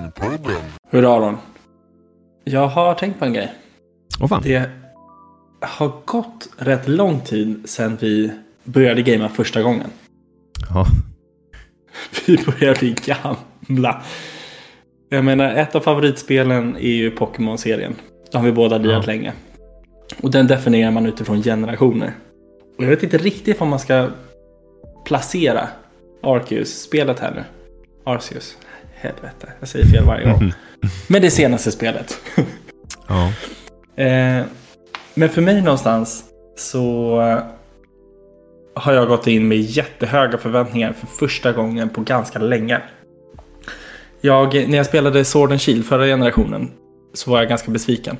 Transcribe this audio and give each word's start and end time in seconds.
Gamingpodden. 0.00 0.62
Hur 0.90 1.16
Aron? 1.16 1.36
Jag 2.44 2.68
har 2.68 2.94
tänkt 2.94 3.18
på 3.18 3.24
en 3.24 3.32
grej. 3.32 3.52
Åh 4.20 4.28
fan. 4.28 4.42
Det 4.42 4.70
har 5.60 5.92
gått 6.04 6.48
rätt 6.56 6.88
lång 6.88 7.20
tid 7.20 7.62
sedan 7.64 7.98
vi 8.00 8.32
började 8.64 9.02
gamea 9.02 9.28
första 9.28 9.62
gången. 9.62 9.90
Ja. 10.74 10.86
Vi 12.26 12.36
börjar 12.36 12.74
bli 12.78 12.96
gamla. 13.04 14.02
Jag 15.08 15.24
menar, 15.24 15.54
ett 15.54 15.74
av 15.74 15.80
favoritspelen 15.80 16.76
är 16.76 16.80
ju 16.90 17.10
Pokémon-serien. 17.10 17.94
Det 18.32 18.38
har 18.38 18.44
vi 18.44 18.52
båda 18.52 18.78
lirat 18.78 19.06
Ja. 19.06 19.12
länge. 19.12 19.32
Och 20.22 20.30
den 20.30 20.46
definierar 20.46 20.90
man 20.90 21.06
utifrån 21.06 21.42
generationer. 21.42 22.12
Och 22.78 22.84
jag 22.84 22.88
vet 22.88 23.02
inte 23.02 23.18
riktigt 23.18 23.60
vad 23.60 23.68
man 23.68 23.78
ska 23.78 24.08
placera 25.06 25.68
Arceus-spelet 26.22 27.18
här 27.18 27.34
nu. 27.34 27.44
Arceus. 28.04 28.56
Helvete, 29.00 29.52
jag 29.60 29.68
säger 29.68 29.86
fel 29.86 30.04
varje 30.04 30.24
gång. 30.30 30.52
Men 31.08 31.22
det 31.22 31.30
senaste 31.30 31.72
spelet. 31.72 32.18
ja. 33.08 33.32
Eh, 33.96 34.44
men 35.14 35.28
för 35.28 35.42
mig 35.42 35.62
någonstans 35.62 36.24
så 36.56 37.16
har 38.74 38.92
jag 38.92 39.08
gått 39.08 39.26
in 39.26 39.48
med 39.48 39.58
jättehöga 39.58 40.38
förväntningar 40.38 40.92
för 40.92 41.06
första 41.06 41.52
gången 41.52 41.88
på 41.88 42.00
ganska 42.00 42.38
länge. 42.38 42.82
Jag, 44.20 44.68
när 44.68 44.76
jag 44.76 44.86
spelade 44.86 45.24
Sword 45.24 45.50
and 45.50 45.60
Shield 45.60 45.84
förra 45.84 46.04
generationen 46.04 46.70
så 47.14 47.30
var 47.30 47.38
jag 47.38 47.48
ganska 47.48 47.70
besviken. 47.70 48.16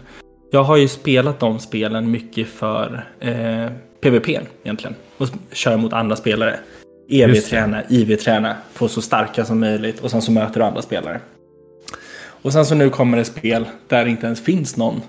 Jag 0.50 0.62
har 0.62 0.76
ju 0.76 0.88
spelat 0.88 1.40
de 1.40 1.58
spelen 1.58 2.10
mycket 2.10 2.48
för 2.48 3.06
eh, 3.20 3.66
PVP 4.00 4.28
egentligen. 4.28 4.94
Och 5.18 5.28
kör 5.52 5.76
mot 5.76 5.92
andra 5.92 6.16
spelare. 6.16 6.60
EV-träna, 7.10 7.82
IV-träna, 7.88 8.56
få 8.72 8.88
så 8.88 9.02
starka 9.02 9.44
som 9.44 9.60
möjligt 9.60 10.00
och 10.00 10.10
sen 10.10 10.22
så 10.22 10.32
möter 10.32 10.60
du 10.60 10.66
andra 10.66 10.82
spelare. 10.82 11.20
Och 12.42 12.52
sen 12.52 12.66
så 12.66 12.74
nu 12.74 12.90
kommer 12.90 13.16
det 13.18 13.24
spel 13.24 13.64
där 13.88 14.04
det 14.04 14.10
inte 14.10 14.26
ens 14.26 14.40
finns 14.40 14.76
någon 14.76 15.00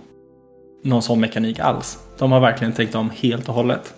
någon 0.83 1.02
sån 1.02 1.19
mekanik 1.19 1.59
alls. 1.59 1.99
De 2.17 2.31
har 2.31 2.39
verkligen 2.39 2.73
tänkt 2.73 2.95
om 2.95 3.09
helt 3.16 3.49
och 3.49 3.55
hållet. 3.55 3.93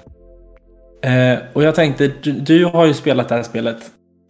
Eh, 1.03 1.39
och 1.53 1.63
jag 1.63 1.75
tänkte, 1.75 2.11
du, 2.21 2.31
du 2.31 2.65
har 2.65 2.85
ju 2.85 2.93
spelat 2.93 3.29
det 3.29 3.35
här 3.35 3.43
spelet 3.43 3.77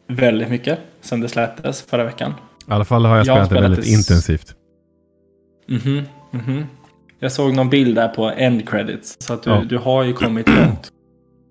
väldigt 0.08 0.50
mycket 0.50 0.80
sedan 1.02 1.22
det 1.22 1.30
släpptes 1.30 1.82
förra 1.82 2.04
veckan. 2.04 2.32
I 2.70 2.72
alla 2.72 2.86
fall 2.86 3.06
har 3.06 3.18
jag 3.18 3.26
Jag 3.28 3.34
har 3.36 3.46
spelat 3.46 3.50
det 3.50 3.56
spelat 3.56 3.64
väldigt 3.72 3.86
det 3.86 3.94
s- 3.94 4.10
intensivt. 4.10 4.56
Mhm, 5.68 6.04
mhm. 6.32 6.66
Jag 7.20 7.32
såg 7.32 7.54
någon 7.56 7.70
bild 7.70 7.96
där 7.96 8.08
på 8.08 8.30
end 8.30 8.70
credits. 8.70 9.16
Så 9.20 9.34
att 9.34 9.44
du, 9.44 9.50
Ja. 9.50 9.64
du 9.70 9.78
har 9.78 10.04
ju 10.04 10.14
kommit 10.14 10.48
långt. 10.50 10.92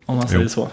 Om 0.06 0.16
man 0.16 0.28
säger 0.28 0.42
Jo. 0.42 0.48
så. 0.48 0.68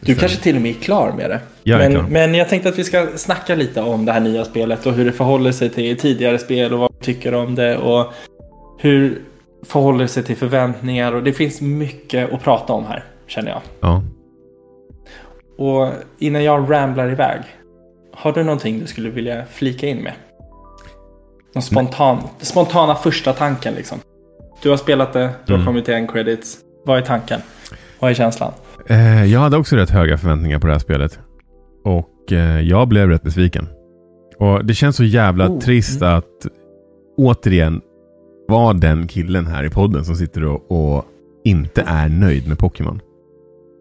Du 0.00 0.14
kanske 0.14 0.42
till 0.42 0.56
och 0.56 0.62
med 0.62 0.70
är 0.70 0.80
klar 0.80 1.12
med 1.12 1.30
det. 1.30 1.40
Jag 1.62 1.78
men, 1.78 1.92
klar. 1.92 2.02
men 2.02 2.34
jag 2.34 2.48
tänkte 2.48 2.68
att 2.68 2.78
vi 2.78 2.84
ska 2.84 3.06
snacka 3.16 3.54
lite 3.54 3.82
om 3.82 4.04
det 4.04 4.12
här 4.12 4.20
nya 4.20 4.44
spelet 4.44 4.86
och 4.86 4.92
hur 4.92 5.04
det 5.04 5.12
förhåller 5.12 5.52
sig 5.52 5.70
till 5.70 5.98
tidigare 5.98 6.38
spel 6.38 6.72
och 6.72 6.78
vad 6.78 6.92
vi 6.98 7.04
tycker 7.04 7.34
om 7.34 7.54
det 7.54 7.76
och 7.76 8.12
hur 8.78 9.22
förhåller 9.66 10.06
sig 10.06 10.22
till 10.22 10.36
förväntningar 10.36 11.12
och 11.12 11.22
det 11.22 11.32
finns 11.32 11.60
mycket 11.60 12.32
att 12.32 12.42
prata 12.42 12.72
om 12.72 12.84
här 12.86 13.04
känner 13.26 13.50
jag. 13.50 13.60
Ja. 13.80 14.02
Och 15.58 15.88
innan 16.18 16.44
jag 16.44 16.70
ramblar 16.72 17.10
iväg, 17.10 17.40
har 18.14 18.32
du 18.32 18.42
någonting 18.42 18.80
du 18.80 18.86
skulle 18.86 19.10
vilja 19.10 19.44
flika 19.52 19.86
in 19.86 19.96
med? 19.98 20.12
Någon 21.54 21.62
spontan, 21.62 22.18
spontana 22.40 22.94
första 22.94 23.32
tanken 23.32 23.74
liksom. 23.74 23.98
Du 24.62 24.70
har 24.70 24.76
spelat 24.76 25.12
det, 25.12 25.30
du 25.46 25.52
har 25.52 25.58
Mm. 25.58 25.66
kommit 25.66 25.84
till 25.84 25.94
en 25.94 26.06
credits. 26.08 26.58
Vad 26.84 26.98
är 26.98 27.02
tanken? 27.02 27.40
Vad 27.98 28.10
är 28.10 28.14
känslan? 28.14 28.52
Eh, 28.88 29.24
jag 29.24 29.40
hade 29.40 29.56
också 29.56 29.76
rätt 29.76 29.90
höga 29.90 30.18
förväntningar 30.18 30.58
på 30.58 30.66
det 30.66 30.72
här 30.72 30.80
spelet. 30.80 31.18
Och 31.84 32.32
eh, 32.32 32.60
jag 32.60 32.88
blev 32.88 33.08
rätt 33.08 33.22
besviken. 33.22 33.68
Och 34.38 34.64
det 34.64 34.74
känns 34.74 34.96
så 34.96 35.04
jävla 35.04 35.48
Oh, 35.48 35.58
trist 35.60 36.02
att 36.02 36.46
återigen 37.16 37.80
vara 38.48 38.72
den 38.72 39.06
killen 39.08 39.46
här 39.46 39.64
i 39.64 39.70
podden 39.70 40.04
som 40.04 40.16
sitter 40.16 40.44
och, 40.44 40.70
och 40.70 41.04
inte 41.44 41.84
är 41.86 42.08
nöjd 42.08 42.48
med 42.48 42.58
Pokémon. 42.58 43.00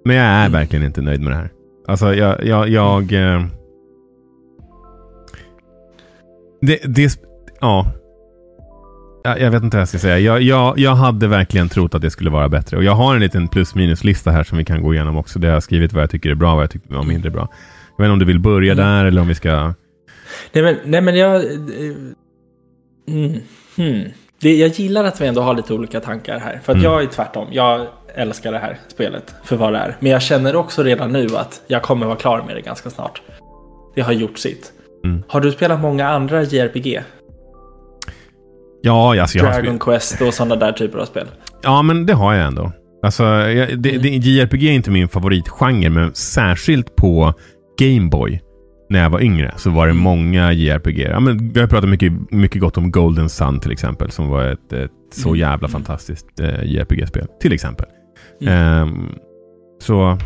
Men 0.06 0.16
jag 0.16 0.26
är 0.26 0.40
Mm. 0.46 0.52
verkligen 0.52 0.86
inte 0.86 1.02
nöjd 1.02 1.22
med 1.22 1.32
det 1.32 1.36
här. 1.38 1.50
Alltså 1.88 2.14
jag... 2.14 2.46
jag, 2.46 2.70
jag 2.70 3.14
eh, 3.14 3.46
det, 6.62 6.80
det... 6.86 7.20
Ja. 7.62 7.92
Jag, 9.26 9.52
vet 9.52 9.64
inte 9.64 9.78
vad 9.78 9.82
jag 9.82 9.88
ska 9.88 10.00
säga. 10.00 10.20
Jag, 10.20 10.42
jag, 10.42 10.80
jag 10.80 10.96
hade 10.96 11.28
verkligen 11.28 11.70
trott 11.70 11.96
att 11.96 12.02
det 12.02 12.10
skulle 12.12 12.30
vara 12.30 12.50
bättre. 12.50 12.78
Och 12.78 12.84
jag 12.84 12.96
har 12.96 13.16
en 13.16 13.22
liten 13.22 13.48
plus 13.48 13.76
minus-lista 13.76 14.32
här 14.32 14.44
som 14.44 14.58
vi 14.58 14.66
kan 14.66 14.84
gå 14.84 14.94
igenom 14.94 15.18
också. 15.18 15.40
Där 15.40 15.48
jag 15.48 15.56
har 15.56 15.62
skrivit 15.62 15.94
vad 15.94 16.04
jag 16.04 16.10
tycker 16.10 16.30
är 16.30 16.36
bra 16.36 16.50
och 16.52 16.56
vad 16.56 16.64
jag 16.64 16.72
tycker 16.72 16.94
var 16.96 17.04
mindre 17.04 17.32
bra. 17.32 17.50
Jag 17.98 18.04
vet 18.04 18.08
inte 18.08 18.14
om 18.14 18.20
du 18.20 18.26
vill 18.26 18.40
börja 18.40 18.74
Mm. 18.74 18.86
där 18.86 19.06
eller 19.06 19.22
om 19.22 19.28
vi 19.28 19.36
ska... 19.36 19.74
Nej 20.54 20.64
men, 20.64 20.76
nej, 20.86 21.02
men 21.02 21.16
jag... 21.16 21.44
Mm, 23.08 23.40
hmm. 23.78 24.04
det, 24.42 24.56
jag 24.56 24.70
gillar 24.70 25.04
att 25.04 25.22
vi 25.22 25.28
ändå 25.28 25.42
har 25.42 25.54
lite 25.54 25.74
olika 25.74 26.00
tankar 26.00 26.40
här. 26.40 26.60
För 26.64 26.72
att 26.72 26.78
Mm. 26.78 26.92
jag 26.92 27.04
är 27.04 27.08
tvärtom. 27.08 27.48
Jag 27.52 27.88
älskar 28.16 28.52
det 28.52 28.58
här 28.60 28.78
spelet 28.88 29.36
för 29.44 29.56
vad 29.56 29.74
det 29.74 29.80
är. 29.80 29.96
Men 30.00 30.12
jag 30.12 30.22
känner 30.22 30.56
också 30.56 30.84
redan 30.84 31.12
nu 31.12 31.28
att 31.38 31.62
jag 31.68 31.82
kommer 31.82 32.06
vara 32.06 32.16
klar 32.16 32.44
med 32.48 32.56
det 32.56 32.62
ganska 32.62 32.90
snart. 32.90 33.22
Det 33.96 34.02
har 34.02 34.14
gjort 34.14 34.38
sitt. 34.38 34.72
Mm. 35.04 35.24
Har 35.28 35.42
du 35.42 35.52
spelat 35.52 35.82
många 35.82 36.10
andra 36.10 36.44
JRPG? 36.44 37.02
Ja, 38.86 39.22
alltså 39.22 39.38
jag 39.38 39.46
har 39.46 39.52
Dragon 39.54 39.80
Quest 39.80 40.22
och 40.22 40.34
sådana 40.34 40.56
där 40.56 40.72
typer 40.72 41.00
av 41.00 41.06
spel? 41.06 41.28
Ja, 41.64 41.82
men 41.82 42.06
det 42.06 42.14
har 42.14 42.34
jag 42.34 42.48
ändå. 42.48 42.72
Alltså, 43.04 43.24
jag, 43.24 43.80
det, 43.82 43.98
det, 43.98 44.10
JRPG 44.10 44.64
är 44.64 44.72
inte 44.74 44.92
min 44.92 45.08
favoritgenre, 45.08 45.90
men 45.90 46.14
särskilt 46.16 46.96
på 46.96 47.34
Gameboy 47.80 48.42
när 48.90 49.04
jag 49.04 49.10
var 49.10 49.20
yngre 49.22 49.54
så 49.58 49.70
var 49.70 49.88
det 49.88 49.94
många 49.94 50.54
JRPG. 50.54 51.00
Ja, 51.00 51.20
men 51.20 51.50
vi 51.54 51.60
har 51.60 51.68
pratat 51.68 51.90
mycket, 51.90 52.14
mycket 52.32 52.62
gott 52.62 52.78
om 52.78 52.92
Golden 52.92 53.30
Sun 53.30 53.60
till 53.60 53.72
exempel, 53.72 54.12
som 54.12 54.30
var 54.30 54.44
ett, 54.44 54.74
ett 54.74 54.92
så 55.14 55.30
Mm. 55.30 55.40
jävla 55.40 55.68
fantastiskt 55.68 56.40
eh, 56.40 56.64
JRPG-spel. 56.64 57.28
Till 57.42 57.54
exempel. 57.54 57.86
Mm. 58.42 58.54
Ehm, 58.54 59.10
så 59.82 60.18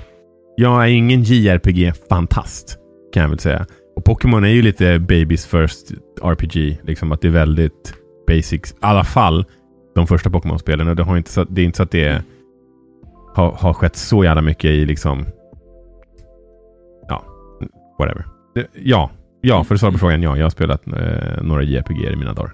jag 0.58 0.84
är 0.84 0.88
ingen 0.88 1.24
JRPG-fantast, 1.24 2.78
kan 3.14 3.22
jag 3.24 3.30
väl 3.30 3.40
säga. 3.40 3.66
Och 3.96 4.06
Pokémon 4.06 4.44
är 4.44 4.50
ju 4.50 4.62
lite 4.62 5.00
babies 5.00 5.46
first 5.46 5.92
RPG, 6.24 6.80
liksom 6.84 7.12
att 7.12 7.22
det 7.22 7.28
är 7.28 7.32
väldigt 7.32 7.94
basics. 8.36 8.72
I 8.72 8.76
alla 8.80 9.04
fall 9.04 9.46
de 9.96 10.08
första 10.08 10.30
Pokémon-spelen. 10.30 10.88
Och 10.88 10.96
det, 10.96 11.04
har 11.04 11.18
inte 11.18 11.32
så, 11.32 11.44
det 11.44 11.62
är 11.62 11.66
inte 11.66 11.78
så 11.78 11.84
att 11.84 11.92
det 11.92 12.22
har, 13.36 13.52
har 13.52 13.74
skett 13.74 13.96
så 13.96 14.24
jävla 14.24 14.42
mycket 14.42 14.66
i 14.72 14.86
liksom... 14.86 15.26
Ja, 17.08 17.24
whatever. 18.00 18.26
Det, 18.56 18.68
ja, 18.74 19.10
ja, 19.42 19.64
för 19.64 19.76
att 19.76 19.80
svara 19.80 19.92
på 19.92 19.98
frågan, 19.98 20.24
ja. 20.24 20.38
Jag 20.38 20.46
har 20.46 20.50
spelat 20.50 20.88
eh, 20.88 21.42
några 21.44 21.64
JRPG 21.64 22.04
i 22.04 22.16
mina 22.16 22.34
dagar. 22.34 22.52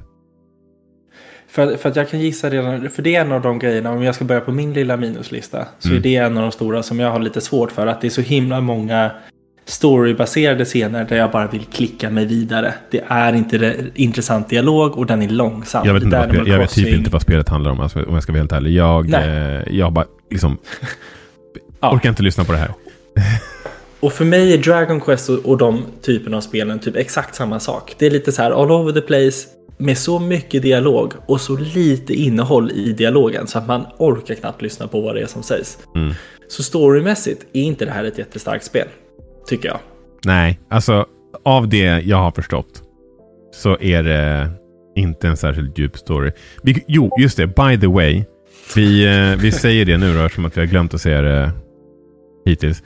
För, 1.48 1.78
för 1.78 1.90
att 1.90 1.96
jag 1.96 2.10
kan 2.10 2.20
gissa 2.20 2.50
redan, 2.50 2.90
för 2.90 3.02
det 3.02 3.16
är 3.16 3.22
en 3.22 3.32
av 3.32 3.42
de 3.42 3.60
grejerna, 3.60 3.92
om 3.92 4.04
jag 4.04 4.16
ska 4.16 4.26
börja 4.26 4.42
på 4.42 4.52
min 4.52 4.74
lilla 4.74 4.98
minuslista, 4.98 5.68
så 5.80 5.88
Mm. 5.90 5.98
är 5.98 6.04
det 6.04 6.16
en 6.16 6.38
av 6.38 6.42
de 6.44 6.52
stora 6.52 6.84
som 6.84 7.00
jag 7.00 7.12
har 7.12 7.20
lite 7.20 7.42
svårt 7.42 7.72
för. 7.72 7.88
Att 7.88 8.02
det 8.02 8.08
är 8.08 8.10
så 8.10 8.22
himla 8.22 8.62
många 8.62 9.12
storybaserade 9.66 10.66
scener 10.66 11.06
där 11.06 11.18
jag 11.18 11.32
bara 11.32 11.48
vill 11.48 11.66
klicka 11.66 12.10
mig 12.10 12.26
vidare. 12.26 12.74
Det 12.92 13.04
är 13.08 13.34
inte 13.34 13.58
det, 13.58 13.76
intressant 13.96 14.50
dialog 14.50 14.98
och 14.98 15.06
den 15.06 15.22
är 15.22 15.30
långsam. 15.30 15.88
Jag 15.88 15.94
vet, 15.94 16.04
inte 16.04 16.18
vad, 16.18 16.26
spel- 16.26 16.40
Animal 16.40 16.52
jag 16.54 16.60
vet 16.60 16.70
typ 16.70 16.88
inte 16.88 17.10
vad 17.10 17.22
spelet 17.22 17.50
handlar 17.50 17.72
om, 17.72 17.80
alltså, 17.80 18.04
om 18.04 18.14
jag 18.14 18.24
ska 18.24 18.32
vara 18.32 18.40
helt 18.40 18.52
ärlig. 18.52 18.72
Jag, 18.72 19.14
eh, 19.14 19.76
jag 19.76 19.94
bara 19.94 20.06
liksom... 20.32 20.58
Ja. 21.80 21.96
Orkar 21.96 22.10
inte 22.10 22.24
lyssna 22.24 22.44
på 22.44 22.52
det 22.52 22.58
här. 22.58 22.72
Och 24.00 24.14
för 24.14 24.26
mig 24.26 24.54
är 24.54 24.58
Dragon 24.58 25.02
Quest 25.02 25.30
och, 25.30 25.46
och 25.46 25.58
de 25.58 25.86
typerna 26.02 26.38
av 26.38 26.42
spelen 26.42 26.80
typ 26.80 26.96
exakt 26.96 27.36
samma 27.36 27.60
sak. 27.60 27.96
Det 27.98 28.06
är 28.06 28.12
lite 28.12 28.32
så 28.32 28.42
här 28.42 28.52
all 28.52 28.72
over 28.72 28.92
the 28.94 29.02
place 29.02 29.48
med 29.78 29.98
så 29.98 30.20
mycket 30.20 30.62
dialog 30.62 31.14
och 31.26 31.42
så 31.42 31.58
lite 31.58 32.14
innehåll 32.14 32.72
i 32.72 32.94
dialogen 32.94 33.48
så 33.48 33.58
att 33.58 33.68
man 33.68 33.86
orkar 33.98 34.36
knappt 34.36 34.62
lyssna 34.62 34.88
på 34.88 35.02
vad 35.02 35.16
det 35.16 35.22
är 35.22 35.26
som 35.26 35.44
sägs. 35.44 35.78
Mm. 35.96 36.14
Så 36.48 36.64
storymässigt 36.64 37.46
är 37.54 37.62
inte 37.62 37.86
det 37.86 37.92
här 37.92 38.04
ett 38.04 38.18
jättestarkt 38.18 38.66
spel. 38.66 38.88
Tycker 39.48 39.68
jag. 39.68 39.80
Nej, 40.26 40.60
alltså 40.70 41.06
av 41.46 41.70
det 41.70 42.02
jag 42.06 42.18
har 42.18 42.32
förstått 42.32 42.84
så 43.54 43.78
är 43.80 44.04
det 44.04 44.50
inte 44.96 45.28
en 45.28 45.38
särskilt 45.38 45.78
djup 45.80 45.98
story. 45.98 46.32
Vi, 46.64 46.84
jo, 46.88 47.12
just 47.20 47.38
det. 47.38 47.48
By 47.48 47.80
the 47.82 47.88
way. 47.88 48.24
Vi, 48.76 49.06
eh, 49.06 49.40
vi 49.40 49.52
säger 49.52 49.86
det 49.86 49.98
nu 49.98 50.14
då, 50.14 50.20
eftersom 50.20 50.46
att 50.46 50.58
vi 50.58 50.62
har 50.62 50.68
glömt 50.68 50.94
att 50.94 51.02
säga 51.02 51.22
det 51.22 51.52
hittills. 52.46 52.84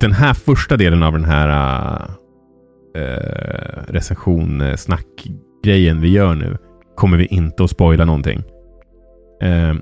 Den 0.00 0.12
här 0.12 0.34
första 0.34 0.76
delen 0.76 1.02
av 1.02 1.12
den 1.12 1.24
här 1.24 1.48
eh, 2.94 3.02
eh, 3.02 3.14
äh, 3.14 3.82
recension, 3.88 4.78
snack 4.78 5.06
grejen 5.64 6.00
vi 6.00 6.08
gör 6.08 6.34
nu 6.34 6.56
kommer 6.98 7.16
vi 7.16 7.26
inte 7.26 7.64
att 7.64 7.70
spoila 7.70 8.04
någonting. 8.04 8.42
Äh, 9.42 9.74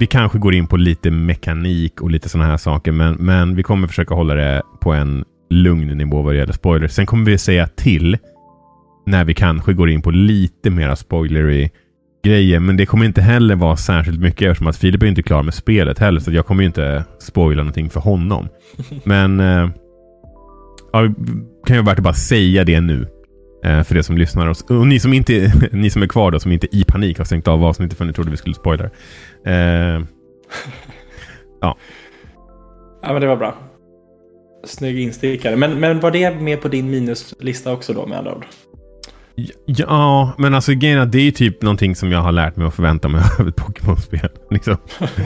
vi 0.00 0.06
kanske 0.06 0.38
går 0.38 0.54
in 0.54 0.66
på 0.66 0.76
lite 0.76 1.10
mekanik 1.10 2.00
och 2.00 2.10
lite 2.10 2.28
sådana 2.28 2.50
här 2.50 2.56
saker, 2.56 2.92
men, 2.92 3.14
men 3.14 3.56
vi 3.56 3.62
kommer 3.62 3.88
försöka 3.88 4.14
hålla 4.14 4.34
det 4.34 4.62
på 4.80 4.92
en 4.92 5.24
lugn 5.50 5.98
nivå 5.98 6.22
vad 6.22 6.34
det 6.34 6.38
gäller 6.38 6.52
spoilers. 6.52 6.92
Sen 6.92 7.06
kommer 7.06 7.30
vi 7.30 7.38
säga 7.38 7.66
till 7.66 8.18
när 9.06 9.24
vi 9.24 9.34
kanske 9.34 9.72
går 9.72 9.90
in 9.90 10.02
på 10.02 10.10
lite 10.10 10.70
mera 10.70 10.96
spoilery 10.96 11.70
grejer. 12.24 12.60
Men 12.60 12.76
det 12.76 12.86
kommer 12.86 13.04
inte 13.04 13.20
heller 13.20 13.56
vara 13.56 13.76
särskilt 13.76 14.20
mycket 14.20 14.48
eftersom 14.50 14.66
att 14.66 14.76
Filip 14.76 15.02
är 15.02 15.06
inte 15.06 15.22
klar 15.22 15.42
med 15.42 15.54
spelet 15.54 15.98
heller. 15.98 16.20
Så 16.20 16.32
jag 16.32 16.46
kommer 16.46 16.64
inte 16.64 17.04
spoila 17.18 17.62
någonting 17.62 17.90
för 17.90 18.00
honom. 18.00 18.48
Men 19.04 19.40
eh, 19.40 19.70
ja, 20.92 21.00
kan 21.66 21.76
ju 21.76 21.82
vara 21.82 21.92
värt 21.92 21.98
att 21.98 22.04
bara 22.04 22.14
säga 22.14 22.64
det 22.64 22.80
nu. 22.80 23.06
Eh, 23.64 23.82
för 23.82 23.94
det 23.94 24.02
som 24.02 24.18
lyssnar. 24.18 24.46
Och, 24.46 24.70
och 24.70 24.86
ni, 24.86 25.00
som 25.00 25.12
inte, 25.12 25.52
ni 25.72 25.90
som 25.90 26.02
är 26.02 26.06
kvar 26.06 26.30
då, 26.30 26.40
som 26.40 26.52
inte 26.52 26.76
i 26.76 26.84
panik 26.84 27.18
har 27.18 27.24
stängt 27.24 27.48
av 27.48 27.64
avsnittet 27.64 27.98
för 27.98 28.04
ni 28.04 28.12
trodde 28.12 28.30
vi 28.30 28.36
skulle 28.36 28.54
spoila. 28.54 28.84
Eh, 29.46 29.52
ja. 31.60 31.76
Ja, 33.02 33.12
men 33.12 33.20
det 33.20 33.26
var 33.26 33.36
bra. 33.36 33.69
Snygg 34.64 34.98
instickare. 34.98 35.56
Men, 35.56 35.80
men 35.80 36.00
var 36.00 36.10
det 36.10 36.40
med 36.40 36.62
på 36.62 36.68
din 36.68 36.90
minuslista 36.90 37.72
också 37.72 37.92
då 37.92 38.06
med 38.06 38.18
andra 38.18 38.34
ord? 38.34 38.46
Ja, 39.66 40.32
men 40.38 40.54
alltså 40.54 40.72
grejen 40.72 41.10
det 41.10 41.18
är 41.18 41.30
typ 41.30 41.62
någonting 41.62 41.96
som 41.96 42.12
jag 42.12 42.20
har 42.20 42.32
lärt 42.32 42.56
mig 42.56 42.66
att 42.66 42.74
förvänta 42.74 43.08
mig 43.08 43.22
av 43.38 43.48
ett 43.48 43.56
Pokémon-spel. 43.56 44.28
Liksom. 44.50 44.76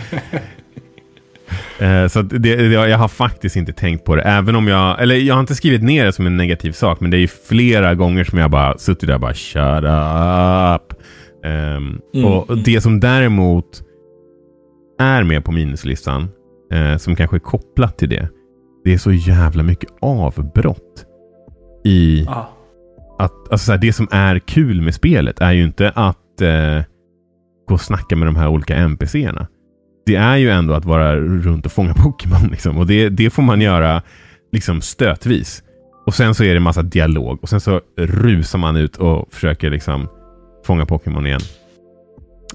Eh, 1.78 2.06
så 2.08 2.22
det, 2.22 2.48
jag 2.72 2.98
har 2.98 3.08
faktiskt 3.08 3.56
inte 3.56 3.72
tänkt 3.72 4.04
på 4.04 4.16
det. 4.16 4.22
Även 4.22 4.56
om 4.56 4.68
jag, 4.68 5.02
eller 5.02 5.14
jag 5.14 5.34
har 5.34 5.40
inte 5.40 5.54
skrivit 5.54 5.82
ner 5.82 6.04
det 6.04 6.12
som 6.12 6.26
en 6.26 6.36
negativ 6.36 6.72
sak, 6.72 7.00
men 7.00 7.10
det 7.10 7.16
är 7.16 7.20
ju 7.20 7.28
flera 7.28 7.94
gånger 7.94 8.24
som 8.24 8.38
jag 8.38 8.50
bara 8.50 8.78
suttit 8.78 9.06
där 9.06 9.14
och 9.14 9.20
bara 9.20 9.34
shut 9.34 9.84
up. 9.84 11.00
Um, 11.44 12.00
mm. 12.14 12.32
Och 12.32 12.58
det 12.58 12.80
som 12.80 13.00
däremot 13.00 13.82
är 14.98 15.22
med 15.22 15.44
på 15.44 15.52
minuslistan, 15.52 16.28
uh, 16.74 16.96
som 16.96 17.16
kanske 17.16 17.36
är 17.36 17.40
kopplat 17.40 17.98
till 17.98 18.08
det, 18.08 18.28
det 18.84 18.92
är 18.92 18.98
så 18.98 19.12
jävla 19.12 19.62
mycket 19.62 19.90
avbrott 20.00 21.06
i 21.84 22.26
ah. 22.28 22.44
att, 23.18 23.32
alltså 23.50 23.72
här, 23.72 23.78
det 23.78 23.92
som 23.92 24.08
är 24.10 24.38
kul 24.38 24.82
med 24.82 24.94
spelet 24.94 25.40
är 25.40 25.52
ju 25.52 25.64
inte 25.64 25.90
att 25.94 26.42
uh, 26.42 26.82
gå 27.68 27.74
och 27.74 27.80
snacka 27.80 28.16
med 28.16 28.28
de 28.28 28.36
här 28.36 28.48
olika 28.48 28.76
NPCerna 28.76 29.46
det 30.06 30.16
är 30.16 30.36
ju 30.36 30.50
ändå 30.50 30.74
att 30.74 30.84
vara 30.84 31.16
runt 31.16 31.66
och 31.66 31.72
fånga 31.72 31.94
Pokémon. 32.02 32.48
Liksom. 32.50 32.78
Och 32.78 32.86
det, 32.86 33.08
det 33.08 33.30
får 33.30 33.42
man 33.42 33.60
göra 33.60 34.02
liksom 34.52 34.80
stötvis. 34.80 35.62
Och 36.06 36.14
sen 36.14 36.34
så 36.34 36.44
är 36.44 36.54
det 36.54 36.60
massa 36.60 36.82
dialog. 36.82 37.38
Och 37.42 37.48
sen 37.48 37.60
så 37.60 37.80
rusar 37.96 38.58
man 38.58 38.76
ut 38.76 38.96
och 38.96 39.34
försöker 39.34 39.70
liksom 39.70 40.08
fånga 40.66 40.86
Pokémon 40.86 41.26
igen. 41.26 41.40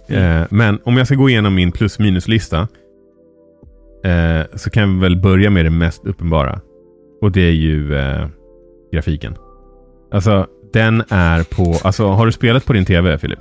Mm. 0.08 0.42
Eh, 0.42 0.48
men 0.50 0.80
om 0.84 0.98
jag 0.98 1.08
ska 1.08 1.16
gå 1.16 1.30
igenom 1.30 1.56
min 1.56 1.72
plus 1.72 2.00
minus-lista. 2.00 2.68
Eh, 4.04 4.58
så 4.58 4.70
kan 4.70 4.96
vi 4.96 5.02
väl 5.02 5.18
börja 5.18 5.50
med 5.50 5.66
det 5.66 5.70
mest 5.70 6.06
uppenbara. 6.06 6.60
Och 7.22 7.32
det 7.32 7.42
är 7.42 7.52
ju 7.52 7.96
eh, 7.96 8.28
grafiken. 8.94 9.36
Alltså, 10.12 10.48
den 10.74 11.04
är 11.10 11.44
på... 11.44 11.76
Alltså, 11.84 12.08
har 12.08 12.26
du 12.26 12.32
spelat 12.32 12.66
på 12.66 12.74
din 12.74 12.86
TV, 12.86 13.18
Filip? 13.18 13.40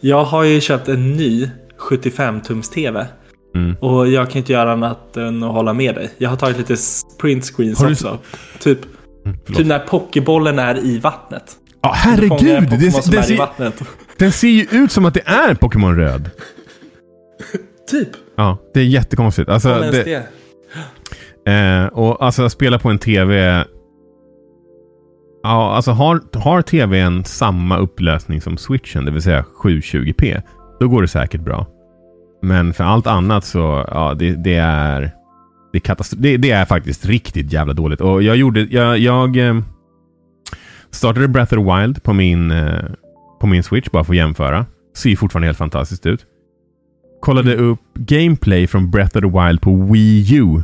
Jag 0.00 0.24
har 0.24 0.44
ju 0.44 0.60
köpt 0.60 0.88
en 0.88 1.12
ny 1.12 1.50
75-tums 1.78 2.72
TV. 2.72 3.06
Mm. 3.54 3.76
Och 3.80 4.08
jag 4.08 4.30
kan 4.30 4.38
inte 4.38 4.52
göra 4.52 4.72
annat 4.72 5.16
än 5.16 5.42
att 5.42 5.52
hålla 5.52 5.72
med 5.72 5.94
dig. 5.94 6.10
Jag 6.18 6.30
har 6.30 6.36
tagit 6.36 6.58
lite 6.58 6.76
print 7.20 7.44
screens 7.44 7.78
du... 7.78 7.92
också. 7.92 8.18
Typ, 8.58 8.78
mm, 9.24 9.38
typ 9.38 9.66
när 9.66 9.78
pokébollen 9.78 10.58
är 10.58 10.78
i 10.78 10.98
vattnet. 10.98 11.56
Ja, 11.82 11.92
herregud! 11.96 12.70
Det, 12.70 12.76
det, 12.76 13.22
ser, 13.22 13.72
den 14.18 14.32
ser 14.32 14.48
ju 14.48 14.66
ut 14.70 14.92
som 14.92 15.04
att 15.04 15.14
det 15.14 15.22
är 15.24 15.54
Pokémon 15.54 15.96
Röd. 15.96 16.30
typ. 17.90 18.08
Ja, 18.40 18.58
det 18.74 18.80
är 18.80 18.84
jättekonstigt. 18.84 19.48
Alltså, 19.48 19.68
ja, 19.68 19.90
det, 19.90 20.04
det. 21.44 21.52
Eh, 21.52 21.86
och 21.86 22.24
alltså 22.24 22.50
spela 22.50 22.78
på 22.78 22.88
en 22.88 22.98
TV. 22.98 23.64
Ja, 25.42 25.74
alltså 25.74 25.90
har, 25.90 26.20
har 26.34 26.62
TVn 26.62 27.24
samma 27.24 27.78
upplösning 27.78 28.40
som 28.40 28.56
switchen, 28.56 29.04
det 29.04 29.10
vill 29.10 29.22
säga 29.22 29.44
720p, 29.62 30.42
då 30.80 30.88
går 30.88 31.02
det 31.02 31.08
säkert 31.08 31.40
bra. 31.40 31.66
Men 32.42 32.72
för 32.72 32.84
allt 32.84 33.06
annat 33.06 33.44
så, 33.44 33.84
ja, 33.90 34.14
det, 34.18 34.32
det 34.32 34.56
är... 34.56 35.10
Det 35.72 35.88
är, 35.88 36.16
det, 36.16 36.36
det, 36.36 36.50
är 36.50 36.64
faktiskt 36.64 37.06
riktigt 37.06 37.52
jävla 37.52 37.72
dåligt. 37.72 38.00
Och 38.00 38.22
jag 38.22 38.36
gjorde... 38.36 38.60
Jag, 38.60 38.98
jag 38.98 39.36
eh, 39.36 39.60
startade 40.90 41.28
Breath 41.28 41.54
of 41.54 41.66
the 41.66 41.76
Wild 41.76 42.02
på 42.02 42.12
min, 42.12 42.50
eh, 42.50 42.84
på 43.40 43.46
min 43.46 43.62
Switch 43.62 43.90
bara 43.90 44.04
för 44.04 44.12
att 44.12 44.16
jämföra. 44.16 44.66
Ser 44.96 45.16
fortfarande 45.16 45.46
helt 45.46 45.58
fantastiskt 45.58 46.06
ut. 46.06 46.26
Kollade 47.20 47.56
upp 47.56 47.80
gameplay 47.94 48.66
från 48.66 48.90
Breath 48.90 49.16
of 49.16 49.22
the 49.22 49.40
Wild 49.40 49.60
på 49.60 49.74
Wii 49.74 50.36
U. 50.36 50.62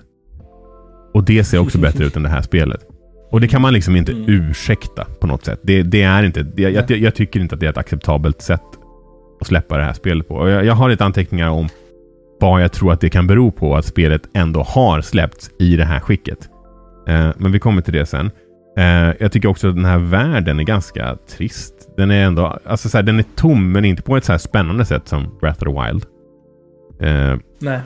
Och 1.14 1.24
det 1.24 1.44
ser 1.44 1.58
också 1.58 1.78
bättre 1.78 2.04
ut 2.04 2.16
än 2.16 2.22
det 2.22 2.28
här 2.28 2.42
spelet. 2.42 2.80
Och 3.30 3.40
det 3.40 3.48
kan 3.48 3.62
man 3.62 3.72
liksom 3.72 3.96
inte 3.96 4.12
mm. 4.12 4.24
ursäkta 4.28 5.06
på 5.20 5.26
något 5.26 5.44
sätt. 5.44 5.60
Det, 5.62 5.82
det 5.82 6.02
är 6.02 6.22
inte, 6.22 6.46
jag, 6.56 6.72
jag, 6.72 6.90
jag, 6.90 7.14
tycker 7.14 7.40
inte 7.40 7.54
att 7.54 7.60
det 7.60 7.66
är 7.66 7.70
ett 7.70 7.78
acceptabelt 7.78 8.42
sätt 8.42 8.62
att 9.40 9.46
släppa 9.46 9.76
det 9.76 9.84
här 9.84 9.92
spelet 9.92 10.28
på. 10.28 10.48
Jag, 10.48 10.64
jag 10.64 10.74
har 10.74 10.88
lite 10.88 11.04
anteckningar 11.04 11.48
om 11.48 11.68
vad 12.40 12.62
jag 12.62 12.72
tror 12.72 12.92
att 12.92 13.00
det 13.00 13.10
kan 13.10 13.26
bero 13.26 13.50
på 13.50 13.76
att 13.76 13.84
spelet 13.84 14.22
ändå 14.34 14.62
har 14.62 15.00
släppts 15.00 15.50
i 15.58 15.76
det 15.76 15.84
här 15.84 16.00
skicket. 16.00 16.38
Eh, 17.08 17.30
men 17.36 17.52
vi 17.52 17.58
kommer 17.58 17.82
till 17.82 17.92
det 17.92 18.06
sen. 18.06 18.30
Eh, 18.78 19.12
jag 19.20 19.32
tycker 19.32 19.48
också 19.48 19.68
att 19.68 19.74
den 19.74 19.84
här 19.84 19.98
världen 19.98 20.60
är 20.60 20.64
ganska 20.64 21.16
trist. 21.28 21.74
Den 21.96 22.10
är 22.10 22.24
ändå, 22.24 22.58
alltså 22.64 22.88
så 22.88 22.98
här, 22.98 23.02
den 23.02 23.18
är 23.18 23.24
tom 23.36 23.72
men 23.72 23.84
inte 23.84 24.02
på 24.02 24.16
ett 24.16 24.24
så 24.24 24.32
här 24.32 24.38
spännande 24.38 24.84
sätt 24.84 25.08
som 25.08 25.38
Breath 25.40 25.62
of 25.62 25.74
the 25.74 25.82
Wild. 25.82 26.06
Eh, 27.00 27.36
Nej. 27.58 27.80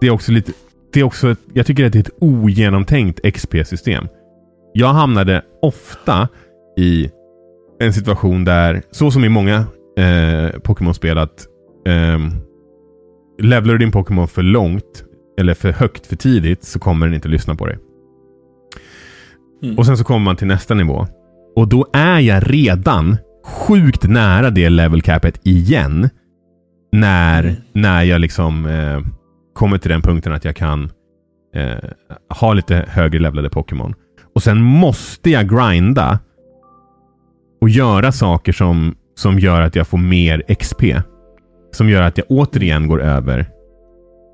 Det 0.00 0.06
är 0.06 0.10
också 0.10 0.32
lite, 0.32 0.52
det 0.92 1.00
är 1.00 1.04
också, 1.04 1.36
jag 1.52 1.66
tycker 1.66 1.86
att 1.86 1.92
det 1.92 1.98
är 1.98 2.00
ett 2.00 2.18
ogenomtänkt 2.20 3.20
XP-system. 3.34 4.08
Jag 4.72 4.88
hamnade 4.88 5.42
ofta 5.62 6.28
i 6.76 7.10
en 7.80 7.92
situation 7.92 8.44
där, 8.44 8.82
så 8.90 9.10
som 9.10 9.24
i 9.24 9.28
många 9.28 9.66
eh, 9.98 10.60
Pokémon-spel 10.60 11.18
att 11.18 11.46
eh, 11.86 12.18
levlar 13.38 13.72
du 13.72 13.78
din 13.78 13.92
Pokémon 13.92 14.28
för 14.28 14.42
långt 14.42 15.04
eller 15.38 15.54
för 15.54 15.72
högt 15.72 16.06
för 16.06 16.16
tidigt 16.16 16.64
så 16.64 16.78
kommer 16.78 17.06
den 17.06 17.14
inte 17.14 17.28
lyssna 17.28 17.54
på 17.54 17.66
dig. 17.66 17.78
Mm. 19.62 19.78
Och 19.78 19.86
sen 19.86 19.96
så 19.96 20.04
kommer 20.04 20.24
man 20.24 20.36
till 20.36 20.46
nästa 20.46 20.74
nivå. 20.74 21.06
Och 21.56 21.68
då 21.68 21.86
är 21.92 22.20
jag 22.20 22.42
redan 22.46 23.16
sjukt 23.44 24.04
nära 24.04 24.50
det 24.50 24.68
level 24.68 25.02
capet 25.02 25.40
igen. 25.46 26.10
När, 26.94 27.44
mm. 27.44 27.56
när 27.72 28.02
jag 28.02 28.20
liksom 28.20 28.66
eh, 28.66 29.00
kommer 29.54 29.78
till 29.78 29.90
den 29.90 30.02
punkten 30.02 30.32
att 30.32 30.44
jag 30.44 30.56
kan 30.56 30.90
eh, 31.54 31.90
ha 32.40 32.52
lite 32.52 32.84
högre 32.88 33.18
levlade 33.18 33.50
Pokémon. 33.50 33.94
Och 34.34 34.42
sen 34.42 34.60
måste 34.62 35.30
jag 35.30 35.48
grinda 35.48 36.18
och 37.60 37.68
göra 37.68 38.12
saker 38.12 38.52
som 38.52 38.94
som 39.14 39.38
gör 39.38 39.60
att 39.60 39.76
jag 39.76 39.86
får 39.86 39.98
mer 39.98 40.54
XP. 40.54 40.82
Som 41.72 41.88
gör 41.88 42.02
att 42.02 42.18
jag 42.18 42.26
återigen 42.28 42.88
går 42.88 43.02
över. 43.02 43.46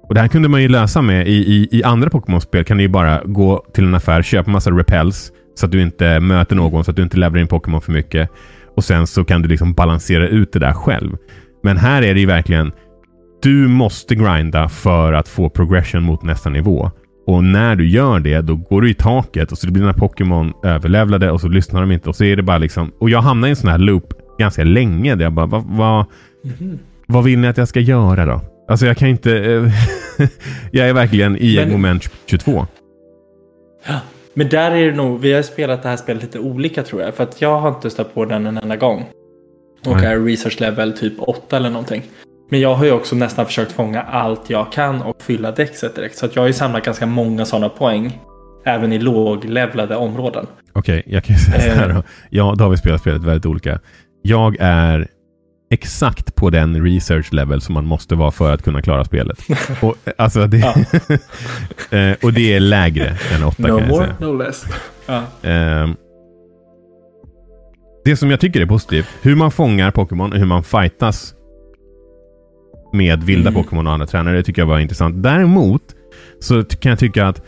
Och 0.08 0.14
Det 0.14 0.20
här 0.20 0.28
kunde 0.28 0.48
man 0.48 0.62
ju 0.62 0.68
lösa 0.68 1.02
med 1.02 1.28
i, 1.28 1.32
i, 1.32 1.68
i 1.78 1.82
andra 1.82 2.10
Pokémon-spel. 2.10 2.64
kan 2.64 2.76
du 2.76 2.82
ju 2.82 2.88
bara 2.88 3.22
gå 3.24 3.64
till 3.74 3.84
en 3.84 3.94
affär, 3.94 4.22
köpa 4.22 4.50
massa 4.50 4.70
repels 4.70 5.32
så 5.54 5.66
att 5.66 5.72
du 5.72 5.82
inte 5.82 6.20
möter 6.20 6.56
någon, 6.56 6.84
så 6.84 6.90
att 6.90 6.96
du 6.96 7.02
inte 7.02 7.16
levlar 7.16 7.40
in 7.40 7.46
Pokémon 7.46 7.80
för 7.80 7.92
mycket. 7.92 8.30
Och 8.76 8.84
sen 8.84 9.06
så 9.06 9.24
kan 9.24 9.42
du 9.42 9.48
liksom 9.48 9.72
balansera 9.72 10.28
ut 10.28 10.52
det 10.52 10.58
där 10.58 10.72
själv. 10.72 11.16
Men 11.62 11.76
här 11.76 12.02
är 12.02 12.14
det 12.14 12.20
ju 12.20 12.26
verkligen 12.26 12.72
du 13.42 13.68
måste 13.68 14.14
grinda 14.14 14.68
för 14.68 15.12
att 15.12 15.28
få 15.28 15.48
progression 15.48 16.02
mot 16.02 16.22
nästa 16.22 16.50
nivå. 16.50 16.90
Och 17.26 17.44
när 17.44 17.76
du 17.76 17.88
gör 17.88 18.20
det, 18.20 18.40
då 18.40 18.56
går 18.56 18.82
du 18.82 18.90
i 18.90 18.94
taket 18.94 19.52
och 19.52 19.58
så 19.58 19.66
blir 19.70 19.80
dina 19.80 19.92
Pokémon 19.92 20.52
överlevlade 20.64 21.30
och 21.30 21.40
så 21.40 21.48
lyssnar 21.48 21.80
de 21.80 21.92
inte. 21.92 22.08
Och 22.08 22.16
så 22.16 22.24
är 22.24 22.36
det 22.36 22.42
bara 22.42 22.58
liksom... 22.58 22.92
Och 23.00 23.10
jag 23.10 23.22
hamnar 23.22 23.48
i 23.48 23.50
en 23.50 23.56
sån 23.56 23.70
här 23.70 23.78
loop 23.78 24.12
ganska 24.38 24.64
länge. 24.64 25.14
Där 25.14 25.24
jag 25.24 25.32
bara, 25.32 25.46
vad, 25.46 25.64
vad, 25.64 26.04
mm. 26.60 26.78
vad 27.06 27.24
vill 27.24 27.38
ni 27.38 27.48
att 27.48 27.56
jag 27.56 27.68
ska 27.68 27.80
göra 27.80 28.26
då? 28.26 28.40
Alltså 28.68 28.86
jag 28.86 28.96
kan 28.96 29.08
inte... 29.08 29.38
Eh, 29.38 29.72
jag 30.70 30.88
är 30.88 30.92
verkligen 30.92 31.36
i 31.36 31.56
Men, 31.56 31.72
moment 31.72 32.10
22. 32.26 32.66
Ja, 33.86 34.00
men 34.34 34.48
där 34.48 34.70
är 34.70 34.90
det 34.90 34.96
nog, 34.96 35.20
vi 35.20 35.32
har 35.32 35.42
spelat 35.42 35.82
det 35.82 35.88
här 35.88 35.96
spelet 35.96 36.22
lite 36.22 36.38
olika 36.38 36.82
tror 36.82 37.02
jag. 37.02 37.14
För 37.14 37.22
att 37.22 37.40
jag 37.40 37.60
har 37.60 37.68
inte 37.68 37.90
stött 37.90 38.14
på 38.14 38.24
den 38.24 38.46
en 38.46 38.58
enda 38.58 38.76
gång. 38.76 39.04
Och 39.86 40.02
är 40.02 40.20
research 40.24 40.60
level 40.60 40.92
typ 40.92 41.12
8 41.18 41.56
eller 41.56 41.70
någonting. 41.70 42.02
Men 42.50 42.60
jag 42.60 42.74
har 42.74 42.84
ju 42.84 42.92
också 42.92 43.16
nästan 43.16 43.46
försökt 43.46 43.72
fånga 43.72 44.02
allt 44.02 44.50
jag 44.50 44.72
kan 44.72 45.02
och 45.02 45.22
fylla 45.22 45.52
däckset 45.52 45.96
direkt. 45.96 46.18
Så 46.18 46.26
att 46.26 46.36
jag 46.36 46.42
har 46.42 46.46
ju 46.46 46.52
samlat 46.52 46.84
ganska 46.84 47.06
många 47.06 47.44
sådana 47.44 47.68
poäng. 47.68 48.20
Även 48.64 48.92
i 48.92 48.98
låglevlade 48.98 49.96
områden. 49.96 50.46
Okej, 50.72 50.98
okay, 50.98 51.14
jag 51.14 51.24
kan 51.24 51.36
säga 51.36 51.74
så 51.74 51.80
här 51.80 51.88
då. 51.88 51.94
Eh. 51.94 52.04
Ja, 52.30 52.54
då 52.58 52.64
har 52.64 52.70
vi 52.70 52.76
spelat 52.76 53.00
spelet 53.00 53.22
väldigt 53.22 53.46
olika. 53.46 53.80
Jag 54.22 54.56
är 54.60 55.08
exakt 55.70 56.34
på 56.34 56.50
den 56.50 56.84
research 56.84 57.32
level 57.32 57.60
som 57.60 57.74
man 57.74 57.84
måste 57.84 58.14
vara 58.14 58.30
för 58.30 58.54
att 58.54 58.62
kunna 58.62 58.82
klara 58.82 59.04
spelet. 59.04 59.38
Och, 59.82 59.96
alltså 60.18 60.46
det, 60.46 60.58
eh, 61.90 62.16
och 62.22 62.32
det 62.32 62.54
är 62.54 62.60
lägre 62.60 63.16
än 63.34 63.44
8 63.44 63.62
no 63.62 63.66
kan 63.66 63.78
jag 63.78 63.88
more, 63.88 64.04
säga. 64.04 64.16
No 64.20 64.38
less. 64.38 64.64
Uh, 65.08 65.94
det 68.04 68.16
som 68.16 68.30
jag 68.30 68.40
tycker 68.40 68.60
är 68.60 68.66
positivt, 68.66 69.06
hur 69.22 69.36
man 69.36 69.50
fångar 69.50 69.90
Pokémon 69.90 70.32
och 70.32 70.38
hur 70.38 70.46
man 70.46 70.64
fightas 70.64 71.34
med 72.92 73.22
vilda 73.22 73.50
mm. 73.50 73.62
Pokémon 73.62 73.86
och 73.86 73.92
andra 73.92 74.06
tränare, 74.06 74.36
det 74.36 74.42
tycker 74.42 74.62
jag 74.62 74.66
var 74.66 74.78
intressant. 74.78 75.22
Däremot 75.22 75.82
så 76.40 76.64
kan 76.64 76.90
jag 76.90 76.98
tycka 76.98 77.26
att 77.26 77.42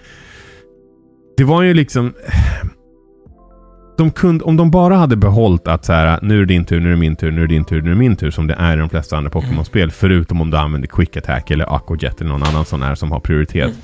det 1.37 1.45
var 1.45 1.63
ju 1.63 1.75
liksom 1.75 2.13
de 3.99 4.11
kunde, 4.11 4.45
om 4.45 4.57
de 4.57 4.71
bara 4.71 4.95
hade 4.95 5.17
behållit 5.17 5.69
att 5.69 5.85
så 5.85 5.93
här, 5.93 6.19
nu 6.23 6.35
är 6.35 6.39
det 6.39 6.47
din 6.47 6.65
tur, 6.65 6.81
nu 6.81 6.87
är 6.87 6.91
det 6.91 6.99
min 6.99 7.17
tur, 7.17 7.31
nu 7.31 7.43
är 7.43 7.47
det 7.47 7.55
din 7.55 7.65
tur, 7.65 7.83
nu 7.83 7.91
är 7.91 7.95
det 7.95 7.99
min 7.99 8.17
tur, 8.17 8.31
som 8.31 8.47
det 8.47 8.55
är 8.55 8.77
i 8.77 8.81
de 8.81 8.89
flesta 8.89 9.17
andra 9.17 9.31
Pokémon-spel, 9.31 9.83
mm. 9.83 9.91
förutom 9.91 10.41
om 10.41 10.51
du 10.51 10.57
använder 10.57 10.89
Quick 10.89 11.17
Attack 11.17 11.51
eller 11.51 11.77
Aquajet 11.77 12.21
eller 12.21 12.31
någon 12.31 12.43
annan 12.43 12.65
sån 12.65 12.83
här 12.83 12.95
som 12.95 13.13
har 13.13 13.21
prioritet. 13.21 13.65
Mm. 13.65 13.77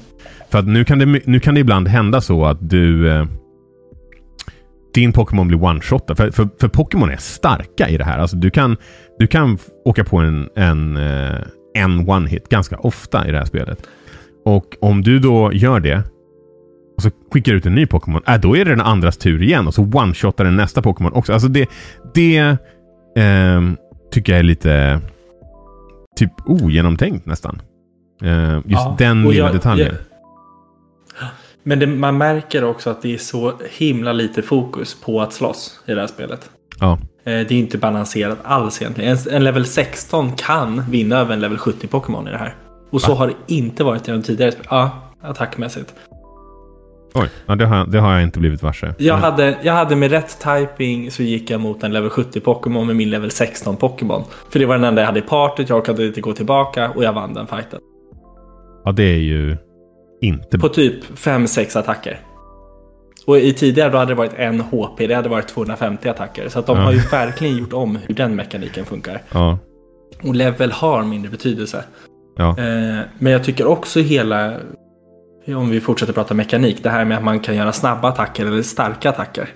För 0.51 0.59
att 0.59 0.67
nu 0.67 0.85
kan, 0.85 0.99
det, 0.99 1.27
nu 1.27 1.41
kan 1.41 1.55
det 1.55 1.61
ibland 1.61 1.89
hända 1.89 2.21
så 2.21 2.45
att 2.45 2.71
du... 2.71 3.09
Din 4.95 5.13
Pokémon 5.13 5.49
blir 5.49 5.59
one-shotad. 5.59 6.15
För, 6.17 6.31
för, 6.31 6.49
för 6.61 6.69
Pokémon 6.69 7.11
är 7.11 7.17
starka 7.17 7.89
i 7.89 7.97
det 7.97 8.05
här. 8.05 8.19
Alltså 8.19 8.37
du 8.37 8.51
kan, 8.51 8.77
du 9.19 9.27
kan 9.27 9.59
åka 9.85 10.05
på 10.05 10.17
en, 10.19 10.49
en, 10.57 10.97
eh, 10.97 11.35
en 11.75 12.01
one-hit 12.09 12.49
ganska 12.49 12.77
ofta 12.79 13.29
i 13.29 13.31
det 13.33 13.39
här 13.39 13.45
spelet. 13.45 13.83
Och 14.45 14.65
om 14.81 15.03
du 15.03 15.19
då 15.19 15.53
gör 15.53 15.81
det 15.81 16.03
och 16.97 17.03
så 17.03 17.11
skickar 17.33 17.53
ut 17.53 17.67
en 17.67 17.75
ny 17.75 17.87
Pokémon, 17.87 18.23
äh, 18.27 18.41
då 18.41 18.57
är 18.57 18.65
det 18.65 18.71
den 18.71 18.81
andras 18.81 19.17
tur 19.17 19.43
igen 19.43 19.67
och 19.67 19.75
så 19.75 19.83
one-shotar 19.83 20.45
den 20.45 20.57
nästa 20.57 20.83
Pokémon 20.83 21.13
också. 21.13 21.33
Alltså 21.33 21.49
det, 21.49 21.69
det 22.15 22.37
eh, 23.17 23.63
tycker 24.13 24.33
jag 24.33 24.39
är 24.39 24.43
lite 24.43 25.01
typ 26.17 26.33
ogenomtänkt 26.47 27.27
nästan. 27.27 27.63
Eh, 28.23 28.55
just 28.55 28.65
Ja, 28.67 28.95
den 28.99 29.23
lilla 29.23 29.35
jag- 29.47 29.53
detaljen. 29.55 29.87
jag- 29.89 29.97
Men 31.69 31.79
det, 31.79 31.87
man 31.87 32.19
märker 32.19 32.65
också 32.65 32.91
att 32.91 33.03
det 33.03 33.15
är 33.15 33.19
så 33.19 33.53
himla 33.71 34.13
lite 34.13 34.43
fokus 34.43 35.01
på 35.05 35.21
att 35.21 35.33
slåss 35.33 35.81
i 35.87 35.95
det 35.95 36.01
här 36.01 36.07
spelet. 36.07 36.51
Ja. 36.81 36.93
Eh, 36.93 36.99
Det 37.25 37.51
är 37.51 37.53
inte 37.53 37.79
balanserat 37.79 38.39
alls 38.43 38.83
egentligen. 38.83 39.11
En, 39.27 39.35
en 39.35 39.45
level 39.45 39.65
16 39.67 40.33
kan 40.33 40.83
vinna 40.91 41.19
över 41.19 41.33
en 41.35 41.41
level 41.41 41.59
70 41.59 41.87
Pokémon 41.87 42.29
i 42.29 42.31
det 42.31 42.37
här. 42.39 42.55
Och 42.91 43.01
så 43.01 43.15
har 43.15 43.27
det 43.27 43.55
inte 43.55 43.85
varit 43.85 44.09
i 44.09 44.11
de 44.13 44.23
tidigare 44.23 44.53
spelen. 44.53 44.67
Ja, 44.71 44.91
attackmässigt. 45.23 45.95
Oj, 47.15 47.29
ja, 47.47 47.55
det, 47.55 47.67
har, 47.67 47.87
det 47.87 47.99
har 48.01 48.13
jag 48.13 48.23
inte 48.23 48.39
blivit 48.39 48.63
varse. 48.63 48.95
Jag 48.99 49.15
Men- 49.15 49.23
hade, 49.23 49.59
jag 49.63 49.73
hade 49.73 49.97
med 49.97 50.11
rätt 50.11 50.39
typing 50.45 51.11
så 51.11 51.23
gick 51.23 51.51
jag 51.51 51.61
mot 51.61 51.83
en 51.83 51.93
level 51.93 52.11
70 52.11 52.41
Pokémon 52.41 52.87
med 52.87 52.97
min 52.97 53.11
level 53.11 53.31
16 53.31 53.77
Pokémon. 53.77 54.23
För 54.51 54.59
det 54.59 54.67
var 54.67 54.75
den 54.75 54.85
enda 54.85 55.03
jag 55.03 55.07
hade 55.07 55.19
i 55.19 55.23
partyt, 55.23 55.69
jag 55.69 55.79
orkade 55.79 56.07
inte 56.07 56.21
gå 56.21 56.33
tillbaka 56.33 56.91
och 56.91 57.05
jag 57.05 57.13
vann 57.13 57.35
den 57.35 57.47
fighten. 57.47 57.81
Ja, 58.85 58.93
det 58.93 59.03
är 59.03 59.19
ju 59.19 59.57
inte 60.21 60.59
På 60.59 60.69
typ 60.69 61.05
5-6 61.19 61.79
attacker. 61.79 62.21
Och 63.27 63.39
i 63.39 63.53
tidigare 63.53 63.91
då 63.91 63.99
hade 63.99 64.11
det 64.11 64.15
varit 64.15 64.35
en 64.37 64.61
HP, 64.61 65.07
det 65.07 65.15
hade 65.15 65.29
varit 65.29 65.49
250 65.49 66.09
attacker. 66.09 66.49
Så 66.49 66.59
att 66.59 66.67
de 66.67 66.77
Ja. 66.77 66.83
har 66.83 66.93
ju 66.93 66.99
verkligen 66.99 67.57
gjort 67.57 67.73
om 67.73 67.97
hur 68.07 68.15
den 68.15 68.37
mekaniken 68.37 68.85
funkar. 68.85 69.23
Ja, 69.33 69.59
Och 70.23 70.35
level 70.35 70.73
har 70.73 71.03
mindre 71.05 71.31
betydelse. 71.31 71.85
ja. 72.37 72.49
Eh, 72.59 72.99
men 73.19 73.33
jag 73.33 73.45
tycker 73.45 73.67
också 73.67 74.01
hela, 74.01 74.55
om 75.47 75.71
vi 75.71 75.81
fortsätter 75.81 76.13
prata 76.13 76.35
mekanik, 76.35 76.83
det 76.83 76.91
här 76.91 77.05
med 77.05 77.19
att 77.19 77.25
man 77.25 77.41
kan 77.41 77.57
göra 77.57 77.73
snabba 77.73 78.09
attacker 78.09 78.47
eller 78.47 78.63
starka 78.63 79.09
attacker. 79.11 79.49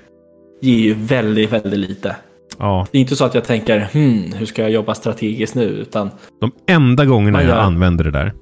Ger 0.60 0.78
ju 0.78 0.94
väldigt, 0.94 1.52
väldigt 1.52 1.78
lite. 1.80 2.16
ja. 2.58 2.86
Det 2.92 2.98
är 2.98 3.00
inte 3.00 3.16
så 3.16 3.24
att 3.24 3.34
jag 3.34 3.44
tänker, 3.44 3.88
hmm, 3.92 4.32
hur 4.32 4.46
ska 4.46 4.62
jag 4.62 4.70
jobba 4.70 4.94
strategiskt 4.94 5.54
nu? 5.54 5.64
Utan 5.64 6.10
De 6.40 6.52
enda 6.68 7.04
gångerna 7.04 7.42
Ja, 7.42 7.48
jag 7.48 7.56
ja. 7.56 7.60
använde 7.62 8.04
det 8.04 8.10
där. 8.10 8.32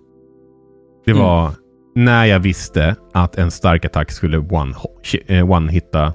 Det 1.06 1.10
Mm. 1.12 1.22
När 2.04 2.24
jag 2.24 2.40
visste 2.40 2.96
att 3.14 3.36
en 3.38 3.50
stark 3.50 3.84
attack 3.84 4.10
skulle 4.10 4.38
one- 4.38 4.74
eh, 5.26 5.44
one-hitta 5.50 6.12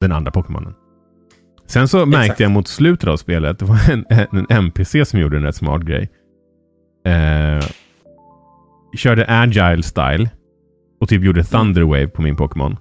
den 0.00 0.12
andra 0.12 0.30
Pokémonen. 0.30 0.74
Sen 1.66 1.88
så 1.88 2.06
märkte 2.06 2.20
Exakt. 2.24 2.40
jag 2.40 2.50
mot 2.50 2.68
slutet 2.68 3.08
av 3.08 3.16
spelet, 3.16 3.58
det 3.58 3.64
var 3.64 3.78
en, 3.92 4.04
en 4.10 4.46
NPC 4.50 5.04
som 5.04 5.20
gjorde 5.20 5.36
en 5.36 5.42
rätt 5.42 5.56
smart 5.56 5.82
grej. 5.82 6.10
Eh, 7.06 7.64
körde 8.96 9.24
agile 9.28 9.82
style 9.82 10.30
och 11.00 11.08
typ 11.08 11.22
gjorde 11.22 11.44
thunder 11.44 11.82
wave 11.82 12.06
på 12.08 12.22
min 12.22 12.36
Pokémon. 12.36 12.76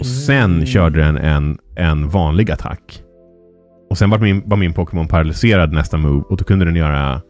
Och 0.00 0.06
sen 0.06 0.54
Mm. 0.54 0.66
körde 0.66 1.00
den 1.00 1.16
en, 1.16 1.58
en 1.76 2.08
vanlig 2.08 2.50
attack. 2.50 3.02
Och 3.90 3.98
sen 3.98 4.10
var 4.10 4.18
min, 4.18 4.42
var 4.46 4.56
min 4.56 4.72
Pokémon 4.72 5.08
paralyserad 5.08 5.72
nästa 5.72 5.96
move 5.96 6.22
och 6.28 6.36
då 6.36 6.44
kunde 6.44 6.64
den 6.64 6.76
göra... 6.76 7.20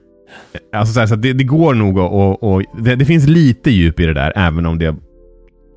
Alltså 0.73 0.95
så 0.95 1.01
här, 1.01 1.07
så 1.07 1.17
det, 1.17 1.33
det 1.33 1.45
går 1.45 1.75
nog. 1.75 1.99
Och, 1.99 2.43
och, 2.55 2.63
det, 2.79 2.95
det 2.97 3.05
finns 3.05 3.27
lite 3.27 3.71
djup 3.71 4.01
i 4.01 4.07
det 4.07 4.15
där, 4.15 4.33
även 4.37 4.67
om 4.67 4.79
det 4.79 4.95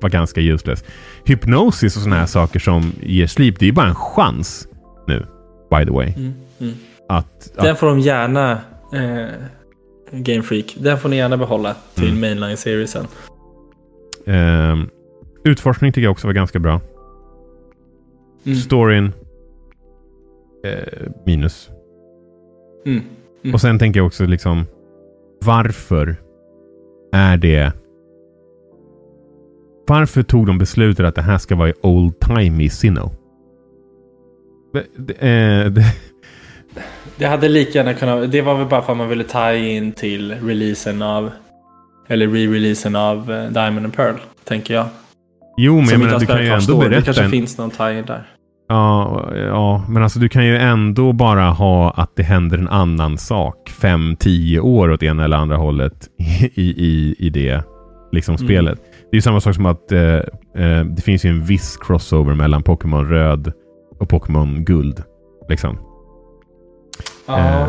var 0.00 0.08
ganska 0.10 0.40
useless. 0.40 0.84
Hypnosis 1.24 1.96
och 1.96 2.02
sådana 2.02 2.16
här 2.20 2.26
saker 2.26 2.58
som 2.58 2.92
ger 3.02 3.26
sleep, 3.26 3.58
det 3.58 3.64
är 3.64 3.66
ju 3.66 3.72
bara 3.72 3.88
en 3.88 3.94
chans 3.94 4.68
nu, 5.06 5.26
by 5.70 5.84
the 5.84 5.90
way. 5.90 6.12
mm, 6.16 6.34
mm. 6.60 6.74
Att, 7.08 7.52
den 7.56 7.72
att, 7.72 7.78
får 7.78 7.86
de 7.86 8.00
gärna, 8.00 8.52
eh, 8.92 9.28
Game 10.12 10.42
Freak, 10.42 10.76
den 10.80 10.98
får 10.98 11.08
ni 11.08 11.16
gärna 11.16 11.36
behålla 11.36 11.76
till 11.94 12.08
Mm. 12.08 12.20
mainline 12.20 12.56
seriesen. 12.56 13.06
ehm, 14.26 14.88
utforskning 15.44 15.92
tycker 15.92 16.02
jag 16.04 16.12
också 16.12 16.26
var 16.26 16.34
ganska 16.34 16.58
bra. 16.58 16.80
Mm. 18.46 18.58
Storyn, 18.58 19.12
eh, 20.64 21.08
minus. 21.26 21.70
Mm. 22.86 23.02
Mm. 23.44 23.54
Och 23.54 23.60
sen 23.60 23.78
tänker 23.78 24.00
jag 24.00 24.06
också 24.06 24.26
liksom, 24.26 24.66
varför 25.40 26.16
är 27.12 27.36
det... 27.36 27.72
Varför 29.86 30.22
tog 30.22 30.46
de 30.46 30.58
beslutet 30.58 31.06
att 31.06 31.14
det 31.14 31.22
här 31.22 31.38
ska 31.38 31.56
vara 31.56 31.68
i 31.68 31.72
old 31.82 32.20
timey 32.20 32.68
Sinnoh? 32.68 33.12
Det, 34.96 35.12
eh, 35.12 35.84
det, 37.16 37.26
hade 37.26 37.48
lika 37.48 37.78
gärna 37.78 37.94
kunnat, 37.94 38.32
det 38.32 38.42
var 38.42 38.54
väl 38.54 38.66
bara 38.66 38.82
för 38.82 38.92
att 38.92 38.98
man 38.98 39.08
ville 39.08 39.24
ta 39.24 39.54
in 39.54 39.92
till 39.92 40.34
releasen 40.34 41.02
av, 41.02 41.30
eller 42.08 42.26
re-releasen 42.26 42.96
av 42.96 43.32
eh, 43.32 43.50
Diamond 43.50 43.84
and 43.86 43.94
Pearl, 43.94 44.16
tänker 44.44 44.74
jag. 44.74 44.86
jo, 45.56 45.74
men 45.74 45.80
jag 45.80 45.90
Som 45.90 46.00
menar, 46.00 46.14
inte 46.14 46.26
du 46.26 46.32
kan 46.32 46.44
ju 46.44 46.48
ändå 46.48 46.60
Story. 46.60 46.84
Det 46.84 46.90
berätta 46.90 47.04
kanske 47.04 47.24
en, 47.24 47.30
finns 47.30 47.58
någon 47.58 47.70
tie-in 47.70 48.04
där. 48.06 48.24
Ja, 48.68 49.28
ja, 49.36 49.84
men 49.88 50.02
alltså 50.02 50.18
du 50.18 50.28
kan 50.28 50.44
ju 50.46 50.56
ändå 50.56 51.12
bara 51.12 51.50
ha 51.50 51.90
att 51.90 52.16
det 52.16 52.22
händer 52.22 52.58
en 52.58 52.68
annan 52.68 53.18
sak 53.18 53.68
fem, 53.80 54.16
tio 54.16 54.60
år 54.60 54.90
åt 54.90 55.02
ena 55.02 55.24
eller 55.24 55.36
andra 55.36 55.56
hållet 55.56 56.08
i, 56.54 56.62
i, 56.86 57.14
i 57.18 57.30
det 57.30 57.62
liksom 58.12 58.34
Mm. 58.34 58.46
spelet. 58.46 58.78
Det 59.10 59.14
är 59.14 59.16
ju 59.16 59.20
samma 59.20 59.40
sak 59.40 59.54
som 59.54 59.66
att 59.66 59.92
eh, 59.92 60.00
eh, 60.56 60.84
det 60.84 61.02
finns 61.02 61.24
ju 61.24 61.30
en 61.30 61.44
viss 61.44 61.76
crossover 61.76 62.34
mellan 62.34 62.62
Pokémon 62.62 63.08
röd 63.08 63.52
och 64.00 64.08
Pokémon 64.08 64.64
guld. 64.64 65.02
Liksom. 65.48 65.78
Ja, 67.26 67.38
Eh, 67.38 67.66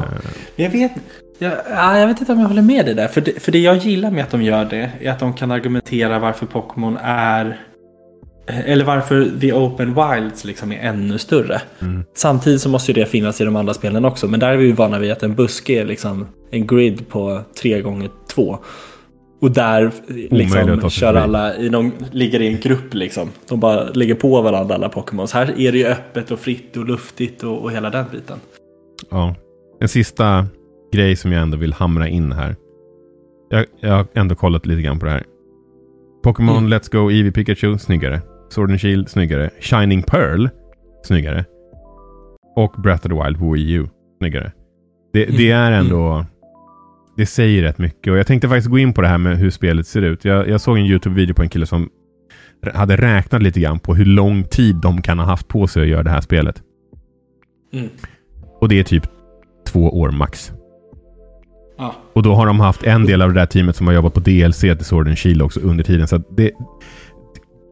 jag 0.56 0.70
vet, 0.70 0.92
jag, 1.40 1.54
ja, 1.72 1.98
jag 2.00 2.08
vet 2.08 2.20
inte 2.20 2.32
om 2.32 2.40
jag 2.40 2.48
håller 2.48 2.62
med 2.62 2.86
dig 2.86 2.96
där. 2.96 3.08
För 3.08 3.22
det, 3.22 3.42
för 3.44 3.52
det 3.52 3.60
jag 3.60 3.78
gillar 3.78 4.12
med 4.12 4.24
att 4.24 4.32
de 4.32 4.42
gör 4.42 4.66
det 4.66 4.92
är 5.02 5.12
att 5.12 5.20
de 5.20 5.34
kan 5.34 5.52
argumentera 5.52 6.20
varför 6.20 6.46
Pokémon 6.46 6.98
är 7.04 7.58
eller 8.50 8.86
varför 8.86 9.32
The 9.42 9.54
Open 9.54 9.94
Wilds 9.96 10.46
liksom 10.46 10.72
är 10.72 10.80
ännu 10.80 11.18
större. 11.18 11.62
Mm. 11.80 12.04
Samtidigt 12.16 12.62
så 12.62 12.70
måste 12.70 12.92
ju 12.92 13.02
det 13.02 13.06
finnas 13.06 13.42
i 13.42 13.46
de 13.46 13.56
andra 13.56 13.74
spelen 13.74 14.06
också. 14.06 14.28
Men 14.28 14.40
där 14.40 14.52
är 14.52 14.58
vi 14.58 14.66
ju 14.66 14.72
vana 14.72 15.00
vid 15.00 15.12
att 15.12 15.24
en 15.24 15.36
buske 15.36 15.82
är 15.82 15.86
liksom 15.86 16.28
en 16.52 16.68
grid 16.68 17.10
på 17.10 17.42
3 17.62 17.82
gånger 17.82 18.10
2 18.34 18.58
Och 19.42 19.52
där 19.52 19.92
liksom 20.30 20.90
kör 20.90 21.14
alla, 21.14 21.58
i 21.58 21.70
någon, 21.70 21.92
ligger 22.12 22.42
i 22.42 22.48
en 22.48 22.60
grupp 22.60 22.94
liksom. 22.94 23.30
De 23.50 23.60
bara 23.60 23.84
lägger 23.84 24.16
på 24.16 24.42
varandra 24.42 24.76
alla 24.76 24.90
Pokémons. 24.90 25.34
Här 25.34 25.60
är 25.60 25.72
det 25.72 25.78
ju 25.78 25.86
öppet 25.86 26.32
och 26.32 26.40
fritt 26.40 26.78
och 26.78 26.86
luftigt 26.86 27.44
och, 27.44 27.62
och 27.62 27.72
hela 27.72 27.90
den 27.90 28.06
biten. 28.12 28.38
Ja. 29.10 29.36
En 29.82 29.88
sista 29.88 30.46
grej 30.94 31.16
som 31.16 31.32
jag 31.32 31.42
ändå 31.42 31.58
vill 31.58 31.74
hamra 31.74 32.08
in 32.08 32.32
här. 32.32 32.56
Jag, 33.50 33.66
jag 33.80 33.92
har 33.92 34.08
ändå 34.14 34.36
kollat 34.36 34.66
lite 34.66 34.82
grann 34.82 35.00
på 35.00 35.06
det 35.06 35.12
här. 35.12 35.24
Pokémon 36.24 36.58
Mm. 36.58 36.74
Let's 36.74 36.92
Go 36.92 37.12
Eevee 37.12 37.32
Pikachu, 37.32 37.78
snyggare. 37.78 38.22
Sword 38.50 38.72
and 38.72 38.80
Shield, 38.82 39.10
snyggare. 39.10 39.50
Shining 39.60 40.04
Pearl, 40.04 40.48
snyggare. 41.04 41.46
Och 42.56 42.72
Breath 42.84 43.06
of 43.06 43.12
the 43.12 43.24
Wild 43.24 43.40
på 43.40 43.52
Wii 43.52 43.72
U, 43.72 43.88
snyggare. 44.18 44.52
Det, 45.14 45.26
det 45.26 45.52
Mm. 45.52 45.64
är 45.64 45.72
ändå... 45.72 46.26
Det 47.18 47.26
säger 47.26 47.62
rätt 47.62 47.78
mycket. 47.78 48.12
Och 48.12 48.18
jag 48.20 48.28
tänkte 48.28 48.48
faktiskt 48.50 48.70
gå 48.70 48.80
in 48.80 48.94
på 48.94 49.02
det 49.02 49.08
här 49.08 49.18
med 49.18 49.38
hur 49.38 49.50
spelet 49.50 49.88
ser 49.88 50.02
ut. 50.02 50.26
Jag, 50.26 50.50
jag 50.50 50.62
såg 50.62 50.78
en 50.78 50.86
YouTube-video 50.86 51.34
på 51.34 51.42
en 51.42 51.50
kille 51.50 51.66
som 51.66 51.90
hade 52.74 52.96
räknat 52.98 53.42
lite 53.44 53.60
grann 53.60 53.80
på 53.80 53.96
hur 53.96 54.06
lång 54.06 54.44
tid 54.44 54.76
de 54.76 55.02
kan 55.02 55.20
ha 55.20 55.26
haft 55.26 55.48
på 55.48 55.68
sig 55.68 55.82
att 55.84 55.90
göra 55.90 56.04
det 56.04 56.10
här 56.10 56.22
spelet. 56.22 56.62
Mm. 57.74 57.90
Och 58.62 58.70
det 58.70 58.80
är 58.80 58.84
typ 58.84 59.04
två 59.68 60.00
år 60.00 60.12
max. 60.12 60.52
Ja. 61.78 61.96
Och 62.14 62.24
då 62.24 62.34
har 62.34 62.46
de 62.46 62.60
haft 62.60 62.84
en 62.84 63.06
del 63.06 63.22
av 63.22 63.34
det 63.34 63.40
där 63.40 63.46
teamet 63.46 63.76
som 63.76 63.88
har 63.88 63.94
jobbat 63.94 64.14
på 64.14 64.20
DLC 64.20 64.60
till 64.60 64.86
Sword 64.86 65.08
and 65.08 65.18
Shield 65.18 65.42
också 65.42 65.60
under 65.60 65.84
tiden. 65.84 66.08
Så 66.08 66.18
det, 66.38 66.52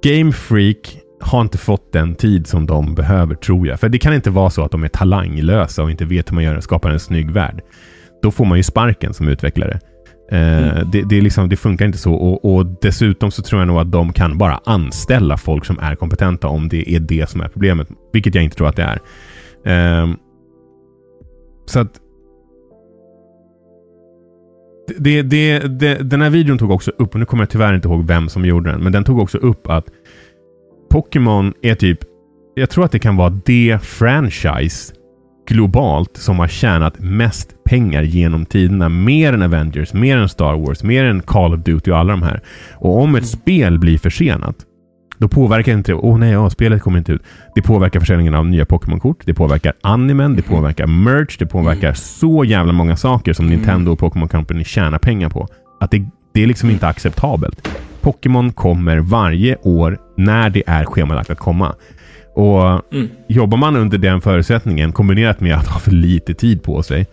Game 0.04 0.32
Freak 0.32 0.98
har 1.22 1.42
inte 1.42 1.58
fått 1.58 1.94
den 1.94 2.16
tid 2.16 2.48
som 2.48 2.66
de 2.66 2.96
behöver 2.96 3.36
tror 3.36 3.68
jag. 3.68 3.80
För 3.80 3.90
det 3.90 3.98
kan 3.98 4.14
inte 4.14 4.30
vara 4.30 4.50
så 4.50 4.64
att 4.64 4.72
de 4.72 4.84
är 4.84 4.88
talanglösa 4.88 5.84
och 5.84 5.92
inte 5.92 6.06
vet 6.06 6.32
hur 6.32 6.36
man 6.36 6.44
gör, 6.44 6.60
skapar 6.60 6.90
en 6.90 7.00
snygg 7.00 7.32
värld. 7.32 7.62
Då 8.22 8.32
får 8.32 8.46
man 8.46 8.58
ju 8.58 8.64
sparken 8.64 9.14
som 9.14 9.28
utvecklare. 9.28 9.80
Eh, 10.32 10.68
Mm. 10.70 10.92
det, 10.92 11.02
det, 11.02 11.22
liksom, 11.22 11.50
det 11.50 11.56
funkar 11.56 11.86
inte 11.86 11.98
så. 11.98 12.14
Och, 12.14 12.56
och 12.56 12.66
dessutom 12.82 13.32
så 13.32 13.42
tror 13.42 13.62
jag 13.62 13.68
nog 13.68 13.78
att 13.80 13.92
de 13.92 14.14
kan 14.14 14.38
bara 14.38 14.62
anställa 14.66 15.38
folk 15.38 15.66
som 15.66 15.80
är 15.80 15.96
kompetenta 15.96 16.48
om 16.48 16.70
det 16.70 16.96
är 16.96 17.00
det 17.00 17.30
som 17.30 17.42
är 17.42 17.48
problemet. 17.48 17.88
Vilket 18.14 18.36
jag 18.36 18.44
inte 18.44 18.56
tror 18.56 18.68
att 18.68 18.76
det 18.76 18.84
är. 18.84 19.00
Ehm, 19.66 20.16
så 21.66 21.80
att 21.80 21.92
det, 24.98 25.22
det, 25.22 25.60
det, 25.60 25.96
den 25.96 26.22
här 26.22 26.30
videon 26.30 26.58
tog 26.58 26.72
också 26.72 26.92
upp, 26.98 27.14
och 27.14 27.20
nu 27.20 27.26
kommer 27.26 27.44
jag 27.44 27.50
tyvärr 27.50 27.76
inte 27.76 27.88
ihåg 27.88 28.08
vem 28.08 28.30
som 28.30 28.46
gjorde 28.46 28.72
den, 28.72 28.84
men 28.84 28.92
den 28.92 29.04
tog 29.04 29.20
också 29.20 29.38
upp 29.38 29.68
att 29.68 29.86
Pokémon 30.90 31.54
är 31.62 31.76
typ, 31.76 32.00
jag 32.56 32.70
tror 32.70 32.86
att 32.86 32.92
det 32.92 33.00
kan 33.00 33.16
vara 33.16 33.30
det 33.46 33.80
franchise 33.82 34.94
globalt 35.48 36.18
som 36.18 36.40
har 36.40 36.48
tjänat 36.48 37.00
mest 37.00 37.64
pengar 37.64 38.04
genom 38.04 38.46
tiderna. 38.46 38.90
Mer 38.90 39.34
än 39.34 39.42
Avengers, 39.42 39.94
mer 39.94 40.18
än 40.18 40.30
Star 40.30 40.56
Wars, 40.56 40.84
mer 40.84 41.06
än 41.06 41.22
Call 41.22 41.54
of 41.54 41.60
Duty 41.64 41.92
och 41.92 41.98
alla 41.98 42.12
de 42.12 42.24
här. 42.24 42.42
Och 42.74 43.02
om 43.02 43.16
ett 43.16 43.28
spel 43.28 43.80
blir 43.80 43.98
försenat 43.98 44.56
Då 45.18 45.28
påverkar 45.28 45.74
inte 45.74 45.92
det. 45.92 45.96
Åh 45.96 46.16
oh, 46.16 46.20
nej, 46.20 46.32
ja, 46.32 46.50
spelet 46.50 46.82
kommer 46.82 46.98
inte 46.98 47.12
ut. 47.12 47.22
Det 47.56 47.62
påverkar 47.62 48.00
försäljningen 48.00 48.36
av 48.36 48.46
nya 48.46 48.66
Pokémon-kort. 48.66 49.22
Det 49.26 49.34
påverkar 49.34 49.74
animen. 49.82 50.36
Det 50.36 50.42
påverkar 50.42 50.88
merch. 50.88 51.38
Det 51.40 51.46
påverkar 51.46 51.88
mm. 51.88 51.96
så 51.96 52.44
jävla 52.44 52.74
många 52.74 52.96
saker 52.96 53.34
som 53.34 53.46
mm. 53.46 53.58
Nintendo 53.58 53.92
och 53.92 54.00
Pokémon 54.00 54.28
Company 54.28 54.64
tjänar 54.64 55.00
pengar 55.00 55.30
på. 55.30 55.48
Att 55.80 55.92
det, 55.92 56.06
det 56.32 56.44
är 56.44 56.48
liksom 56.48 56.70
inte 56.70 56.88
acceptabelt. 56.88 57.70
Pokémon 58.02 58.52
kommer 58.52 58.98
varje 58.98 59.56
år 59.56 59.98
när 60.18 60.50
det 60.50 60.64
är 60.68 60.86
schemalagt 60.86 61.30
att 61.30 61.40
komma. 61.40 61.76
Och 62.36 62.94
mm. 62.94 63.10
Jobbar 63.28 63.58
man 63.58 63.76
under 63.76 63.98
den 63.98 64.22
förutsättningen 64.22 64.92
kombinerat 64.92 65.40
med 65.40 65.56
att 65.56 65.68
ha 65.68 65.80
för 65.80 65.92
lite 65.92 66.34
tid 66.34 66.64
på 66.64 66.84
sig 66.84 67.08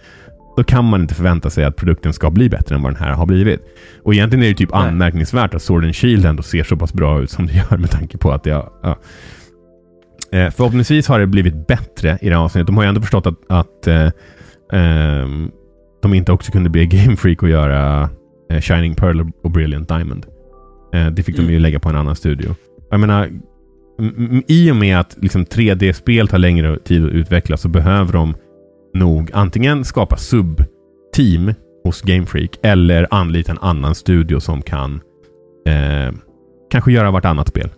då 0.57 0.65
kan 0.65 0.85
man 0.85 1.01
inte 1.01 1.15
förvänta 1.15 1.51
sig 1.51 1.65
att 1.65 1.77
produkten 1.77 2.13
ska 2.13 2.31
bli 2.31 2.49
bättre 2.49 2.75
än 2.75 2.83
vad 2.83 2.93
den 2.93 3.03
här 3.03 3.13
har 3.13 3.27
blivit. 3.27 3.61
Och 4.03 4.15
egentligen 4.15 4.45
är 4.45 4.49
det 4.49 4.55
typ 4.55 4.71
Nej. 4.73 4.89
anmärkningsvärt 4.89 5.55
att 5.55 5.63
Sword 5.63 5.85
and 5.85 5.97
Shield 5.97 6.27
ändå 6.27 6.43
ser 6.43 6.65
så 6.65 6.77
pass 6.77 6.93
bra 6.93 7.21
ut 7.21 7.31
som 7.31 7.47
det 7.47 7.53
gör 7.53 7.77
med 7.77 7.91
tanke 7.91 8.19
på 8.19 8.33
att 8.33 8.45
det. 8.45 8.51
Ja. 8.51 8.99
Eh, 10.33 10.51
förhoppningsvis 10.51 11.09
har 11.09 11.21
det 11.21 11.27
blivit 11.27 11.67
bättre 11.67 12.19
i 12.21 12.29
det 12.29 12.35
här 12.35 12.45
avsnittet. 12.45 12.67
De 12.67 12.77
har 12.77 12.85
ju 12.85 12.89
ändå 12.89 13.01
förstått 13.01 13.27
att, 13.27 13.39
att 13.49 13.87
eh, 13.87 14.05
eh, 14.73 15.29
de 16.03 16.15
inte 16.15 16.33
också 16.33 16.53
kunde 16.53 16.71
bli 16.71 16.87
Game 16.87 17.17
Freak 17.17 17.43
och 17.43 17.49
göra 17.49 18.11
eh, 18.51 18.61
Shining 18.61 18.95
Pearl 18.95 19.31
och 19.43 19.51
Brilliant 19.51 19.89
Diamond. 19.89 20.27
Eh, 20.95 21.07
det 21.07 21.23
fick 21.23 21.35
mm. 21.35 21.47
de 21.47 21.53
ju 21.53 21.61
lägga 21.61 21.79
på 21.81 21.89
en 21.89 21.97
annan 21.97 22.17
studio. 22.17 22.55
Jag 22.91 23.01
menar, 23.01 23.31
i 24.49 24.71
och 24.71 24.77
med 24.77 24.99
att 24.99 25.17
liksom 25.21 25.45
3D-spel 25.45 26.29
tar 26.29 26.39
längre 26.39 26.79
tid 26.79 27.05
att 27.05 27.13
utveckla 27.13 27.57
så 27.57 27.69
behöver 27.69 28.13
de 28.13 28.35
nog 28.95 29.31
antingen 29.33 29.85
skapa 29.85 30.17
sub-team 30.17 31.55
hos 31.85 32.03
Game 32.03 32.27
Freak 32.27 32.59
eller 32.63 33.07
anlita 33.11 33.53
en 33.53 33.59
annan 33.59 33.95
studio 33.95 34.41
som 34.41 34.63
kan 34.63 35.01
eh, 35.67 36.15
kanske 36.71 36.93
göra 36.93 37.11
vartannat 37.11 37.49
spel. 37.49 37.71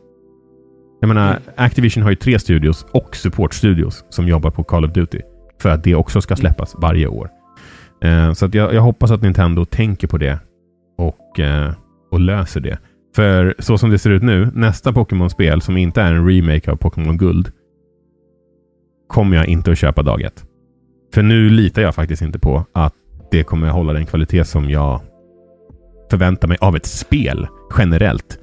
Jag 1.00 1.08
menar, 1.08 1.30
mm. 1.30 1.42
Activision 1.56 2.02
har 2.02 2.11
ju 2.11 2.16
tre 2.16 2.38
studios 2.38 2.87
och 2.92 3.16
support-studios 3.16 4.04
som 4.08 4.28
jobbar 4.28 4.50
på 4.50 4.64
Call 4.64 4.85
of 4.85 4.92
Duty. 4.92 5.20
För 5.62 5.68
att 5.68 5.85
det 5.85 5.94
också 5.94 6.20
ska 6.20 6.37
släppas 6.37 6.75
varje 6.78 7.06
år. 7.06 7.30
Eh, 8.04 8.32
så 8.32 8.46
att 8.46 8.54
jag, 8.54 8.75
jag, 8.75 8.82
hoppas 8.82 9.11
att 9.11 9.23
Nintendo 9.23 9.64
tänker 9.64 10.08
på 10.08 10.18
det 10.18 10.38
och, 10.99 11.40
eh, 11.40 11.73
och 12.11 12.20
löser 12.20 12.61
det. 12.61 12.78
För 13.16 13.54
så 13.58 13.78
som 13.78 13.90
det 13.90 13.99
ser 13.99 14.11
ut 14.11 14.23
nu, 14.23 14.50
nästa 14.54 14.92
Pokémon-spel 14.92 15.61
som 15.61 15.76
inte 15.76 16.02
är 16.02 16.12
en 16.12 16.28
remake 16.28 16.73
av 16.73 16.76
Pokémon 16.76 17.18
Guld 17.18 17.52
kommer 19.08 19.37
jag 19.37 19.46
inte 19.46 19.70
att 19.70 19.78
köpa 19.78 20.02
dag 20.02 20.23
ett. 20.23 20.45
För 21.16 21.23
nu 21.23 21.50
litar 21.50 21.82
jag 21.82 21.94
faktiskt 21.94 22.23
inte 22.23 22.38
på 22.38 22.66
att 22.73 22.94
det 23.30 23.42
kommer 23.42 23.68
hålla 23.68 23.92
den 23.92 24.06
kvalitet 24.06 24.44
som 24.44 24.70
jag 24.70 25.00
förväntar 26.11 26.49
mig 26.49 26.58
av 26.61 26.76
ett 26.76 26.87
spel 26.87 27.46
generellt. 27.78 28.38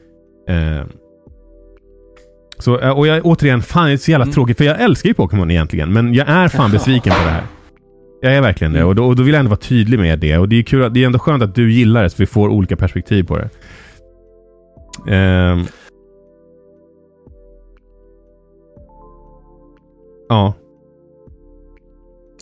Eh, 0.49 0.85
så, 2.59 2.79
eh, 2.79 2.89
och 2.89 3.07
jag, 3.07 3.25
återigen, 3.25 3.61
fan 3.61 3.85
det 3.85 3.93
är 3.93 3.97
så 3.97 4.11
jävla 4.11 4.23
mm. 4.23 4.33
tråkigt 4.33 4.57
för 4.57 4.63
jag 4.63 4.81
älskar 4.81 5.07
ju 5.07 5.13
Pokémon 5.13 5.51
egentligen. 5.51 5.93
Men 5.93 6.13
jag 6.13 6.29
är 6.29 6.47
fan 6.47 6.71
besviken 6.71 7.13
på 7.13 7.23
det 7.23 7.31
här. 7.31 7.43
Jag 8.21 8.35
är 8.35 8.41
verkligen 8.41 8.73
det 8.73 8.79
mm. 8.79 8.89
och 8.89 8.95
då, 8.95 9.05
och 9.05 9.15
då, 9.15 9.23
vill 9.23 9.33
jag 9.33 9.39
ändå 9.39 9.49
vara 9.49 9.59
tydlig 9.59 9.99
med 9.99 10.19
det. 10.19 10.37
Och 10.37 10.49
det 10.49 10.55
är, 10.55 10.63
kul, 10.63 10.93
det 10.93 11.03
är 11.03 11.05
ändå 11.05 11.19
skönt 11.19 11.43
att 11.43 11.55
du 11.55 11.71
gillar 11.71 12.03
det 12.03 12.09
så 12.09 12.15
vi 12.19 12.25
får 12.25 12.49
olika 12.49 12.75
perspektiv 12.75 13.23
på 13.23 13.37
det. 13.37 13.49
Eh, 15.15 15.63
ja. 20.29 20.53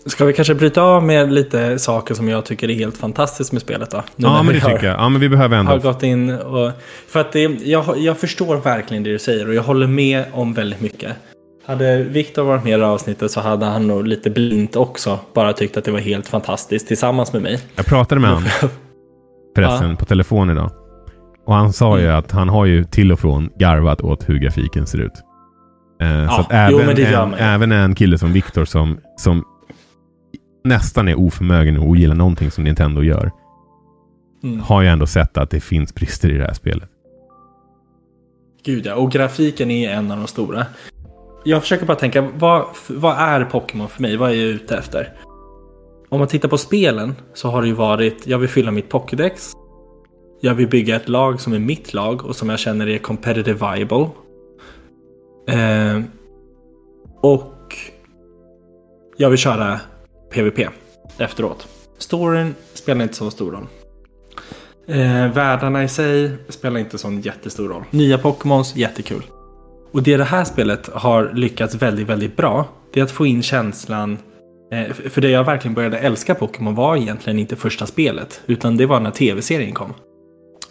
Ska 0.06 0.26
vi 0.26 0.34
kanske 0.34 0.56
bryta 0.56 0.82
av 0.82 1.04
med 1.04 1.34
lite 1.34 1.80
saker 1.80 2.14
som 2.14 2.30
jag 2.30 2.46
tycker 2.46 2.70
är 2.70 2.74
helt 2.74 2.98
fantastiskt 2.98 3.52
med 3.52 3.62
spelet 3.62 3.92
då? 3.92 3.98
Nu 4.16 4.28
ja, 4.28 4.44
men 4.44 4.54
det 4.56 4.62
tycker 4.62 4.88
jag. 4.88 5.00
Ja, 5.00 5.10
men 5.10 5.22
vi 5.22 5.30
behöver 5.30 5.58
ändå... 5.58 5.72
Har 5.72 5.80
gått 5.80 6.04
in 6.04 6.30
och... 6.30 6.72
För 7.08 7.20
att 7.20 7.32
det, 7.32 7.42
jag, 7.64 7.98
jag 7.98 8.18
förstår 8.18 8.58
verkligen 8.58 9.04
det 9.04 9.12
du 9.12 9.20
säger 9.20 9.48
och 9.48 9.54
jag 9.54 9.64
håller 9.64 9.88
med 9.88 10.24
om 10.34 10.54
väldigt 10.54 10.82
mycket. 10.82 11.12
Hade 11.66 12.04
Viktor 12.04 12.44
varit 12.44 12.64
med 12.64 12.80
i 12.80 12.84
avsnittet 12.84 13.32
så 13.32 13.40
hade 13.42 13.66
han 13.66 13.88
nog 13.88 14.08
lite 14.08 14.30
blint 14.30 14.76
också 14.76 15.20
bara 15.34 15.54
tyckt 15.54 15.78
att 15.78 15.86
det 15.86 15.92
var 15.92 16.00
helt 16.00 16.28
fantastiskt 16.28 16.88
tillsammans 16.88 17.34
med 17.34 17.42
mig. 17.42 17.60
Jag 17.76 17.86
pratade 17.86 18.22
med 18.22 18.30
honom 18.30 18.50
förresten 19.56 19.90
ja. 19.90 19.96
på 19.96 20.06
telefon 20.06 20.50
idag. 20.50 20.72
Och 21.46 21.54
han 21.54 21.74
sa 21.74 22.00
ju 22.00 22.06
mm. 22.06 22.20
att 22.20 22.32
han 22.32 22.50
har 22.50 22.66
ju 22.66 22.84
till 22.84 23.12
och 23.12 23.20
från 23.20 23.50
garvat 23.60 24.02
åt 24.02 24.30
hur 24.30 24.40
grafiken 24.40 24.88
ser 24.88 24.98
ut. 24.98 25.12
Eh, 26.02 26.08
ja, 26.08 26.30
så 26.30 26.42
att 26.42 26.52
även, 26.52 26.96
jo, 26.98 27.20
en, 27.20 27.34
även 27.34 27.72
en 27.72 27.96
kille 27.96 28.18
som 28.18 28.34
Viktor 28.34 28.66
som, 28.66 28.98
som 29.18 29.44
nästan 30.64 31.08
är 31.08 31.20
oförmögen 31.20 31.78
att 31.78 31.84
ogilla 31.84 32.14
någonting 32.14 32.52
som 32.52 32.64
Nintendo 32.64 33.04
gör. 33.04 33.32
Mm. 34.44 34.60
Har 34.60 34.82
ju 34.82 34.88
ändå 34.88 35.08
sett 35.08 35.38
att 35.38 35.50
det 35.50 35.60
finns 35.60 35.96
brister 35.96 36.30
i 36.30 36.38
det 36.38 36.44
här 36.44 36.54
spelet. 36.54 36.90
Gud 38.64 38.86
ja, 38.86 38.96
och 38.96 39.12
grafiken 39.12 39.72
är 39.72 39.90
en 39.90 40.12
av 40.12 40.18
de 40.18 40.28
stora. 40.28 40.66
Jag 41.44 41.62
försöker 41.62 41.86
bara 41.86 41.98
tänka, 41.98 42.22
vad, 42.22 42.66
vad 42.88 43.18
är 43.18 43.46
Pokémon 43.46 43.90
för 43.90 44.02
mig? 44.02 44.18
Vad 44.18 44.32
är 44.32 44.36
jag 44.36 44.46
ute 44.46 44.78
efter? 44.78 45.14
Om 46.10 46.20
man 46.20 46.28
tittar 46.28 46.50
på 46.50 46.58
spelen 46.58 47.16
så 47.34 47.50
har 47.50 47.62
det 47.62 47.68
ju 47.68 47.74
varit, 47.74 48.28
jag 48.28 48.38
vill 48.38 48.50
fylla 48.50 48.72
mitt 48.72 48.90
Pokédex. 48.90 49.52
Jag 50.42 50.54
vill 50.54 50.68
bygga 50.68 50.96
ett 50.96 51.10
lag 51.10 51.42
som 51.42 51.54
är 51.54 51.60
mitt 51.60 51.94
lag 51.94 52.26
och 52.26 52.36
som 52.36 52.50
jag 52.50 52.60
känner 52.60 52.88
är 52.88 52.98
competitive 52.98 53.74
viable. 53.74 54.10
Eh, 55.48 56.02
och 57.22 57.76
jag 59.18 59.30
vill 59.30 59.40
köra 59.40 59.80
PVP 60.32 60.70
efteråt. 61.18 61.68
Storyn 61.98 62.56
spelar 62.74 63.04
inte 63.04 63.16
så 63.16 63.32
stor 63.32 63.52
roll. 63.52 63.68
Eh, 64.88 65.34
världarna 65.34 65.84
i 65.84 65.88
sig 65.88 66.32
spelar 66.50 66.80
inte 66.80 66.98
sån 66.98 67.22
jättestor 67.22 67.70
roll. 67.70 67.84
Nya 67.90 68.18
Pokémons, 68.18 68.76
jättekul. 68.76 69.24
Och 69.92 70.04
det 70.04 70.18
det 70.18 70.24
här 70.24 70.44
spelet 70.44 70.90
har 70.94 71.32
lyckats 71.34 71.76
väldigt, 71.76 72.08
väldigt 72.08 72.38
bra, 72.38 72.66
det 72.94 73.00
är 73.00 73.04
att 73.04 73.12
få 73.12 73.26
in 73.26 73.44
känslan 73.44 74.18
eh, 74.72 74.94
för 74.94 75.22
det 75.22 75.30
jag 75.30 75.44
verkligen 75.44 75.76
började 75.76 75.98
älska 75.98 76.36
Pokémon 76.36 76.76
var 76.76 76.96
egentligen 76.96 77.40
inte 77.40 77.56
första 77.56 77.86
spelet, 77.86 78.42
utan 78.48 78.78
det 78.78 78.86
var 78.86 79.00
när 79.00 79.12
tv-serien 79.12 79.74
kom. 79.74 79.94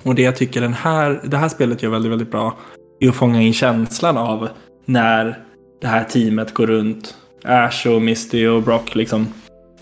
Och 0.02 0.14
det 0.14 0.22
jag 0.22 0.36
tycker 0.36 0.60
den 0.60 0.74
här, 0.74 1.20
det 1.24 1.36
här 1.36 1.48
spelet 1.48 1.82
gör 1.82 1.90
väldigt, 1.90 2.12
väldigt 2.12 2.30
bra 2.30 2.56
är 3.00 3.08
att 3.08 3.14
fånga 3.14 3.42
in 3.42 3.52
känslan 3.52 4.16
av 4.16 4.48
när 4.84 5.38
det 5.80 5.86
här 5.86 6.04
teamet 6.04 6.54
går 6.54 6.66
runt. 6.66 7.14
Ash 7.44 7.86
och 7.86 8.02
Misty 8.02 8.46
och 8.46 8.62
Brock 8.62 8.94
liksom 8.94 9.26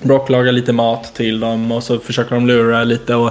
Brock 0.02 0.28
lagar 0.28 0.52
lite 0.52 0.72
mat 0.72 1.14
till 1.14 1.40
dem 1.40 1.72
och 1.72 1.82
så 1.82 1.98
försöker 1.98 2.34
de 2.34 2.46
lura 2.46 2.84
lite. 2.84 3.14
Och 3.14 3.30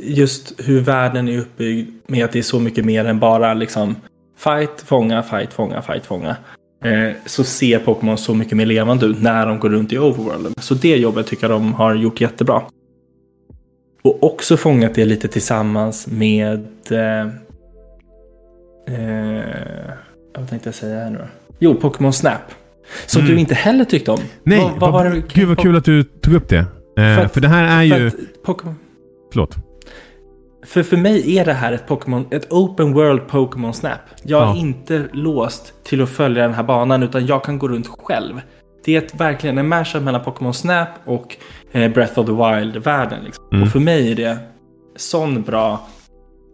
just 0.00 0.52
hur 0.58 0.80
världen 0.80 1.28
är 1.28 1.38
uppbyggd 1.38 1.90
med 2.06 2.24
att 2.24 2.32
det 2.32 2.38
är 2.38 2.42
så 2.42 2.60
mycket 2.60 2.84
mer 2.84 3.04
än 3.04 3.18
bara 3.18 3.54
liksom 3.54 3.96
fight, 4.38 4.80
fånga, 4.84 5.22
fight, 5.22 5.52
fånga, 5.52 5.82
fight, 5.82 6.06
fånga. 6.06 6.36
Eh, 6.84 7.16
så 7.26 7.44
ser 7.44 7.78
Pokémon 7.78 8.18
så 8.18 8.34
mycket 8.34 8.56
mer 8.56 8.66
levande 8.66 9.06
ut 9.06 9.22
när 9.22 9.46
de 9.46 9.58
går 9.58 9.70
runt 9.70 9.92
i 9.92 9.98
overworlden. 9.98 10.54
Så 10.60 10.74
det 10.74 10.96
jobbet 10.96 11.26
tycker 11.26 11.48
jag 11.48 11.60
de 11.60 11.74
har 11.74 11.94
gjort 11.94 12.20
jättebra. 12.20 12.62
Och 14.02 14.22
också 14.24 14.56
fångat 14.56 14.94
det 14.94 15.04
lite 15.04 15.28
tillsammans 15.28 16.06
med... 16.06 16.66
Eh, 16.90 17.20
eh, 18.94 19.44
vad 20.38 20.48
tänkte 20.48 20.68
jag 20.68 20.74
säga 20.74 20.98
här 20.98 21.10
nu 21.10 21.18
då? 21.18 21.24
Jo, 21.58 21.74
Pokémon 21.74 22.12
Snap. 22.12 22.42
Som 23.06 23.22
mm. 23.22 23.34
du 23.34 23.40
inte 23.40 23.54
heller 23.54 23.84
tyckte 23.84 24.10
om. 24.10 24.18
Nej, 24.42 24.60
vad, 24.60 24.80
vad 24.80 24.92
var 24.92 25.04
det? 25.04 25.22
gud 25.34 25.48
vad 25.48 25.58
kul 25.58 25.76
att 25.76 25.84
du 25.84 26.02
tog 26.02 26.34
upp 26.34 26.48
det. 26.48 26.58
Eh, 26.58 26.64
för, 26.94 27.24
att, 27.24 27.34
för, 27.34 27.40
det 27.40 27.48
här 27.48 27.78
är 27.78 27.82
ju... 27.82 28.10
Pokémon... 28.44 28.74
Förlåt. 29.32 29.56
För 30.66 30.82
för 30.82 30.96
mig 30.96 31.38
är 31.38 31.44
det 31.44 31.52
här 31.52 31.72
ett 31.72 31.86
Pokémon, 31.86 32.26
ett 32.30 32.52
open 32.52 32.92
world 32.92 33.28
Pokémon 33.28 33.74
Snap. 33.74 34.00
Jag 34.22 34.42
är 34.42 34.46
ja. 34.46 34.56
inte 34.56 35.08
låst 35.12 35.72
till 35.84 36.02
att 36.02 36.10
följa 36.10 36.42
den 36.42 36.54
här 36.54 36.62
banan 36.62 37.02
utan 37.02 37.26
jag 37.26 37.44
kan 37.44 37.58
gå 37.58 37.68
runt 37.68 37.86
själv. 37.86 38.40
Det 38.84 38.96
är 38.96 38.98
ett, 38.98 39.20
verkligen 39.20 39.58
en 39.58 39.68
mashup 39.68 40.02
mellan 40.02 40.24
Pokémon 40.24 40.54
Snap 40.54 40.88
och 41.04 41.36
eh, 41.72 41.92
Breath 41.92 42.18
of 42.18 42.26
the 42.26 42.32
Wild-världen. 42.32 43.24
Liksom. 43.24 43.44
Mm. 43.52 43.62
Och 43.62 43.68
för 43.68 43.80
mig 43.80 44.12
är 44.12 44.16
det 44.16 44.38
sån 44.96 45.42
bra... 45.42 45.88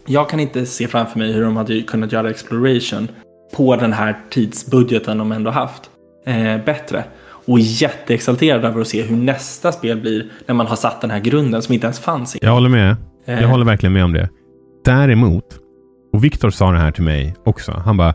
Jag 0.07 0.29
kan 0.29 0.40
inte 0.40 0.66
se 0.66 0.88
framför 0.88 1.18
mig 1.18 1.33
hur 1.33 1.42
de 1.42 1.57
hade 1.57 1.83
kunnat 1.83 2.12
göra 2.12 2.31
Exploration 2.31 3.09
på 3.57 3.77
den 3.77 3.92
här 3.92 4.18
tidsbudgeten 4.31 5.18
de 5.18 5.33
ändå 5.33 5.51
haft 5.51 5.90
eh, 6.26 6.64
bättre. 6.64 7.04
Och 7.46 7.61
jätteexalterad 7.61 8.64
över 8.64 8.80
att 8.80 8.88
se 8.88 9.02
hur 9.02 9.16
nästa 9.16 9.72
spel 9.72 10.00
blir 10.00 10.26
när 10.46 10.54
man 10.54 10.66
har 10.66 10.76
satt 10.76 11.00
den 11.00 11.11
här 11.11 11.20
grunden 11.20 11.62
som 11.62 11.74
inte 11.74 11.87
ens 11.87 12.00
fanns. 12.00 12.37
Jag 12.40 12.52
håller 12.52 12.68
med. 12.68 12.96
Jag 13.24 13.42
eh. 13.42 13.48
håller 13.48 13.64
verkligen 13.64 13.92
med 13.92 14.04
om 14.04 14.12
det. 14.12 14.28
Däremot, 14.85 15.44
och 16.12 16.24
Viktor 16.24 16.50
sa 16.50 16.72
det 16.72 16.78
här 16.78 16.90
till 16.90 17.02
mig 17.02 17.35
också. 17.44 17.82
Han 17.85 17.96
bara, 17.96 18.14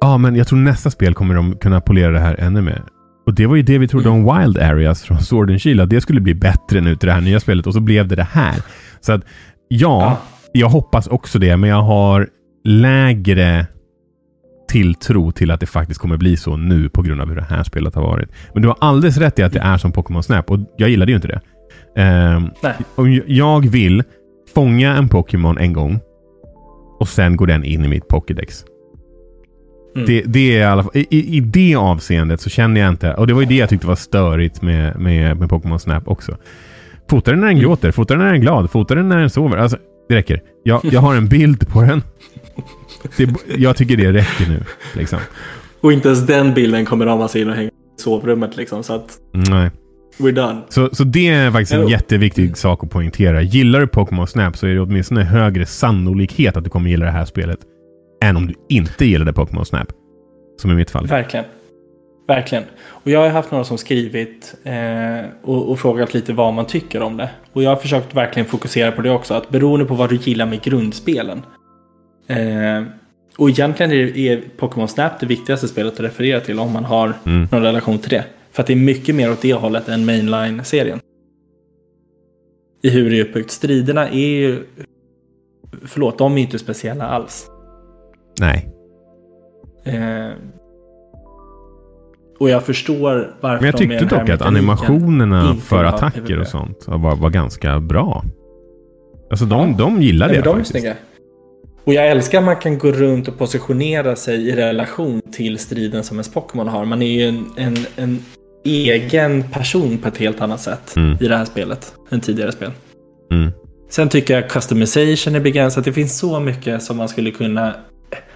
ja 0.00 0.08
ah, 0.08 0.18
men 0.18 0.36
jag 0.36 0.48
tror 0.48 0.58
nästa 0.58 0.90
spel 0.90 1.14
kommer 1.14 1.34
de 1.34 1.56
kunna 1.56 1.80
polera 1.80 2.12
det 2.12 2.20
här 2.20 2.36
ännu 2.38 2.60
mer. 2.62 2.82
Och 3.26 3.34
det 3.34 3.46
var 3.46 3.56
ju 3.56 3.62
det 3.62 3.78
vi 3.78 3.88
trodde 3.88 4.08
mm. 4.08 4.26
om 4.26 4.38
Wild 4.38 4.58
Areas 4.58 5.02
från 5.02 5.18
Sword 5.18 5.50
and 5.50 5.62
Shield, 5.62 5.80
att 5.80 5.90
det 5.90 6.00
skulle 6.00 6.20
bli 6.20 6.34
bättre 6.34 6.80
nu 6.80 6.96
till 6.96 7.06
det 7.06 7.12
här 7.12 7.20
nya 7.20 7.40
spelet 7.40 7.66
och 7.66 7.74
så 7.74 7.80
blev 7.80 8.08
det 8.08 8.16
det 8.16 8.28
här. 8.32 8.54
Så 9.00 9.12
att 9.12 9.24
ja, 9.68 10.02
ja. 10.02 10.18
jag 10.52 10.68
hoppas 10.68 11.06
också 11.06 11.38
det, 11.38 11.56
men 11.56 11.70
jag 11.70 11.82
har 11.82 12.28
lägre 12.64 13.66
tilltro 14.70 15.32
till 15.32 15.50
att 15.50 15.60
det 15.60 15.66
faktiskt 15.66 16.00
kommer 16.00 16.16
bli 16.16 16.36
så 16.36 16.56
nu 16.56 16.88
på 16.88 17.02
grund 17.02 17.20
av 17.20 17.28
hur 17.28 17.36
det 17.36 17.46
här 17.48 17.62
spelet 17.62 17.94
har 17.94 18.02
varit. 18.02 18.28
Men 18.52 18.62
du 18.62 18.68
har 18.68 18.76
alldeles 18.80 19.16
rätt 19.16 19.38
i 19.38 19.42
att 19.42 19.52
det 19.52 19.60
är 19.60 19.76
som 19.76 19.92
Pokémon 19.92 20.22
Snap 20.22 20.50
och 20.50 20.58
jag 20.76 20.90
gillade 20.90 21.12
ju 21.12 21.16
inte 21.16 21.28
det. 21.28 21.40
Um, 22.36 22.50
Nej. 22.62 23.24
jag 23.26 23.68
vill 23.68 24.02
fånga 24.54 24.96
en 24.96 25.08
Pokémon 25.08 25.58
en 25.58 25.72
gång 25.72 26.00
och 26.98 27.08
sen 27.08 27.36
går 27.36 27.46
den 27.46 27.64
in 27.64 27.84
i 27.84 27.88
mitt 27.88 28.08
Pokédex. 28.08 28.64
Mm. 29.94 30.06
Det, 30.06 30.22
det, 30.22 30.56
är 30.56 30.60
i, 30.60 30.64
alla 30.64 30.82
fall, 30.82 30.92
i, 30.94 31.36
I 31.36 31.40
det 31.40 31.74
avseendet 31.74 32.40
så 32.40 32.50
känner 32.50 32.80
jag 32.80 32.90
inte, 32.90 33.14
och 33.14 33.26
det 33.26 33.34
var 33.34 33.40
ju 33.40 33.46
det 33.46 33.56
jag 33.56 33.68
tyckte 33.68 33.86
var 33.86 33.94
störigt 33.94 34.62
med, 34.62 35.00
med, 35.00 35.36
med 35.36 35.48
Pokémon 35.48 35.78
Snap 35.78 36.08
också. 36.08 36.36
Fota 37.10 37.30
den 37.30 37.40
när 37.40 37.46
den 37.46 37.56
mm. 37.56 37.68
gråter, 37.68 37.92
fota 37.92 38.14
den 38.14 38.22
när 38.22 38.26
den 38.26 38.36
är 38.36 38.40
glad, 38.40 38.70
fota 38.70 38.94
den 38.94 39.08
när 39.08 39.18
den 39.18 39.30
sover. 39.30 39.56
Alltså, 39.56 39.78
det 40.08 40.14
räcker. 40.16 40.42
Jag, 40.62 40.80
jag 40.84 41.00
har 41.00 41.14
en 41.14 41.28
bild 41.28 41.68
på 41.68 41.82
den. 41.82 42.02
Det, 43.16 43.28
jag 43.58 43.76
tycker 43.76 43.96
det 43.96 44.12
räcker 44.12 44.48
nu. 44.48 44.64
Liksom. 44.94 45.18
Och 45.80 45.92
inte 45.92 46.08
ens 46.08 46.26
den 46.26 46.54
bilden 46.54 46.84
kommer 46.84 47.06
ramas 47.06 47.36
in 47.36 47.48
och 47.48 47.54
hänga 47.54 47.68
i 47.68 47.72
sovrummet. 47.96 48.56
Liksom, 48.56 48.82
så 48.82 48.92
att... 48.92 49.18
Nej. 49.32 49.70
We're 50.18 50.32
done. 50.32 50.60
Så, 50.68 50.88
så 50.92 51.04
det 51.04 51.28
är 51.28 51.50
faktiskt 51.50 51.72
en 51.72 51.88
jätteviktig 51.88 52.56
sak 52.56 52.84
att 52.84 52.90
poängtera. 52.90 53.42
Gillar 53.42 53.80
du 53.80 53.86
Pokémon 53.86 54.26
Snap 54.26 54.56
så 54.56 54.66
är 54.66 54.74
det 54.74 54.80
åtminstone 54.80 55.24
högre 55.24 55.66
sannolikhet 55.66 56.56
att 56.56 56.64
du 56.64 56.70
kommer 56.70 56.90
gilla 56.90 57.06
det 57.06 57.12
här 57.12 57.24
spelet. 57.24 57.58
Än 58.22 58.36
om 58.36 58.46
du 58.46 58.54
inte 58.68 59.06
gillade 59.06 59.32
Pokémon 59.32 59.66
Snap. 59.66 59.88
Som 60.60 60.70
i 60.70 60.74
mitt 60.74 60.90
fall. 60.90 61.06
Verkligen. 61.06 61.44
Verkligen. 62.28 62.64
Och 62.88 63.10
jag 63.10 63.20
har 63.20 63.28
haft 63.28 63.50
några 63.50 63.64
som 63.64 63.78
skrivit 63.78 64.54
eh, 64.64 65.30
och, 65.42 65.70
och, 65.70 65.78
frågat 65.78 66.14
lite 66.14 66.32
vad 66.32 66.54
man 66.54 66.66
tycker 66.66 67.02
om 67.02 67.16
det. 67.16 67.30
Och 67.52 67.62
jag 67.62 67.70
har 67.70 67.76
försökt 67.76 68.14
verkligen 68.14 68.46
fokusera 68.46 68.92
på 68.92 69.02
det 69.02 69.10
också. 69.10 69.34
Att 69.34 69.48
beroende 69.48 69.86
på 69.86 69.94
vad 69.94 70.10
du 70.10 70.16
gillar 70.16 70.46
med 70.46 70.62
grundspelen. 70.62 71.42
Eh, 72.30 72.82
och 73.36 73.48
egentligen 73.48 73.92
är, 73.92 74.16
är 74.16 74.42
Pokémon 74.56 74.88
Snap 74.88 75.20
det 75.20 75.26
viktigaste 75.26 75.68
spelet 75.68 75.94
att 75.94 76.00
referera 76.00 76.40
till 76.40 76.58
om 76.58 76.72
man 76.72 76.84
har 76.84 77.12
mm. 77.26 77.48
någon 77.50 77.62
relation 77.62 77.98
till 77.98 78.10
det. 78.10 78.24
För 78.52 78.62
att 78.62 78.66
det 78.66 78.72
är 78.72 78.76
mycket 78.76 79.14
mer 79.14 79.32
åt 79.32 79.42
det 79.42 79.54
hållet 79.54 79.88
än 79.88 80.04
mainline-serien. 80.04 81.00
I 82.82 82.90
hur 82.90 83.10
det 83.10 83.18
är 83.18 83.24
uppbyggt. 83.24 83.50
Striderna 83.50 84.08
är 84.08 84.38
ju... 84.38 84.62
Förlåt, 85.84 86.18
de 86.18 86.38
är 86.38 86.42
inte 86.42 86.58
speciella 86.58 87.06
alls. 87.06 87.46
Nej. 88.40 88.68
Eh, 89.84 90.30
och 92.38 92.50
jag 92.50 92.62
förstår 92.62 93.34
varför 93.40 93.62
Men 93.62 93.66
jag 93.66 93.76
tyckte 93.76 94.16
dock 94.16 94.28
att 94.28 94.42
animationerna 94.42 95.54
för 95.54 95.84
attacker 95.84 96.40
och 96.40 96.46
sånt 96.46 96.84
var, 96.86 97.16
var 97.16 97.30
ganska 97.30 97.80
bra. 97.80 98.24
Alltså 99.30 99.44
de, 99.44 99.70
ja. 99.70 99.76
de 99.78 100.02
gillade 100.02 100.34
jag 100.34 100.44
faktiskt. 100.44 100.70
Snygga. 100.70 100.94
Och 101.84 101.94
jag 101.94 102.08
älskar 102.08 102.38
att 102.38 102.44
man 102.44 102.56
kan 102.56 102.78
gå 102.78 102.92
runt 102.92 103.28
och 103.28 103.38
positionera 103.38 104.16
sig 104.16 104.48
i 104.48 104.56
relation 104.56 105.22
till 105.32 105.58
striden 105.58 106.04
som 106.04 106.16
ens 106.16 106.32
Pokémon 106.32 106.68
har. 106.68 106.84
Man 106.84 107.02
är 107.02 107.06
ju 107.06 107.28
en, 107.28 107.46
en, 107.56 107.86
en 107.96 108.24
egen 108.64 109.42
person 109.42 109.98
på 109.98 110.08
ett 110.08 110.16
helt 110.16 110.40
annat 110.40 110.60
sätt 110.60 110.96
mm. 110.96 111.18
i 111.20 111.28
det 111.28 111.36
här 111.36 111.44
spelet 111.44 111.94
än 112.10 112.20
tidigare 112.20 112.52
spel. 112.52 112.70
Mm. 113.32 113.52
Sen 113.90 114.08
tycker 114.08 114.34
jag 114.34 114.50
customization 114.50 115.34
är 115.34 115.40
begränsat. 115.40 115.84
Det 115.84 115.92
finns 115.92 116.18
så 116.18 116.40
mycket 116.40 116.82
som 116.82 116.96
man 116.96 117.08
skulle 117.08 117.30
kunna 117.30 117.74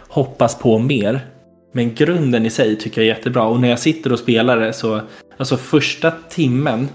hoppas 0.09 0.59
på 0.59 0.78
mer. 0.78 1.20
Men 1.72 1.94
grunden 1.94 2.46
i 2.46 2.50
sig 2.50 2.76
tycker 2.76 3.00
jag 3.00 3.11
är 3.11 3.16
jättebra. 3.16 3.42
Och 3.42 3.61
när 3.61 3.68
jag 3.68 3.78
sitter 3.78 4.12
och 4.12 4.18
spelar 4.18 4.61
det 4.61 4.72
så, 4.72 5.00
alltså 5.37 5.57
första 5.57 6.12
timmen 6.30 6.88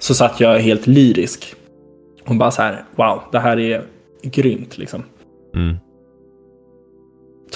så 0.00 0.14
satt 0.14 0.40
jag 0.40 0.58
helt 0.58 0.86
lyrisk. 0.86 1.54
Och 2.24 2.36
bara 2.36 2.50
så 2.50 2.62
här, 2.62 2.84
wow, 2.96 3.22
det 3.32 3.38
här 3.38 3.60
är 3.60 3.82
grymt 4.22 4.78
liksom. 4.78 5.02
Mm. 5.56 5.76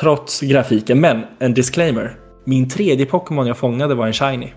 Trots 0.01 0.41
grafiken. 0.41 1.01
Men 1.01 1.23
en 1.39 1.55
disclaimer. 1.55 2.17
Min 2.45 2.69
tredje 2.69 3.07
Pokémon 3.07 3.47
jag 3.47 3.57
fångade 3.57 3.95
var 3.95 4.07
en 4.07 4.13
shiny. 4.13 4.53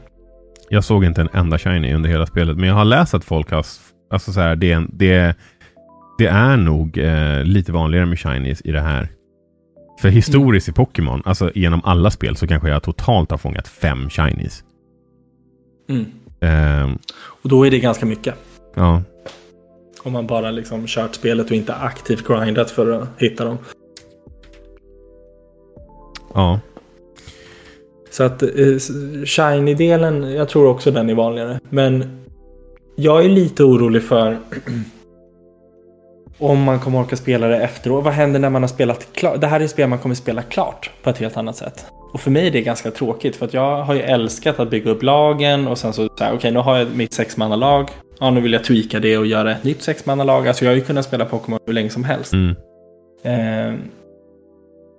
Jag 0.70 0.84
såg 0.84 1.06
inte 1.06 1.22
en 1.22 1.30
enda 1.34 1.58
shiny 1.58 1.94
under 1.94 2.10
hela 2.10 2.26
spelet. 2.26 2.58
Men 2.58 2.70
jag 2.70 2.76
har 2.76 2.86
läst 2.86 3.14
att 3.14 3.26
folk 3.26 3.52
har... 3.52 3.66
Alltså 4.12 4.32
så 4.32 4.40
här, 4.40 4.56
det, 4.56 4.86
det, 4.90 5.36
det 6.18 6.28
är 6.28 6.58
nog 6.58 6.98
eh, 6.98 7.44
lite 7.44 7.72
vanligare 7.72 8.06
med 8.06 8.20
shinies 8.20 8.62
i 8.66 8.72
det 8.72 8.82
här. 8.82 9.10
För 10.02 10.10
historiskt 10.10 10.68
mm. 10.68 10.74
i 10.74 10.76
Pokémon, 10.76 11.22
alltså 11.26 11.52
genom 11.56 11.82
alla 11.84 12.12
spel, 12.12 12.36
så 12.36 12.48
kanske 12.48 12.70
jag 12.70 12.84
totalt 12.84 13.32
har 13.32 13.38
fångat 13.38 13.68
fem 13.68 14.10
shinies. 14.10 14.64
Mm. 15.90 16.06
Eh, 16.42 16.96
och 17.44 17.50
då 17.50 17.68
är 17.68 17.72
det 17.72 17.80
ganska 17.80 18.06
mycket. 18.06 18.36
Ja. 18.76 19.02
Om 20.04 20.14
man 20.14 20.28
bara 20.28 20.52
liksom 20.52 20.88
kört 20.88 21.16
spelet 21.16 21.46
och 21.46 21.52
inte 21.52 21.74
aktivt 21.74 22.28
grindat 22.28 22.72
för 22.72 22.92
att 22.92 23.08
hitta 23.18 23.46
dem. 23.46 23.58
Ja. 26.34 26.60
Så 28.10 28.24
att 28.24 28.44
eh, 28.44 28.50
shiny-delen, 29.26 30.32
jag 30.36 30.50
tror 30.50 30.68
också 30.68 30.92
den 30.92 31.10
är 31.10 31.14
vanligare. 31.14 31.60
Men 31.70 32.24
jag 32.96 33.26
är 33.26 33.30
lite 33.30 33.64
orolig 33.64 34.04
för 34.04 34.38
om 36.38 36.64
man 36.64 36.80
kommer 36.80 37.00
orka 37.00 37.16
spela 37.16 37.48
det 37.48 37.58
efteråt. 37.58 38.04
Vad 38.04 38.14
händer 38.14 38.40
när 38.40 38.50
man 38.50 38.64
har 38.64 38.68
spelat 38.68 39.08
klart? 39.14 39.42
Det 39.42 39.48
här 39.48 39.60
är 39.60 39.66
ett 39.66 39.72
spel 39.72 39.90
man 39.90 40.00
kommer 40.00 40.16
spela 40.16 40.42
klart 40.42 40.92
på 41.04 41.10
ett 41.10 41.18
helt 41.18 41.38
annat 41.38 41.56
sätt. 41.56 41.86
Och 42.14 42.22
för 42.22 42.32
mig 42.32 42.48
är 42.48 42.52
det 42.52 42.62
ganska 42.62 42.92
tråkigt 42.92 43.36
för 43.36 43.46
att 43.46 43.54
jag 43.54 43.84
har 43.84 43.94
ju 43.94 44.02
älskat 44.02 44.60
att 44.60 44.70
bygga 44.70 44.92
upp 44.92 45.04
lagen 45.04 45.68
och 45.68 45.78
sen 45.78 45.94
så, 45.94 46.02
så 46.02 46.14
okej 46.14 46.34
okay, 46.34 46.52
nu 46.52 46.60
har 46.60 46.78
jag 46.78 46.96
mitt 46.96 47.14
sexmannalag. 47.14 47.90
Ja, 48.24 48.32
nu 48.32 48.42
vill 48.42 48.54
jag 48.54 48.64
tweaka 48.64 49.00
det 49.00 49.18
och 49.18 49.26
göra 49.26 49.52
ett 49.52 49.64
nytt 49.64 49.82
sexmannalag. 49.82 50.48
Alltså 50.48 50.66
jag 50.66 50.72
har 50.72 50.76
ju 50.76 50.82
kunnat 50.82 51.06
spela 51.06 51.26
Pokémon 51.26 51.60
hur 51.66 51.74
länge 51.74 51.90
som 51.90 52.04
helst. 52.04 52.34
Mm. 52.34 52.56
Eh, 53.24 53.80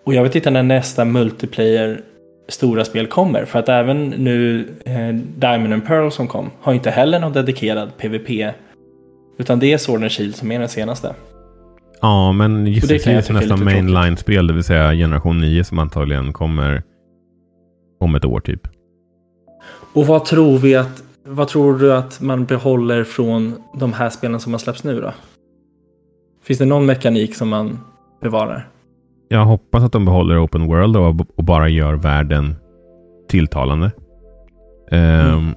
och 0.05 0.15
jag 0.15 0.23
vet 0.23 0.35
inte 0.35 0.51
när 0.51 0.63
nästa 0.63 1.05
multiplayer 1.05 2.01
stora 2.49 2.85
spel 2.85 3.07
kommer. 3.07 3.45
För 3.45 3.59
att 3.59 3.69
även 3.69 4.09
nu 4.09 4.69
eh, 4.85 5.15
Diamond 5.37 5.73
and 5.73 5.87
Pearl 5.87 6.11
som 6.11 6.29
kom 6.29 6.51
har 6.61 6.73
inte 6.73 6.91
heller 6.91 7.21
någon 7.21 7.33
dedikerad 7.33 7.97
PVP. 7.97 8.55
Utan 9.39 9.59
det 9.59 9.73
är 9.73 9.79
Sword 9.79 10.03
and 10.03 10.13
Shield 10.13 10.37
som 10.37 10.53
är 10.53 10.59
den 10.59 10.69
senaste. 10.69 11.15
Ja, 12.01 12.33
men 12.33 12.67
gissningsvis 12.67 13.31
nästa 13.31 13.57
mainline-spel, 13.57 14.47
det 14.47 14.53
vill 14.53 14.65
säga 14.65 14.93
generation 14.93 15.41
9 15.41 15.65
som 15.65 15.79
antagligen 15.79 16.33
kommer 16.33 16.83
om 18.01 18.15
ett 18.15 18.25
år 18.25 18.41
typ. 18.41 18.61
Och 19.93 20.07
vad 20.07 20.25
tror 20.25 20.59
vi 20.59 20.75
att 20.75 21.04
vad 21.27 21.49
tror 21.49 21.79
du 21.79 21.93
att 21.93 22.21
man 22.21 22.45
behåller 22.45 23.05
från 23.05 23.55
de 23.75 23.93
här 23.93 24.11
spelen 24.11 24.41
som 24.41 24.53
har 24.53 24.59
släppts 24.59 24.85
nu 24.85 25.01
då? 25.01 25.13
Finns 26.43 26.59
det 26.59 26.65
någon 26.65 26.87
mekanik 26.87 27.35
som 27.35 27.49
man 27.49 27.79
bevarar? 28.21 28.69
Jag 29.29 29.45
hoppas 29.45 29.83
att 29.83 29.93
de 29.93 30.05
behåller 30.05 30.45
Open 30.45 30.67
World 30.67 30.97
och, 30.97 31.45
bara 31.45 31.69
gör 31.69 31.95
världen 31.95 32.57
tilltalande. 33.29 33.91
Mm. 34.91 35.35
Um, 35.35 35.55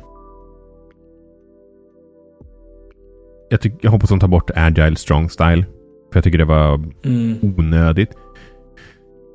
jag, 3.50 3.62
tyck, 3.62 3.74
jag 3.82 3.92
hoppas 3.92 4.04
att 4.04 4.10
de 4.10 4.20
tar 4.20 4.28
bort 4.28 4.52
Agile 4.56 4.96
Strong 4.96 5.30
Style. 5.30 5.66
För 6.12 6.18
jag 6.18 6.24
tycker 6.24 6.38
det 6.38 6.46
var 6.46 6.74
mm. 7.06 7.38
onödigt. 7.42 8.10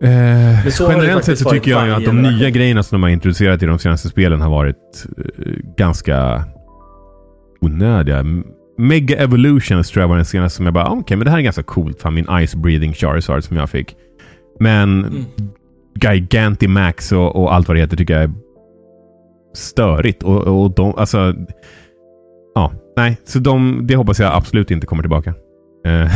Eh, 0.03 0.67
generellt 0.79 1.25
sett 1.25 1.39
så 1.39 1.51
tycker 1.51 1.71
jag 1.71 1.91
att 1.91 2.05
de 2.05 2.23
nya 2.23 2.51
grejerna 2.51 2.83
som 2.83 2.97
de 2.97 3.03
har 3.03 3.11
introducerat 3.11 3.63
i 3.63 3.67
de 3.67 3.79
senaste 3.79 4.09
spelen 4.09 4.41
har 4.41 4.51
varit 4.51 5.07
eh, 5.19 5.53
ganska 5.77 6.45
onödiga. 7.61 8.25
Mega 8.79 9.17
Evolutions 9.17 9.91
tror 9.91 10.03
jag 10.03 10.09
var 10.09 10.17
den 10.17 10.25
senaste 10.25 10.57
som 10.57 10.65
jag 10.67 10.75
bara, 10.75 10.85
ah, 10.85 10.89
okej, 10.89 11.01
okay, 11.01 11.17
men 11.17 11.25
det 11.25 11.31
här 11.31 11.39
är 11.39 11.43
ganska 11.43 11.63
coolt. 11.63 12.03
Fan, 12.03 12.15
min 12.15 12.47
Ice 12.47 12.55
Breathing 12.55 12.93
Charizard 12.93 13.45
som 13.45 13.57
jag 13.57 13.71
fick. 13.71 13.97
Men 14.61 15.05
mm. 15.05 15.25
Gigantimax 16.01 17.13
och, 17.13 17.37
och 17.37 17.55
allt 17.55 17.69
vad 17.69 17.77
det 17.77 17.81
heter 17.81 17.97
tycker 17.97 18.15
jag 18.15 18.23
är 18.23 18.33
störigt. 19.55 20.23
Och, 20.23 20.63
och 20.63 20.75
de, 20.75 20.95
alltså... 20.97 21.35
Ja, 22.55 22.73
nej. 22.97 23.17
Så 23.25 23.39
de, 23.39 23.81
det 23.87 23.97
hoppas 23.97 24.21
jag 24.21 24.35
absolut 24.35 24.71
inte 24.71 24.87
kommer 24.87 25.03
tillbaka. 25.03 25.35
Eh. 25.85 26.11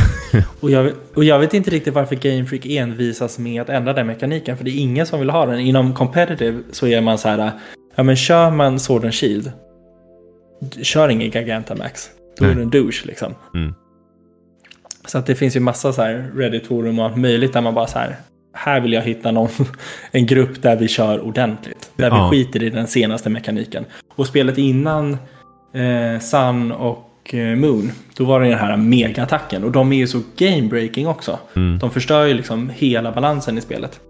och, 0.60 0.70
jag, 0.70 0.92
och 1.14 1.24
jag 1.24 1.38
vet 1.38 1.54
inte 1.54 1.70
riktigt 1.70 1.94
varför 1.94 2.16
Game 2.16 2.44
Freak 2.44 2.66
envisas 2.66 3.38
med 3.38 3.62
att 3.62 3.68
ändra 3.68 3.92
den 3.92 4.06
mekaniken. 4.06 4.56
För 4.56 4.64
det 4.64 4.70
är 4.70 4.80
ingen 4.80 5.06
som 5.06 5.20
vill 5.20 5.30
ha 5.30 5.46
den. 5.46 5.60
Inom 5.60 5.94
competitive 5.94 6.62
så 6.70 6.86
är 6.86 7.00
man 7.00 7.18
så 7.18 7.28
här. 7.28 7.52
Ja 7.94 8.02
men 8.02 8.16
kör 8.16 8.50
man 8.50 8.78
Sword 8.78 9.04
and 9.04 9.14
Shield. 9.14 9.52
Kör 10.82 11.08
ingen 11.08 11.30
Gigantamax. 11.30 12.10
Då 12.38 12.44
är 12.44 12.54
du 12.54 12.62
en 12.62 12.70
douche 12.70 13.02
liksom. 13.04 13.34
Mm. 13.54 13.74
Så 15.06 15.18
att 15.18 15.26
det 15.26 15.34
finns 15.34 15.56
ju 15.56 15.60
massa 15.60 15.92
så 15.92 16.02
här 16.02 16.30
Reddit-forum 16.34 16.98
och 16.98 17.04
allt 17.04 17.16
möjligt 17.16 17.52
där 17.52 17.60
man 17.60 17.74
bara 17.74 17.86
så 17.86 17.98
här. 17.98 18.16
Här 18.54 18.80
vill 18.80 18.92
jag 18.92 19.02
hitta 19.02 19.30
någon, 19.30 19.48
en 20.10 20.26
grupp 20.26 20.62
där 20.62 20.76
vi 20.76 20.88
kör 20.88 21.20
ordentligt. 21.20 21.90
Där 21.96 22.08
ja. 22.08 22.28
vi 22.30 22.44
skiter 22.44 22.62
i 22.62 22.70
den 22.70 22.86
senaste 22.86 23.30
mekaniken. 23.30 23.84
Och 24.16 24.26
spelet 24.26 24.58
innan 24.58 25.18
eh, 25.74 26.20
Sun 26.20 26.72
och 26.72 27.05
Eh, 27.34 27.56
Moon. 27.56 27.92
Då 28.16 28.24
var 28.24 28.40
det 28.40 28.48
den 28.48 28.58
här 28.58 28.76
mega-attacken. 28.76 29.64
Och 29.64 29.72
de 29.72 29.92
är 29.92 29.96
ju 29.96 30.06
så 30.06 30.18
game-breaking 30.36 31.06
också. 31.06 31.38
Mm. 31.56 31.78
De 31.78 31.90
förstör 31.90 32.24
ju 32.24 32.34
liksom 32.34 32.70
hela 32.74 33.12
balansen 33.12 33.58
i 33.58 33.60
spelet. 33.60 34.00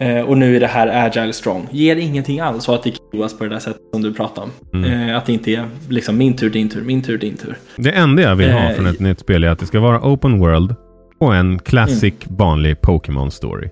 Eh, 0.00 0.20
och 0.20 0.38
nu 0.38 0.56
är 0.56 0.60
det 0.60 0.66
här 0.66 1.06
Agile 1.06 1.32
Strong. 1.32 1.68
Ger 1.70 1.96
ingenting 1.96 2.40
alls 2.40 2.68
och 2.68 2.74
att 2.74 2.82
det 2.82 2.92
killas 3.12 3.38
på 3.38 3.44
det 3.44 3.50
där 3.50 3.58
sättet 3.58 3.82
som 3.92 4.02
du 4.02 4.14
pratade 4.14 4.46
om. 4.46 4.78
Mm. 4.84 5.08
Eh, 5.08 5.16
att 5.16 5.26
det 5.26 5.32
inte 5.32 5.50
är 5.50 5.64
liksom 5.88 6.18
min 6.18 6.36
tur, 6.36 6.50
din 6.50 6.68
tur, 6.68 6.82
min 6.82 7.02
tur, 7.02 7.18
din 7.18 7.36
tur. 7.36 7.56
Det 7.76 7.90
enda 7.90 8.22
jag 8.22 8.36
vill 8.36 8.50
ha 8.50 8.70
eh, 8.70 8.76
från 8.76 8.86
ett 8.86 9.00
nytt 9.00 9.18
spel 9.18 9.44
är 9.44 9.48
att 9.48 9.58
det 9.58 9.66
ska 9.66 9.80
vara 9.80 10.00
open 10.00 10.38
world 10.38 10.74
och 11.20 11.36
en 11.36 11.58
classic 11.58 12.14
mm. 12.26 12.36
vanlig 12.36 12.80
Pokémon 12.80 13.30
story. 13.30 13.68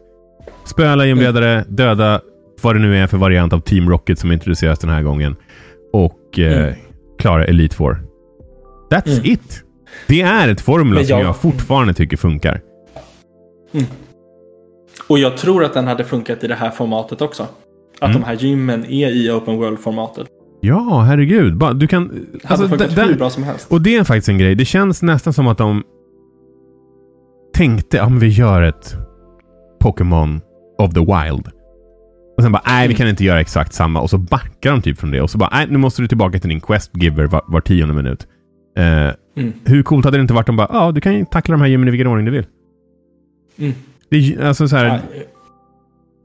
Spöa 0.64 0.94
lejonledare, 0.94 1.52
mm. 1.52 1.64
döda 1.68 2.20
vad 2.62 2.74
det 2.74 2.80
nu 2.80 2.96
är 2.96 3.06
för 3.06 3.16
variant 3.16 3.52
av 3.52 3.60
Team 3.60 3.90
Rocket 3.90 4.18
som 4.18 4.32
introduceras 4.32 4.78
den 4.78 4.90
här 4.90 5.02
gången. 5.02 5.36
Och 5.92 6.38
eh, 6.38 6.62
mm. 6.62 6.74
klara 7.18 7.44
Elite 7.44 7.76
Four. 7.76 8.05
That's 8.90 9.12
mm. 9.18 9.32
it. 9.32 9.62
Det 10.08 10.20
är 10.20 10.48
ett 10.48 10.60
formula 10.60 11.00
jag, 11.00 11.08
som 11.08 11.18
jag 11.18 11.36
fortfarande 11.36 11.94
tycker 11.94 12.16
funkar. 12.16 12.60
Mm. 13.72 13.86
Och 15.08 15.18
jag 15.18 15.36
tror 15.36 15.64
att 15.64 15.74
den 15.74 15.86
hade 15.86 16.04
funkat 16.04 16.44
i 16.44 16.46
det 16.46 16.54
här 16.54 16.70
formatet 16.70 17.20
också. 17.20 17.42
Att 18.00 18.10
Mm. 18.10 18.20
de 18.20 18.26
här 18.26 18.34
gymmen 18.34 18.84
är 18.84 19.08
i 19.08 19.30
open 19.30 19.56
world-formatet. 19.56 20.26
Ja, 20.60 21.00
herregud. 21.00 21.58
Du 21.76 21.86
kan... 21.86 22.08
Det 22.08 22.14
Alltså, 22.48 22.66
hade 22.66 22.68
funkat 22.68 22.96
där- 22.96 23.06
hur 23.08 23.14
bra 23.16 23.30
som 23.30 23.42
helst. 23.42 23.72
Och 23.72 23.82
det 23.82 23.96
är 23.96 24.04
faktiskt 24.04 24.28
en 24.28 24.38
grej. 24.38 24.54
Det 24.54 24.64
känns 24.64 25.02
nästan 25.02 25.32
som 25.32 25.46
att 25.48 25.58
de 25.58 25.82
tänkte, 27.54 27.96
ja 27.96 28.08
men 28.08 28.18
vi 28.18 28.28
gör 28.28 28.62
ett 28.62 28.96
Pokémon 29.80 30.40
of 30.78 30.94
the 30.94 31.00
Wild. 31.00 31.48
Och 32.36 32.42
sen 32.42 32.52
bara, 32.52 32.62
nej 32.66 32.88
vi 32.88 32.94
kan 32.94 33.08
inte 33.08 33.24
göra 33.24 33.40
exakt 33.40 33.72
samma. 33.74 34.00
Och 34.00 34.10
så 34.10 34.18
backar 34.18 34.70
de 34.70 34.82
typ 34.82 34.98
från 34.98 35.10
det. 35.10 35.20
Och 35.20 35.30
så 35.30 35.38
bara, 35.38 35.50
nej 35.52 35.66
nu 35.70 35.78
måste 35.78 36.02
du 36.02 36.08
tillbaka 36.08 36.38
till 36.38 36.48
din 36.50 36.60
quest 36.60 36.90
giver 36.94 37.26
var, 37.26 37.42
var 37.46 37.60
tionde 37.60 37.94
minut. 37.94 38.26
Eh, 38.76 39.10
Mm. 39.38 39.52
hur 39.64 39.82
coolt 39.82 40.04
hade 40.04 40.16
det 40.16 40.20
inte 40.20 40.34
varit 40.34 40.48
om 40.48 40.56
bara, 40.56 40.68
ja 40.72 40.92
du 40.92 41.00
kan 41.00 41.14
ju 41.14 41.24
tackla 41.24 41.52
de 41.52 41.60
här 41.60 41.68
gymmen 41.68 41.88
i 41.88 41.90
vilken 41.90 42.06
ordning 42.06 42.24
du 42.26 42.30
vill. 42.32 42.46
Mm. 43.58 43.72
Det 44.10 44.38
alltså 44.42 44.68
så 44.68 44.76
här, 44.76 44.86
Ja, 44.86 44.98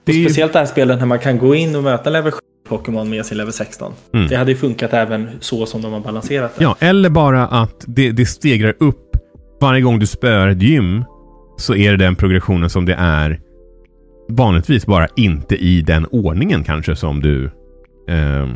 det 0.05 0.11
är 0.11 0.25
Speciellt 0.25 0.53
det 0.53 0.59
här 0.59 0.65
spelet 0.65 0.99
när 0.99 1.05
man 1.05 1.19
kan 1.19 1.37
gå 1.37 1.55
in 1.55 1.75
och 1.75 1.83
möta 1.83 2.09
level 2.09 2.31
7 2.31 2.39
Pokémon 2.69 3.09
med 3.09 3.25
sin 3.25 3.37
level 3.37 3.53
16. 3.53 3.93
Mm. 4.13 4.27
Det 4.27 4.35
hade 4.35 4.51
ju 4.51 4.57
funkat 4.57 4.93
även 4.93 5.29
så 5.39 5.65
som 5.65 5.81
de 5.81 5.93
har 5.93 5.99
balanserat 5.99 6.55
det. 6.57 6.63
Ja, 6.63 6.75
eller 6.79 7.09
bara 7.09 7.47
att 7.47 7.83
det, 7.87 8.11
det 8.11 8.25
stegrar 8.25 8.73
upp. 8.79 9.17
Varje 9.61 9.81
gång 9.81 9.99
du 9.99 10.07
spöar 10.07 10.47
ett 10.47 10.61
gym 10.61 11.03
så 11.57 11.75
är 11.75 11.91
det 11.91 11.97
den 11.97 12.15
progressionen 12.15 12.69
som 12.69 12.85
det 12.85 12.95
är 12.99 13.39
vanligtvis 14.29 14.85
bara 14.85 15.07
inte 15.15 15.55
i 15.55 15.81
den 15.81 16.05
ordningen 16.05 16.63
kanske 16.63 16.95
som 16.95 17.21
du... 17.21 17.51
ehm, 18.09 18.49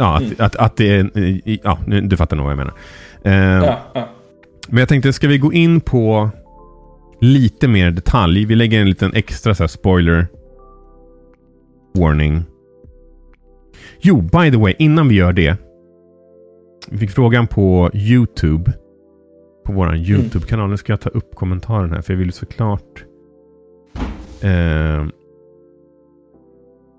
ja, 0.00 0.16
att, 0.16 0.22
Mm. 0.22 0.34
att, 0.38 0.56
att 0.56 0.76
det 0.76 0.90
är... 0.90 1.10
Ja, 1.64 1.78
nu- 1.86 2.00
du 2.00 2.16
fattar 2.16 2.36
nog 2.36 2.44
vad 2.44 2.52
jag 2.52 2.58
menar. 2.58 2.74
Ehm, 3.24 3.64
Ja, 3.64 3.78
ja. 3.94 4.08
Men 4.68 4.78
jag 4.78 4.88
tänkte, 4.88 5.12
ska 5.12 5.28
vi 5.28 5.38
gå 5.38 5.52
in 5.52 5.80
på 5.80 6.30
lite 7.20 7.68
mer 7.68 7.90
detalj? 7.90 8.44
Vi 8.44 8.54
lägger 8.54 8.80
en 8.80 8.88
liten 8.88 9.14
extra 9.14 9.54
så 9.54 9.62
här, 9.62 9.68
spoiler 9.68 10.26
warning. 11.98 12.42
Jo, 14.00 14.20
by 14.20 14.50
the 14.50 14.56
way, 14.56 14.74
innan 14.78 15.08
vi 15.08 15.14
gör 15.14 15.32
det. 15.32 15.56
Vi 16.88 16.98
fick 16.98 17.10
frågan 17.10 17.46
på 17.46 17.90
YouTube. 17.94 18.72
På 19.64 19.72
vår 19.72 19.96
YouTube-kanal. 19.96 20.70
Nu 20.70 20.76
ska 20.76 20.92
jag 20.92 21.00
ta 21.00 21.08
upp 21.10 21.34
kommentaren 21.34 21.92
här, 21.92 22.02
för 22.02 22.12
jag 22.12 22.18
vill 22.18 22.32
såklart 22.32 23.04
eh, 24.42 25.06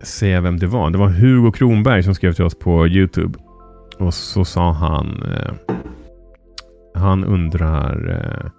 säga 0.03 0.41
vem 0.41 0.59
det 0.59 0.67
var. 0.67 0.89
Det 0.89 0.97
var 0.97 1.09
Hugo 1.09 1.51
Kronberg 1.51 2.03
som 2.03 2.15
skrev 2.15 2.33
till 2.33 2.45
oss 2.45 2.59
på 2.59 2.87
YouTube. 2.87 3.39
Och 3.99 4.13
så 4.13 4.45
sa 4.45 4.71
han... 4.71 5.23
Eh, 5.23 5.53
han 6.95 7.23
undrar... 7.23 8.09
Eh, 8.09 8.51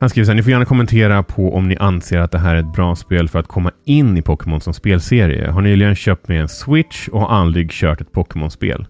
han 0.00 0.10
skriver 0.10 0.24
så 0.24 0.30
här, 0.30 0.36
ni 0.36 0.42
får 0.42 0.50
gärna 0.50 0.64
kommentera 0.64 1.22
på 1.22 1.54
om 1.54 1.68
ni 1.68 1.76
anser 1.76 2.18
att 2.18 2.32
det 2.32 2.38
här 2.38 2.54
är 2.54 2.60
ett 2.60 2.72
bra 2.72 2.96
spel 2.96 3.28
för 3.28 3.38
att 3.38 3.46
komma 3.46 3.70
in 3.84 4.16
i 4.16 4.22
Pokémon 4.22 4.60
som 4.60 4.74
spelserie. 4.74 5.50
Har 5.50 5.60
nyligen 5.60 5.94
köpt 5.94 6.28
med 6.28 6.40
en 6.40 6.48
Switch 6.48 7.08
och 7.08 7.20
har 7.20 7.28
aldrig 7.28 7.70
kört 7.70 8.00
ett 8.00 8.12
Pokémon-spel. 8.12 8.86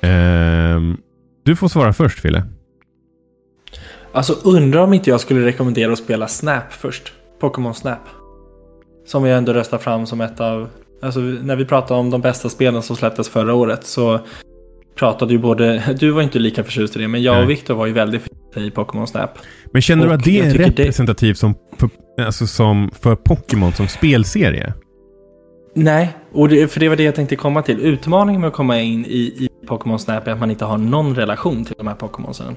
Eh, 0.00 0.80
du 1.44 1.56
får 1.56 1.68
svara 1.68 1.92
först, 1.92 2.20
Fille. 2.20 2.42
Alltså 4.12 4.32
undrar 4.44 4.80
om 4.80 4.94
inte 4.94 5.10
jag 5.10 5.20
skulle 5.20 5.46
rekommendera 5.46 5.92
att 5.92 5.98
spela 5.98 6.28
Snap 6.28 6.72
först. 6.72 7.12
Pokémon 7.40 7.74
Snap. 7.74 8.17
Som 9.08 9.22
vi 9.22 9.30
ändå 9.30 9.52
röstar 9.52 9.78
fram 9.78 10.06
som 10.06 10.20
ett 10.20 10.40
av... 10.40 10.68
Alltså 11.02 11.20
när 11.20 11.56
vi 11.56 11.64
pratade 11.64 12.00
om 12.00 12.10
de 12.10 12.20
bästa 12.20 12.48
spelen 12.48 12.82
som 12.82 12.96
släpptes 12.96 13.28
förra 13.28 13.54
året 13.54 13.84
så 13.84 14.20
pratade 14.98 15.32
ju 15.32 15.38
både... 15.38 15.82
Du 15.98 16.10
var 16.10 16.22
inte 16.22 16.38
lika 16.38 16.64
förtjust 16.64 16.96
i 16.96 16.98
det, 16.98 17.08
men 17.08 17.22
jag 17.22 17.34
Nej. 17.34 17.42
och 17.44 17.50
Viktor 17.50 17.74
var 17.74 17.86
ju 17.86 17.92
väldigt 17.92 18.22
förtjusta 18.22 18.60
i 18.60 18.70
Pokémon 18.70 19.06
Snap. 19.06 19.30
Men 19.72 19.82
känner 19.82 20.02
du 20.04 20.08
Och 20.08 20.14
att 20.14 20.24
det 20.24 20.38
är 20.38 20.50
tycker 20.50 20.58
det- 20.58 20.82
representativt 20.82 21.38
som 21.38 21.54
för, 21.78 21.90
alltså 22.26 22.46
som 22.46 22.90
för 23.00 23.14
Pokémon 23.16 23.72
som 23.72 23.88
spelserie? 23.88 24.72
Nej, 25.74 26.16
och 26.32 26.48
det, 26.48 26.68
för 26.72 26.80
det 26.80 26.88
var 26.88 26.96
det 26.96 27.02
jag 27.02 27.14
tänkte 27.14 27.36
komma 27.36 27.62
till. 27.62 27.80
Utmaningen 27.80 28.40
med 28.40 28.48
att 28.48 28.54
komma 28.54 28.80
in 28.80 29.04
i, 29.04 29.18
i 29.18 29.48
Pokémon 29.66 29.98
Snap 29.98 30.26
är 30.28 30.32
att 30.32 30.40
man 30.40 30.50
inte 30.50 30.64
har 30.64 30.78
någon 30.78 31.14
relation 31.14 31.64
till 31.64 31.74
de 31.78 31.86
här 31.86 31.94
Pokémonsen. 31.94 32.56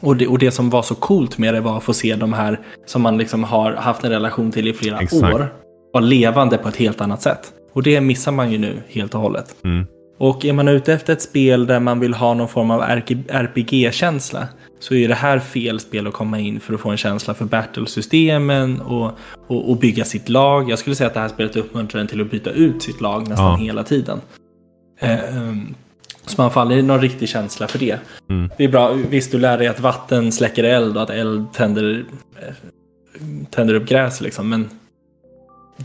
Och 0.00 0.16
det, 0.16 0.26
och 0.26 0.38
det 0.38 0.50
som 0.50 0.70
var 0.70 0.82
så 0.82 0.94
coolt 0.94 1.38
med 1.38 1.54
det 1.54 1.60
var 1.60 1.76
att 1.76 1.82
få 1.82 1.92
se 1.94 2.16
de 2.16 2.32
här 2.32 2.60
som 2.86 3.02
man 3.02 3.18
liksom 3.18 3.44
har 3.44 3.72
haft 3.72 4.04
en 4.04 4.10
relation 4.10 4.52
till 4.52 4.68
i 4.68 4.72
flera 4.72 4.98
Exakt. 4.98 5.34
år 5.34 5.52
vara 5.92 6.04
levande 6.04 6.58
på 6.58 6.68
ett 6.68 6.76
helt 6.76 7.00
annat 7.00 7.22
sätt. 7.22 7.52
Och 7.72 7.82
det 7.82 8.00
missar 8.00 8.32
man 8.32 8.52
ju 8.52 8.58
nu 8.58 8.82
helt 8.88 9.14
och 9.14 9.20
hållet. 9.20 9.56
Mm. 9.64 9.86
Och 10.18 10.44
är 10.44 10.52
man 10.52 10.68
ute 10.68 10.92
efter 10.92 11.12
ett 11.12 11.22
spel 11.22 11.66
där 11.66 11.80
man 11.80 12.00
vill 12.00 12.14
ha 12.14 12.34
någon 12.34 12.48
form 12.48 12.70
av 12.70 12.82
RPG-känsla 13.28 14.48
så 14.80 14.94
är 14.94 15.08
det 15.08 15.14
här 15.14 15.38
fel 15.38 15.80
spel 15.80 16.06
att 16.06 16.12
komma 16.12 16.38
in 16.38 16.60
för 16.60 16.74
att 16.74 16.80
få 16.80 16.90
en 16.90 16.96
känsla 16.96 17.34
för 17.34 17.44
battlesystemen 17.44 18.80
och, 18.80 19.10
och, 19.46 19.70
och 19.70 19.76
bygga 19.76 20.04
sitt 20.04 20.28
lag. 20.28 20.70
Jag 20.70 20.78
skulle 20.78 20.96
säga 20.96 21.06
att 21.06 21.14
det 21.14 21.20
här 21.20 21.28
spelet 21.28 21.56
uppmuntrar 21.56 22.00
en 22.00 22.06
till 22.06 22.20
att 22.20 22.30
byta 22.30 22.50
ut 22.50 22.82
sitt 22.82 23.00
lag 23.00 23.28
nästan 23.28 23.46
Ja. 23.46 23.56
hela 23.56 23.84
tiden. 23.84 24.20
Ehm, 25.00 25.74
så 26.26 26.42
man 26.42 26.50
faller 26.50 26.76
i 26.76 26.82
någon 26.82 27.00
riktig 27.00 27.28
känsla 27.28 27.68
för 27.68 27.78
det. 27.78 27.98
Mm. 28.28 28.50
Det 28.58 28.64
är 28.64 28.68
bra, 28.68 28.92
visst 28.92 29.32
du 29.32 29.38
lär 29.38 29.58
dig 29.58 29.66
att 29.66 29.80
vatten 29.80 30.32
släcker 30.32 30.64
eld 30.64 30.96
och 30.96 31.02
att 31.02 31.10
eld 31.10 31.52
tänder, 31.52 32.04
eh, 32.42 32.54
tänder 33.50 33.74
upp 33.74 33.88
gräs 33.88 34.20
liksom, 34.20 34.48
men 34.48 34.68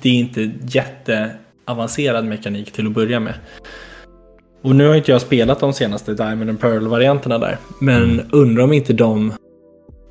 det 0.01 0.09
är 0.09 0.13
inte 0.19 0.51
jätteavancerad 0.67 2.25
mekanik 2.25 2.71
till 2.71 2.87
att 2.87 2.93
börja 2.93 3.19
med. 3.19 3.33
Och 4.61 4.75
nu 4.75 4.87
har 4.87 4.95
inte 4.95 5.11
jag 5.11 5.21
spelat 5.21 5.59
de 5.59 5.73
senaste 5.73 6.13
Diamond 6.13 6.49
and 6.49 6.59
Pearl-varianterna 6.59 7.37
där. 7.37 7.57
Men 7.81 8.03
Mm. 8.03 8.25
undrar 8.31 8.63
om 8.63 8.73
inte 8.73 8.93
de 8.93 9.33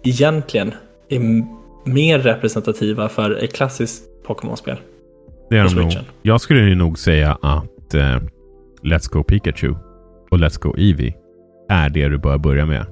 egentligen 0.05 0.75
är 1.09 1.20
mer 1.90 2.18
representativa 2.18 3.09
för 3.09 3.44
ett 3.44 3.53
klassiskt 3.53 4.05
Pokémon-spel. 4.27 4.77
Det 5.51 5.57
är 5.59 5.64
de 5.64 5.75
nog. 5.75 5.92
Jag 6.23 6.40
skulle 6.40 6.75
nog 6.75 6.99
säga 6.99 7.38
att 7.42 7.94
eh, 7.94 8.18
Let's 8.83 9.11
Go 9.12 9.23
Pikachu 9.23 9.75
och 10.31 10.38
Let's 10.38 10.61
Go 10.61 10.75
Eevee 10.79 11.14
är 11.68 11.88
det 11.88 12.09
du 12.09 12.18
bör 12.18 12.38
börja 12.38 12.66
med. 12.66 12.87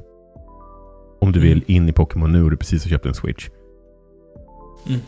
Om 1.20 1.32
du 1.32 1.38
Mm. 1.40 1.48
vill 1.52 1.64
in 1.76 1.88
i 1.88 1.92
Pokémon 1.92 2.32
nu 2.32 2.44
och 2.44 2.50
du 2.50 2.56
precis 2.56 2.84
har 2.84 2.90
köpt 2.90 3.06
en 3.06 3.14
Switch. 3.14 3.48
Mm. 4.88 5.00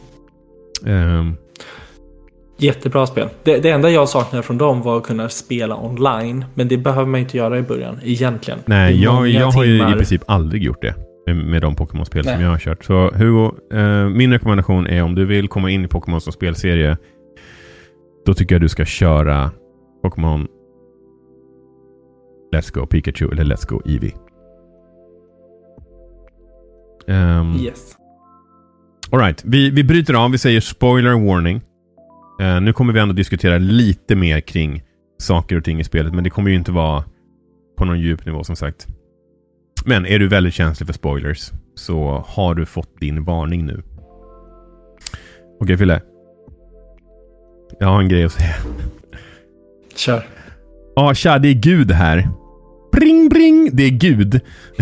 Ehm, 0.87 1.37
Jättebra 2.57 3.07
spel. 3.07 3.29
Det, 3.43 3.59
det 3.59 3.71
enda 3.71 3.91
jag 3.91 4.09
saknade 4.09 4.43
från 4.43 4.59
dem 4.59 4.83
var 4.83 4.97
att 4.97 5.03
kunna 5.03 5.29
spela 5.29 5.77
online. 5.77 6.45
Men 6.55 6.69
det 6.69 6.77
behöver 6.79 7.07
man 7.07 7.21
inte 7.21 7.37
göra 7.37 7.59
i 7.59 7.63
början, 7.63 7.99
egentligen. 8.05 8.61
nej, 8.67 9.03
jag, 9.03 9.29
jag 9.29 9.51
har 9.51 9.65
ju 9.65 9.77
i 9.77 9.93
princip 9.93 10.23
aldrig 10.27 10.63
gjort 10.63 10.83
det. 10.83 10.95
Med, 11.27 11.37
med 11.37 11.63
de 11.63 11.75
Pokémon-spel 11.77 12.25
som 12.25 12.41
jag 12.41 12.51
har 12.51 12.59
kört. 12.59 12.85
Så 12.85 13.11
Hugo, 13.15 13.51
eh, 13.73 14.09
min 14.09 14.33
rekommendation 14.33 14.87
är 14.87 15.03
om 15.03 15.15
du 15.15 15.25
vill 15.27 15.49
komma 15.49 15.71
in 15.71 15.85
i 15.85 15.89
Pokémon 15.89 16.21
som 16.21 16.33
spelserie. 16.33 16.97
Då 18.27 18.35
tycker 18.35 18.55
jag 18.55 18.63
du 18.63 18.69
ska 18.69 18.85
köra 18.85 19.51
Pokémon 20.03 20.47
Let's 22.55 22.75
Go 22.75 22.87
Pikachu 22.87 23.29
eller 23.33 23.45
Let's 23.45 23.69
Go 23.69 23.81
Eevee. 23.85 24.13
Ehm, 27.09 27.57
Yes. 27.57 27.97
Alright, 29.13 29.43
vi, 29.45 29.71
vi 29.71 29.85
bryter 29.85 30.15
av. 30.15 30.31
Vi 30.31 30.39
säger 30.39 30.61
spoiler 30.61 31.27
warning. 31.27 31.61
Eh, 32.41 32.61
nu 32.61 32.73
kommer 32.73 32.93
vi 32.93 33.01
ändå 33.01 33.15
diskutera 33.15 33.59
lite 33.59 34.15
mer 34.17 34.41
kring 34.41 34.83
saker 35.19 35.57
och 35.57 35.65
ting 35.65 35.81
i 35.81 35.85
spelet, 35.85 36.15
men 36.15 36.25
det 36.25 36.31
kommer 36.31 36.51
ju 36.51 36.57
inte 36.57 36.73
vara 36.73 37.05
på 37.79 37.85
någon 37.85 38.01
djup 38.01 38.27
nivå 38.27 38.45
som 38.45 38.57
sagt. 38.57 38.87
Men 39.85 40.07
är 40.07 40.19
du 40.19 40.29
väldigt 40.29 40.55
känslig 40.55 40.87
för 40.87 40.95
spoilers 40.95 41.53
så 41.75 42.25
har 42.27 42.55
du 42.55 42.67
fått 42.67 43.01
din 43.01 43.25
varning 43.25 43.67
nu. 43.67 43.83
Okej 45.61 45.77
Fille. 45.77 46.03
Jag 47.81 47.87
har 47.87 48.01
en 48.01 48.09
grej 48.09 48.25
att 48.25 48.33
säga. 48.33 48.55
Kör. 49.97 50.27
Ja, 50.97 51.15
tja, 51.15 51.39
det 51.39 51.49
är 51.49 51.55
Gud 51.55 51.93
här. 51.93 52.29
Bring, 52.93 53.29
bring, 53.29 53.71
det 53.73 53.83
är 53.83 53.91
Gud. 53.91 54.41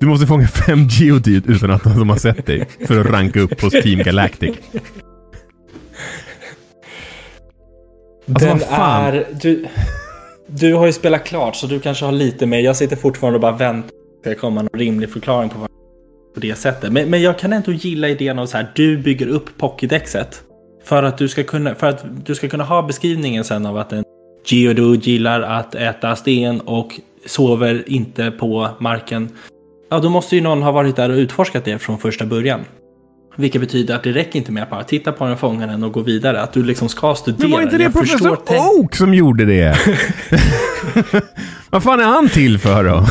Du 0.00 0.06
måste 0.06 0.26
fånga 0.26 0.46
fem 0.46 0.78
geodyt 0.90 1.46
utan 1.46 1.70
att 1.70 1.84
de 1.84 2.10
har 2.10 2.16
sett 2.16 2.46
dig 2.46 2.68
för 2.86 3.00
att 3.00 3.06
ranka 3.06 3.40
upp 3.40 3.60
hos 3.60 3.72
Team 3.72 4.02
Galactic. 4.02 4.56
Alltså, 8.28 8.46
Den 8.46 8.62
är... 8.70 9.26
Du, 9.42 9.66
du 10.46 10.74
har 10.74 10.86
ju 10.86 10.92
spelat 10.92 11.24
klart 11.24 11.56
så 11.56 11.66
du 11.66 11.80
kanske 11.80 12.04
har 12.04 12.12
lite 12.12 12.46
mer. 12.46 12.60
Jag 12.60 12.76
sitter 12.76 12.96
fortfarande 12.96 13.36
och 13.36 13.40
bara 13.40 13.52
väntar 13.52 13.88
att 13.88 14.24
det 14.24 14.30
ska 14.30 14.40
komma 14.40 14.62
någon 14.62 14.80
rimlig 14.80 15.10
förklaring 15.10 15.50
på, 15.50 15.58
på 16.34 16.40
det 16.40 16.54
sättet. 16.54 16.92
Men, 16.92 17.10
men 17.10 17.22
jag 17.22 17.38
kan 17.38 17.52
ändå 17.52 17.72
gilla 17.72 18.08
idén 18.08 18.38
av 18.38 18.46
så 18.46 18.56
här. 18.56 18.72
Du 18.74 18.98
bygger 18.98 19.26
upp 19.28 19.58
Pokédexet. 19.58 20.42
För 20.84 21.02
att 21.02 21.18
du 21.18 21.28
ska 21.28 21.42
kunna, 21.42 21.74
för 21.74 21.86
att 21.86 22.04
du 22.26 22.34
ska 22.34 22.48
kunna 22.48 22.64
ha 22.64 22.82
beskrivningen 22.82 23.44
sen 23.44 23.66
av 23.66 23.76
att 23.78 23.92
en 23.92 24.04
Geodude 24.46 25.10
gillar 25.10 25.40
att 25.40 25.74
äta 25.74 26.16
sten 26.16 26.60
och 26.60 27.00
sover 27.26 27.84
inte 27.86 28.30
på 28.30 28.68
marken. 28.78 29.28
Ja, 29.88 29.98
då 29.98 30.10
måste 30.10 30.36
ju 30.36 30.42
någon 30.42 30.62
ha 30.62 30.72
varit 30.72 30.96
där 30.96 31.10
och 31.10 31.16
utforskat 31.16 31.64
det 31.64 31.78
från 31.78 31.98
första 31.98 32.26
början. 32.26 32.60
Vilket 33.36 33.60
betyder 33.60 33.94
att 33.94 34.02
det 34.02 34.12
räcker 34.12 34.38
inte 34.38 34.52
med 34.52 34.62
att 34.62 34.70
bara 34.70 34.84
titta 34.84 35.12
på 35.12 35.26
den, 35.26 35.36
fånga 35.36 35.66
den 35.66 35.84
och 35.84 35.92
gå 35.92 36.00
vidare. 36.00 36.40
Att 36.40 36.52
du 36.52 36.62
liksom 36.62 36.88
ska 36.88 37.14
studera 37.14 37.48
Men 37.48 37.50
var 37.50 37.62
inte 37.62 37.78
det 37.78 37.90
professor 37.90 38.38
Oak 38.48 38.96
som 38.96 39.14
gjorde 39.14 39.44
det? 39.44 39.78
Vad 41.70 41.82
fan 41.82 42.00
är 42.00 42.04
han 42.04 42.28
till 42.28 42.58
för 42.58 42.84
då? 42.84 43.06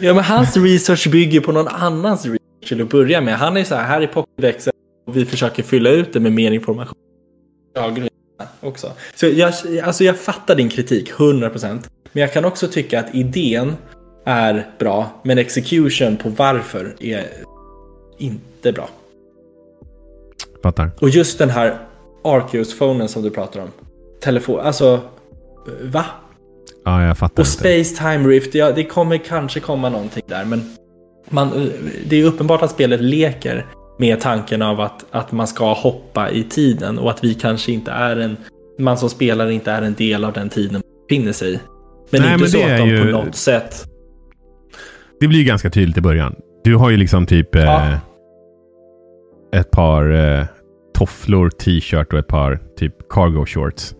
Ja, 0.00 0.14
men 0.14 0.24
hans 0.24 0.56
research 0.56 1.08
bygger 1.10 1.40
på 1.40 1.52
någon 1.52 1.68
annans 1.68 2.24
research. 2.24 2.68
till 2.68 2.82
att 2.82 2.88
börja 2.88 3.20
med. 3.20 3.38
Han 3.38 3.56
är 3.56 3.64
så 3.64 3.74
här, 3.74 3.84
här 3.84 4.00
är 4.00 4.06
Pokédexen 4.06 4.72
och 5.06 5.16
vi 5.16 5.26
försöker 5.26 5.62
fylla 5.62 5.90
ut 5.90 6.12
det 6.12 6.20
med 6.20 6.32
mer 6.32 6.50
information. 6.50 6.98
också. 8.60 8.92
Så 9.14 9.26
jag, 9.26 9.52
alltså 9.84 10.04
jag 10.04 10.18
fattar 10.18 10.54
din 10.54 10.68
kritik, 10.68 11.12
100%. 11.12 11.78
Men 12.12 12.20
jag 12.20 12.32
kan 12.32 12.44
också 12.44 12.68
tycka 12.68 13.00
att 13.00 13.14
idén 13.14 13.76
är 14.24 14.66
bra, 14.78 15.20
men 15.22 15.38
execution 15.38 16.16
på 16.16 16.28
varför 16.28 16.96
är 17.00 17.26
inte 18.18 18.72
bra. 18.72 18.88
Fattar. 20.62 20.90
Och 21.00 21.08
just 21.08 21.38
den 21.38 21.50
här 21.50 21.78
Arceus-phonen 22.24 23.06
som 23.06 23.22
du 23.22 23.30
pratar 23.30 23.60
om. 23.60 23.68
Telefon, 24.20 24.60
alltså 24.60 25.00
va? 25.82 26.04
Ja, 26.84 27.04
jag 27.06 27.18
fattar 27.18 27.42
Och 27.42 27.46
Space 27.46 27.96
Time 27.96 28.28
Rift, 28.28 28.54
ja, 28.54 28.72
det 28.72 28.84
kommer 28.84 29.16
kanske 29.16 29.60
komma 29.60 29.88
någonting 29.88 30.22
där, 30.26 30.44
men 30.44 30.62
man, 31.28 31.70
det 32.08 32.16
är 32.20 32.24
uppenbart 32.24 32.62
att 32.62 32.70
spelet 32.70 33.00
leker 33.00 33.66
med 33.98 34.20
tanken 34.20 34.62
av 34.62 34.80
att, 34.80 35.04
att 35.10 35.32
man 35.32 35.46
ska 35.46 35.72
hoppa 35.72 36.30
i 36.30 36.44
tiden 36.44 36.98
och 36.98 37.10
att 37.10 37.24
vi 37.24 37.34
kanske 37.34 37.72
inte 37.72 37.90
är 37.90 38.16
en, 38.16 38.36
man 38.78 38.98
som 38.98 39.10
spelare 39.10 39.52
inte 39.52 39.70
är 39.70 39.82
en 39.82 39.94
del 39.94 40.24
av 40.24 40.32
den 40.32 40.48
tiden 40.48 40.72
man 40.72 40.82
befinner 41.08 41.32
sig 41.32 41.54
i. 41.54 41.58
Men 42.10 42.22
Nej, 42.22 42.30
inte 42.32 42.42
men 42.42 42.50
så 42.50 42.58
att 42.62 42.78
de 42.78 42.88
ju- 42.88 43.04
på 43.04 43.18
något 43.18 43.34
sätt... 43.34 43.84
Det 45.20 45.28
blir 45.28 45.38
ju 45.38 45.44
ganska 45.44 45.70
tydligt 45.70 45.96
i 45.96 46.00
början. 46.00 46.34
Du 46.64 46.76
har 46.76 46.90
ju 46.90 46.96
liksom 46.96 47.26
typ 47.26 47.54
eh, 47.54 47.62
Ja. 47.62 48.00
Ett 49.52 49.70
par 49.70 50.10
eh, 50.10 50.44
tofflor, 50.94 51.50
t-shirt 51.50 52.12
och 52.12 52.18
ett 52.18 52.26
par 52.28 52.58
typ 52.78 52.94
cargo 53.10 53.46
shorts. 53.46 53.94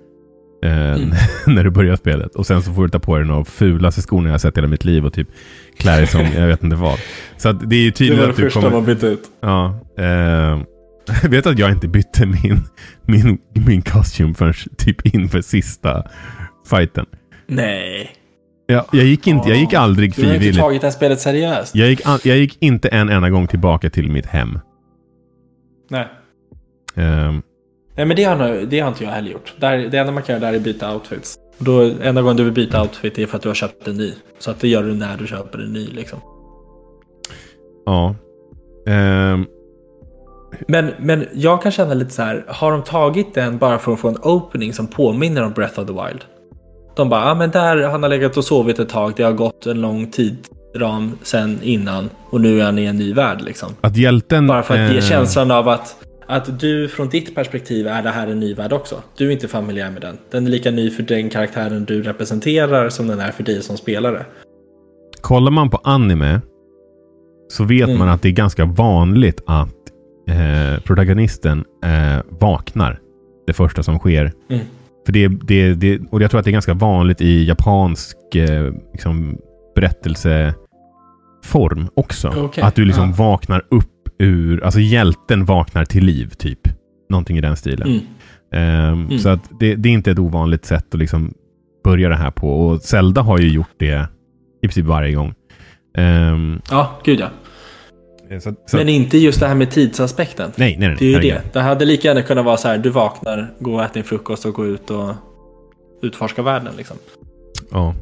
Eh, 0.65 0.93
Mm. 0.93 1.11
när 1.47 1.65
du 1.65 1.71
börjar 1.71 1.97
spelet. 1.97 2.35
Och 2.35 2.47
sen 2.47 2.63
så 2.63 2.73
får 2.73 2.83
du 2.83 2.89
ta 2.89 2.99
på 2.99 3.17
dig 3.19 3.27
de 3.29 3.45
fulaste 3.45 4.03
skorna 4.03 4.31
jag 4.31 4.41
sett 4.41 4.57
i 4.57 4.61
hela 4.61 4.69
mitt 4.69 4.85
liv 4.85 5.07
och 5.07 5.13
typ 5.13 5.29
klä 5.79 5.97
dig 5.97 6.07
som 6.07 6.21
jag 6.37 6.47
vet 6.47 6.63
inte 6.63 6.77
vad. 6.77 6.99
Så 7.37 7.53
det 7.53 7.77
är 7.77 7.81
ju 7.81 7.91
Det 7.91 7.97
tydligt 7.97 8.19
var 8.19 8.25
det 8.27 8.31
att 8.31 8.37
du 8.37 8.43
första 8.43 8.61
kommer... 8.61 8.73
man 8.73 8.85
bytte 8.85 9.07
ut. 9.07 9.23
Ja. 9.41 9.81
Eh, 9.99 10.05
jag 11.23 11.29
vet 11.31 11.47
att 11.47 11.59
jag 11.59 11.71
inte 11.71 11.89
bytte 11.89 12.27
min, 12.27 12.61
min, 13.03 13.39
min 13.67 13.83
costume 13.83 14.35
förrän 14.35 14.55
typ 14.79 15.07
inför 15.07 15.41
sista 15.41 16.03
fighten. 16.71 17.07
Nej. 17.49 18.11
Jag, 18.67 18.85
jag 18.93 19.05
gick 19.05 19.27
inte, 19.27 19.49
jag 19.49 19.59
gick 19.59 19.73
aldrig 19.75 20.15
Du 20.17 20.23
har 20.23 20.27
inte 20.29 20.39
frivilligt. 20.39 20.61
tagit 20.63 20.81
det 20.81 20.87
här 20.87 20.93
spelet 20.93 21.21
seriöst. 21.21 21.75
Jag 21.75 21.89
gick, 21.89 22.01
jag 22.25 22.37
gick 22.37 22.57
inte 22.61 22.89
en 22.89 23.09
enda 23.09 23.31
gång 23.31 23.47
tillbaka 23.47 23.91
till 23.91 24.11
mitt 24.11 24.27
hem. 24.27 24.59
Nej. 25.89 26.09
Ehm, 26.95 27.43
Nej 27.95 28.07
men 28.07 28.17
det 28.17 28.25
har, 28.25 28.67
det 28.67 28.81
har 28.81 28.89
inte 28.89 29.05
jag 29.05 29.11
heller 29.11 29.31
gjort. 29.31 29.55
Där, 29.57 29.77
det 29.79 29.99
enda 29.99 30.13
man 30.13 30.23
kan 30.23 30.35
göra 30.35 30.51
där 30.51 30.59
är 30.59 30.63
byta 30.63 30.95
outfits. 30.95 31.39
Och 31.59 31.65
Då, 31.65 31.83
enda 32.03 32.23
gången 32.23 32.37
du 32.37 32.45
vill 32.45 32.53
byta 32.53 32.83
outfit 32.83 33.19
är 33.19 33.27
för 33.27 33.37
att 33.37 33.43
du 33.43 33.49
har 33.49 33.55
köpt 33.55 33.89
en 33.89 33.97
ny. 33.97 34.15
Så 34.39 34.51
att 34.51 34.61
det 34.61 34.69
gör 34.69 34.83
du 34.83 34.95
när 34.95 35.17
du 35.17 35.27
köper 35.27 35.59
en 35.59 35.73
ny 35.73 35.87
liksom. 35.87 36.19
ja. 37.87 38.15
Ehm, 38.87 39.47
Men, 40.69 40.91
men 40.99 41.27
jag 41.35 41.63
kan 41.63 41.73
känna 41.73 41.95
lite 41.95 42.11
så 42.11 42.23
här, 42.23 42.45
har 42.49 42.73
de 42.73 42.83
tagit 42.83 43.35
den 43.35 43.59
bara 43.59 43.79
för 43.79 43.93
att 43.93 44.01
få 44.01 44.09
en 44.09 44.19
opening 44.23 44.73
som 44.73 44.87
påminner 44.87 45.43
om 45.43 45.53
Breath 45.53 45.81
of 45.81 45.87
the 45.87 45.93
Wild? 45.93 46.25
De 46.97 47.09
bara, 47.09 47.21
ja 47.21 47.31
ah, 47.31 47.35
men 47.35 47.51
där, 47.51 47.83
han 47.83 48.03
har 48.03 48.11
legat 48.11 48.37
och 48.37 48.45
sovit 48.45 48.79
ett 48.79 48.89
tag, 48.89 49.13
det 49.17 49.23
har 49.23 49.33
gått 49.33 49.67
en 49.67 49.81
lång 49.81 50.11
tidsram 50.73 51.19
sen 51.23 51.59
innan 51.63 52.11
och 52.31 52.41
nu 52.41 52.61
är 52.61 52.65
han 52.65 52.79
i 52.79 52.85
en 52.85 52.97
ny 52.97 53.13
värld 53.13 53.41
liksom. 53.41 53.73
att 53.81 53.97
hjälten... 53.97 54.47
Bara 54.47 54.63
för 54.63 54.75
att 54.75 54.91
ge 54.91 54.97
eh, 54.99 55.03
känslan 55.03 55.51
av 55.51 55.69
att, 55.69 55.97
att 56.27 56.61
du 56.61 56.89
från 56.89 57.09
ditt 57.09 57.35
perspektiv 57.35 57.87
är 57.87 58.03
det 58.03 58.11
här 58.11 58.27
en 58.29 58.41
ny 58.41 58.55
värld 58.55 58.73
också. 58.73 59.03
Du 59.17 59.29
är 59.29 59.31
inte 59.31 59.49
familjär 59.49 59.91
med 59.91 60.03
den. 60.03 60.19
Den 60.31 60.47
är 60.47 60.51
lika 60.51 60.71
ny 60.71 60.91
för 60.91 61.03
den 61.03 61.31
karaktären 61.31 61.85
du 61.85 62.03
representerar 62.03 62.89
som 62.89 63.07
den 63.07 63.21
är 63.21 63.31
för 63.31 63.43
dig 63.43 63.63
som 63.63 63.77
spelare. 63.77 64.27
Kollar 65.21 65.51
man 65.51 65.71
på 65.71 65.81
anime 65.85 66.41
så 67.49 67.65
vet 67.65 67.89
Mm. 67.89 67.99
man 67.99 68.09
att 68.09 68.23
det 68.23 68.29
är 68.29 68.33
ganska 68.33 68.65
vanligt 68.65 69.41
att 69.47 69.75
eh, 70.29 70.83
protagonisten 70.83 71.65
eh, 71.85 72.23
vaknar. 72.29 72.99
Det 73.47 73.53
första 73.53 73.83
som 73.83 73.99
sker. 73.99 74.33
Mm. 74.51 74.65
För 75.07 75.13
det, 75.13 75.29
det, 75.29 75.75
det, 75.75 76.01
och 76.11 76.23
jag 76.23 76.31
tror 76.31 76.39
att 76.39 76.45
det 76.45 76.51
är 76.51 76.53
ganska 76.53 76.75
vanligt 76.75 77.21
i 77.21 77.45
japansk 77.45 78.35
eh, 78.35 78.73
liksom, 78.93 79.39
berättelseform 79.81 81.89
också. 81.95 82.33
Okej, 82.37 82.65
Att 82.65 82.75
du 82.75 82.85
liksom 82.85 83.09
ja. 83.09 83.15
vaknar 83.25 83.63
upp 83.71 83.85
ur, 84.19 84.65
alltså 84.65 84.81
hjälten 84.81 85.45
vaknar 85.45 85.85
till 85.85 86.05
liv 86.05 86.31
typ. 86.39 86.59
Någonting 87.11 87.39
i 87.39 87.41
den 87.41 87.57
stilen. 87.57 87.89
Mm. 87.89 88.01
Ehm, 88.53 89.07
Mm. 89.07 89.19
Så 89.19 89.29
att 89.29 89.41
det, 89.61 89.75
det 89.75 89.89
är 89.89 89.93
inte 89.93 90.11
ett 90.11 90.19
ovanligt 90.19 90.65
sätt 90.65 90.95
att 90.95 91.01
liksom 91.01 91.35
börja 91.85 92.09
det 92.09 92.17
här 92.17 92.31
på. 92.31 92.67
Och 92.67 92.83
Zelda 92.83 93.23
har 93.23 93.39
ju 93.39 93.49
gjort 93.49 93.75
det 93.79 94.09
i 94.63 94.67
princip 94.69 94.87
varje 94.87 95.15
gång. 95.15 95.35
Ehm, 95.97 96.61
Ja, 96.71 97.01
gud 97.05 97.21
ja. 97.21 97.29
så, 98.41 98.55
så, 98.67 98.77
Men 98.77 98.89
inte 98.89 99.19
just 99.19 99.41
det 99.41 99.47
här 99.47 99.55
med 99.55 99.71
tidsaspekten. 99.71 100.51
nej, 100.57 100.77
nej, 100.79 100.89
nej. 100.89 100.97
Det 100.99 101.05
är 101.05 101.09
ju 101.09 101.15
herregud. 101.15 101.35
det. 101.45 101.53
Det 101.53 101.61
hade 101.61 101.85
lika 101.85 102.09
gärna 102.09 102.23
kunnat 102.23 102.45
vara 102.45 102.57
så 102.57 102.69
här, 102.69 102.79
du 102.79 102.91
vaknar, 102.91 103.51
går 103.59 103.75
och 103.75 103.83
äter 103.83 103.95
din 103.95 104.05
frukost 104.05 104.45
och 104.47 104.55
går 104.55 104.67
ut 104.67 104.91
och 104.91 105.15
utforskar 106.03 106.43
världen 106.43 106.73
liksom. 106.77 106.97
Ja. 107.71 107.95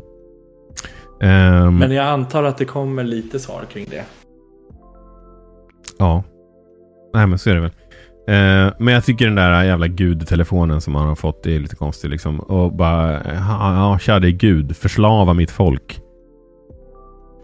Ehm, 1.20 1.78
Men 1.78 1.90
jag 1.92 2.06
antar 2.06 2.44
att 2.44 2.58
det 2.58 2.64
kommer 2.64 3.04
lite 3.04 3.38
svar 3.38 3.64
kring 3.72 3.86
det. 3.90 4.04
Ja. 5.98 6.22
Nej, 7.14 7.26
men 7.26 7.38
så 7.38 7.50
är 7.50 7.54
det 7.54 7.60
väl. 7.60 7.70
Eh, 8.28 8.74
men 8.78 8.94
jag 8.94 9.04
tycker 9.04 9.24
den 9.26 9.34
där 9.34 9.64
jävla 9.64 9.86
gudtelefonen 9.88 10.80
som 10.80 10.94
han 10.94 11.08
har 11.08 11.14
fått 11.14 11.46
är 11.46 11.60
lite 11.60 11.76
konstig 11.76 12.08
liksom. 12.10 12.40
Och 12.40 12.72
bara, 12.72 13.12
ja, 13.12 13.74
ja 13.92 13.98
kära 13.98 14.18
gud, 14.20 14.76
förslava 14.76 15.32
mitt 15.32 15.50
folk. 15.50 16.00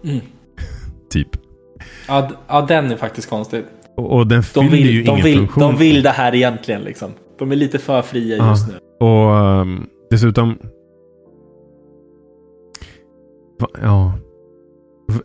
Mm. 0.05 0.21
Typ. 1.11 1.29
Ja, 2.09 2.29
ja, 2.49 2.61
den 2.69 2.91
är 2.93 2.97
faktiskt 2.97 3.31
konstig. 3.31 3.65
Och, 3.97 4.13
och 4.17 4.27
den 4.27 4.43
De 4.55 4.71
fyller 4.71 4.93
ju 4.93 4.97
vill, 4.99 5.07
de, 5.07 5.11
ingen 5.13 5.25
vill, 5.25 5.37
funktion. 5.39 5.63
de 5.63 5.77
vill 5.77 6.03
det 6.03 6.11
här 6.11 6.35
egentligen 6.35 6.81
liksom. 6.83 7.11
De 7.39 7.53
är 7.53 7.57
lite 7.57 7.79
för 7.79 8.03
fria 8.03 8.37
Ja. 8.37 8.51
just 8.51 8.69
nu. 8.69 8.75
Och 9.07 9.37
ehm, 9.37 9.87
dessutom... 10.11 10.59
Ja. 13.83 14.12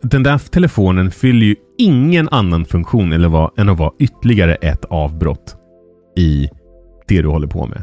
Den 0.02 0.22
där 0.22 0.38
telefonen 0.38 1.10
fyller 1.10 1.46
ju 1.46 1.56
ingen 1.78 2.28
annan 2.28 2.64
funktion 2.64 3.12
eller 3.12 3.28
vad, 3.28 3.58
än 3.58 3.68
att 3.68 3.78
vara 3.78 3.92
ytterligare 3.98 4.54
ett 4.54 4.84
avbrott 4.84 5.56
i 6.16 6.48
det 7.08 7.22
du 7.22 7.28
håller 7.28 7.46
på 7.46 7.66
med. 7.66 7.82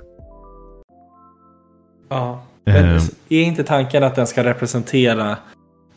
Ja. 2.09 2.41
Men 2.65 2.85
Ehm. 2.85 3.01
är 3.29 3.41
inte 3.41 3.63
tanken 3.63 4.03
att 4.03 4.15
den 4.15 4.27
ska 4.27 4.43
representera 4.43 5.37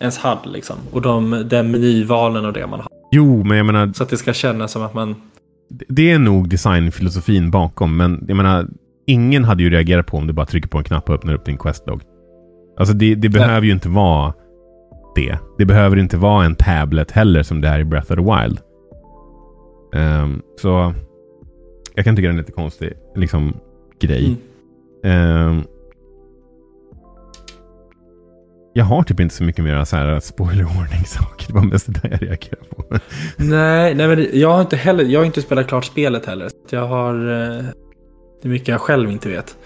ens 0.01 0.18
HUD 0.25 0.38
liksom? 0.53 0.77
Och 0.92 1.03
de, 1.03 1.44
den 1.51 1.71
menyvalen 1.71 2.44
och 2.44 2.53
det 2.53 2.66
man 2.66 2.81
har. 2.81 2.88
Jo, 3.12 3.44
men 3.44 3.57
jag 3.57 3.66
menar, 3.66 3.92
Så 3.92 4.03
att 4.03 4.09
det 4.09 4.16
ska 4.16 4.33
kännas 4.33 4.73
som 4.73 4.83
att 4.83 4.94
man... 4.94 5.14
det 5.88 6.11
är 6.11 6.18
nog 6.18 6.49
designfilosofin 6.49 7.51
bakom, 7.51 7.97
men 7.97 8.25
jag 8.29 8.37
menar, 8.37 8.66
ingen 9.07 9.44
hade 9.44 9.62
ju 9.62 9.71
reagerat 9.71 10.07
på 10.07 10.16
om 10.16 10.27
du 10.27 10.33
bara 10.33 10.47
trycker 10.47 10.68
på 10.68 10.79
en 10.79 10.85
knapp 10.85 11.09
och 11.09 11.14
öppnar 11.14 11.35
upp 11.35 11.44
din 11.44 11.59
questlog. 11.59 12.03
Alltså 12.79 12.94
det, 12.94 13.14
det 13.14 13.29
behöver 13.29 13.66
ju 13.66 13.73
inte 13.73 13.88
vara 13.88 14.35
det. 15.19 15.39
Det 15.59 15.65
behöver 15.67 15.97
inte 15.97 16.17
vara 16.17 16.45
en 16.45 16.55
tablet 16.55 17.11
heller 17.11 17.43
som 17.43 17.61
det 17.61 17.69
är 17.69 17.79
i 17.81 17.85
Breath 17.85 18.13
of 18.13 18.17
the 18.19 18.25
Wild. 18.25 18.59
Ehm, 19.95 20.43
så 20.61 20.95
jag 21.95 22.05
kan 22.05 22.17
tycka 22.17 22.27
det 22.27 22.31
är 22.31 22.33
en 22.33 22.37
lite 22.39 22.53
konstig 22.53 22.93
liksom, 23.17 23.57
grej. 24.01 24.37
Mm. 25.05 25.17
Ehm, 25.49 25.63
jag 28.73 28.85
har 28.85 29.03
typ 29.03 29.21
inte 29.21 29.35
så 29.35 29.45
mycket 29.45 29.65
mer 29.65 29.85
så 29.85 29.97
här 29.97 30.21
spoiler 30.21 30.65
warning 30.65 31.05
saker. 31.07 31.47
Det 31.47 31.53
var 31.55 31.63
mest 31.63 31.87
det 31.87 32.01
där 32.03 32.11
jag 32.11 32.23
reagerade 32.23 32.69
på. 32.77 32.85
Nej, 33.37 33.95
nej 33.95 34.09
men 34.09 34.27
jag 34.33 34.49
har 34.53 34.61
inte 34.61 34.77
heller, 34.77 35.05
jag 35.05 35.21
har 35.21 35.25
inte 35.25 35.43
spelat 35.43 35.67
klart 35.67 35.85
spelet 35.85 36.27
heller. 36.27 36.49
Jag 36.71 36.87
har... 36.87 37.15
eh, 37.15 37.65
Det 38.43 38.49
är 38.49 38.51
mycket 38.51 38.69
jag 38.69 38.81
själv 38.81 39.11
inte 39.11 39.29
vet. 39.29 39.57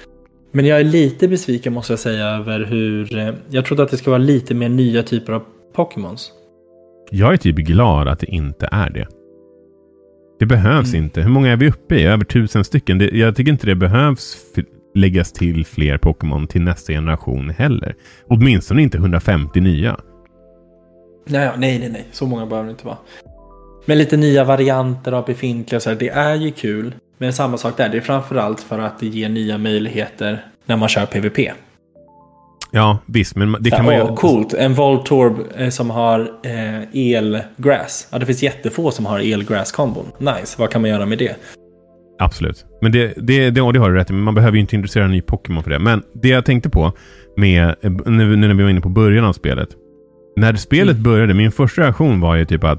Men 0.53 0.67
jag 0.67 0.81
är 0.81 0.85
lite 0.85 1.29
besviken 1.29 1.73
måste 1.73 1.93
jag 1.93 2.01
säga 2.01 2.27
över 2.27 2.65
hur... 2.65 3.19
eh, 3.19 3.35
Jag 3.51 3.65
trodde 3.65 3.83
att 3.83 3.91
det 3.91 3.97
skulle 3.97 4.11
vara 4.13 4.23
lite 4.23 4.55
mer 4.55 4.69
nya 4.69 5.03
typer 5.03 5.33
av 5.33 5.43
Pokémons. 5.75 6.33
Jag 7.11 7.33
är 7.33 7.37
typ 7.37 7.57
glad 7.57 8.09
att 8.09 8.19
det 8.19 8.27
inte 8.27 8.69
är 8.73 8.91
det. 8.91 9.07
Det 10.39 10.47
behövs 10.47 10.93
Mm. 10.95 11.05
inte. 11.05 11.21
Hur 11.23 11.31
många 11.31 11.53
är 11.53 11.57
vi 11.57 11.69
uppe 11.69 11.95
i? 11.95 12.05
Över 12.05 12.25
tusen 12.25 12.65
stycken. 12.65 12.99
Det, 12.99 13.11
jag 13.19 13.37
tycker 13.37 13.53
inte 13.53 13.67
det 13.67 13.75
behövs 13.75 14.37
läggas 14.95 15.33
till 15.33 15.67
fler 15.67 15.99
Pokémon 15.99 16.47
till 16.47 16.63
nästa 16.63 16.93
generation 16.93 17.51
heller. 17.51 17.95
Åtminstone 18.27 18.83
inte 18.83 18.99
150 18.99 19.61
nya. 19.61 20.01
Nej, 21.27 21.51
nej, 21.59 21.79
nej, 21.79 21.89
nej. 21.89 22.07
Så 22.13 22.27
många 22.27 22.47
behöver 22.47 22.67
det 22.67 22.71
inte 22.71 22.87
vara. 22.87 22.99
Men 23.87 23.99
lite 23.99 24.17
nya 24.17 24.45
varianter 24.45 25.13
av 25.13 25.25
befintliga 25.27 25.81
så 25.81 25.91
här, 25.91 25.97
det 25.97 26.09
är 26.09 26.35
ju 26.35 26.51
kul. 26.51 26.95
Men 27.23 27.33
samma 27.33 27.57
sak 27.57 27.77
där, 27.77 27.89
det 27.89 27.97
är 27.97 28.01
framförallt 28.01 28.61
för 28.61 28.79
att 28.79 29.01
det 29.01 29.07
ger 29.07 29.29
nya 29.29 29.59
möjligheter 29.59 30.45
när 30.67 30.77
man 30.77 30.89
kör 30.89 31.07
PVP. 31.07 31.39
Ja, 32.71 32.99
visst, 33.07 33.37
men 33.37 33.57
det 33.61 33.71
kan 33.71 33.81
Åh, 33.81 33.87
man 33.87 33.95
ju... 33.95 34.17
Coolt, 34.17 34.55
en 34.55 34.75
Voltorb 34.75 35.35
eh, 35.57 35.69
som 35.69 35.91
har 35.91 36.21
eh, 36.43 37.17
elgrass. 37.17 38.09
Ja, 38.11 38.19
det 38.19 38.27
finns 38.27 38.43
jättefå 38.43 38.91
som 38.91 39.07
har 39.07 39.21
elgrass-kombon. 39.21 40.07
Nice, 40.19 40.57
vad 40.59 40.71
kan 40.71 40.81
man 40.81 40.91
göra 40.91 41.07
med 41.07 41.19
det? 41.19 41.37
Absolut. 42.19 42.65
Men 42.81 42.93
det, 42.93 43.13
det, 43.17 43.51
det, 43.51 43.71
det 43.71 43.79
har 43.79 43.91
du 43.91 43.97
rätt 43.97 44.11
i, 44.11 44.13
men 44.13 44.23
man 44.23 44.35
behöver 44.35 44.55
ju 44.55 44.61
inte 44.61 44.77
introducera 44.77 45.05
en 45.05 45.11
ny 45.11 45.21
Pokémon 45.21 45.63
för 45.63 45.71
det. 45.71 45.79
Men 45.79 46.03
det 46.15 46.29
jag 46.29 46.45
tänkte 46.45 46.71
på 46.71 46.93
med, 47.37 47.75
eh, 47.83 47.91
nu, 47.91 48.37
nu 48.37 48.37
när 48.37 48.55
vi 48.55 48.63
var 48.63 48.71
inne 48.71 48.81
på 48.81 48.89
början 48.89 49.25
av 49.25 49.33
spelet. 49.33 49.69
När 50.37 50.55
spelet 50.55 50.93
Mm. 50.93 51.03
började, 51.03 51.35
min 51.35 51.53
första 51.53 51.83
reaktion 51.83 52.21
var 52.21 52.37
ju 52.37 52.45
typ 52.45 52.65
att 52.65 52.79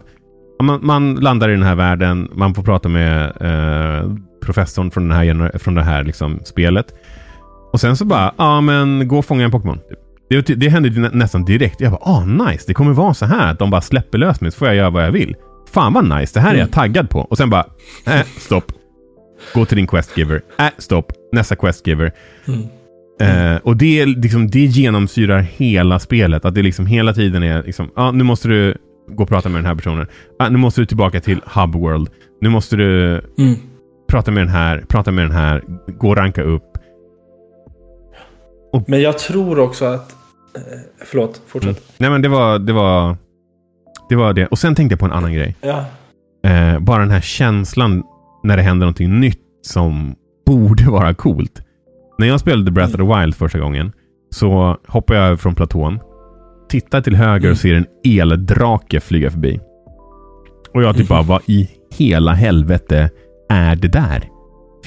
man, 0.63 0.79
man 0.85 1.15
landar 1.15 1.49
i 1.49 1.51
den 1.51 1.63
här 1.63 1.75
världen, 1.75 2.29
man 2.33 2.53
får 2.53 2.63
prata 2.63 2.89
med 2.89 3.23
eh, 3.41 4.11
professorn 4.43 4.91
från, 4.91 5.09
den 5.09 5.17
här, 5.17 5.57
från 5.57 5.75
det 5.75 5.83
här 5.83 6.03
liksom, 6.03 6.39
spelet. 6.43 6.93
Och 7.73 7.81
sen 7.81 7.97
så 7.97 8.05
bara, 8.05 8.33
ja 8.37 8.61
men 8.61 9.07
gå 9.07 9.17
och 9.17 9.25
fånga 9.25 9.45
en 9.45 9.51
Pokémon. 9.51 9.79
Det, 10.29 10.41
det 10.41 10.69
hände 10.69 11.09
nästan 11.13 11.45
direkt. 11.45 11.81
Jag 11.81 11.91
bara, 11.91 12.01
ah 12.01 12.25
nice, 12.25 12.63
det 12.67 12.73
kommer 12.73 12.93
vara 12.93 13.13
så 13.13 13.25
här 13.25 13.51
att 13.51 13.59
de 13.59 13.69
bara 13.69 13.81
släpper 13.81 14.17
lös 14.17 14.41
mig 14.41 14.51
så 14.51 14.57
får 14.57 14.67
jag 14.67 14.77
göra 14.77 14.89
vad 14.89 15.05
jag 15.05 15.11
vill. 15.11 15.35
Fan 15.73 15.93
vad 15.93 16.19
nice, 16.19 16.33
det 16.33 16.39
här 16.39 16.49
är 16.49 16.53
jag 16.53 16.61
mm. 16.61 16.71
taggad 16.71 17.09
på. 17.09 17.19
Och 17.19 17.37
sen 17.37 17.49
bara, 17.49 17.65
äh, 18.05 18.21
stopp. 18.37 18.71
Gå 19.53 19.65
till 19.65 19.77
din 19.77 19.87
questgiver. 19.87 20.41
Äh, 20.59 20.65
stopp. 20.77 21.11
Nästa 21.31 21.55
questgiver. 21.55 22.11
Mm. 22.47 22.63
Mm. 23.21 23.55
Eh, 23.55 23.61
och 23.63 23.77
det, 23.77 24.05
liksom, 24.05 24.49
det 24.49 24.59
genomsyrar 24.59 25.39
hela 25.39 25.99
spelet. 25.99 26.45
Att 26.45 26.55
det 26.55 26.61
liksom 26.61 26.85
hela 26.85 27.13
tiden 27.13 27.43
är 27.43 27.63
liksom, 27.63 27.89
ah, 27.95 28.11
nu 28.11 28.23
måste 28.23 28.47
du 28.47 28.77
gå 29.07 29.23
och 29.23 29.29
prata 29.29 29.49
med 29.49 29.57
den 29.57 29.65
här 29.65 29.75
personen. 29.75 30.07
Ah, 30.39 30.49
nu 30.49 30.57
måste 30.57 30.81
du 30.81 30.85
tillbaka 30.85 31.19
till 31.19 31.41
Hubworld. 31.45 32.09
Nu 32.41 32.49
måste 32.49 32.75
du 32.75 33.21
mm. 33.37 33.55
Prata 34.13 34.31
med 34.31 34.43
den 34.43 34.49
här, 34.49 34.83
prata 34.87 35.11
med 35.11 35.25
den 35.25 35.31
här, 35.31 35.63
gå 35.87 36.09
och 36.09 36.17
ranka 36.17 36.43
upp. 36.43 36.77
Och, 38.73 38.83
men 38.89 39.01
jag 39.01 39.17
tror 39.17 39.59
också 39.59 39.85
att... 39.85 40.11
Eh, 40.55 40.61
förlåt, 41.05 41.41
fortsätt. 41.47 41.77
Mm. 41.77 41.83
Nej 41.97 42.09
men 42.09 42.21
det 42.21 42.29
var, 42.29 42.59
det 42.59 42.73
var... 42.73 43.17
Det 44.09 44.15
var 44.15 44.33
det. 44.33 44.47
Och 44.47 44.59
sen 44.59 44.75
tänkte 44.75 44.93
jag 44.93 44.99
på 44.99 45.05
en 45.05 45.11
annan 45.11 45.33
grej. 45.33 45.55
Ja. 45.61 45.85
Eh, 46.49 46.79
bara 46.79 46.99
den 46.99 47.11
här 47.11 47.21
känslan 47.21 48.03
när 48.43 48.57
det 48.57 48.63
händer 48.63 48.85
någonting 48.85 49.19
nytt 49.19 49.41
som 49.61 50.15
borde 50.45 50.83
vara 50.83 51.13
coolt. 51.13 51.61
När 52.19 52.27
jag 52.27 52.39
spelade 52.39 52.71
Breath 52.71 52.93
mm. 52.93 53.07
of 53.07 53.15
the 53.15 53.19
Wild 53.19 53.35
första 53.35 53.59
gången 53.59 53.91
så 54.29 54.77
hoppade 54.87 55.19
jag 55.19 55.39
från 55.39 55.55
platån, 55.55 55.99
tittar 56.69 57.01
till 57.01 57.15
höger 57.15 57.35
och 57.35 57.43
mm. 57.45 57.55
ser 57.55 57.73
en 57.73 57.85
eldrake 58.21 58.99
flyga 58.99 59.31
förbi. 59.31 59.59
Och 60.73 60.83
jag 60.83 60.97
typ 60.97 61.07
bara, 61.07 61.21
vad 61.21 61.41
i 61.45 61.69
hela 61.91 62.33
helvete 62.33 63.09
är 63.53 63.75
det 63.75 63.87
där? 63.87 64.29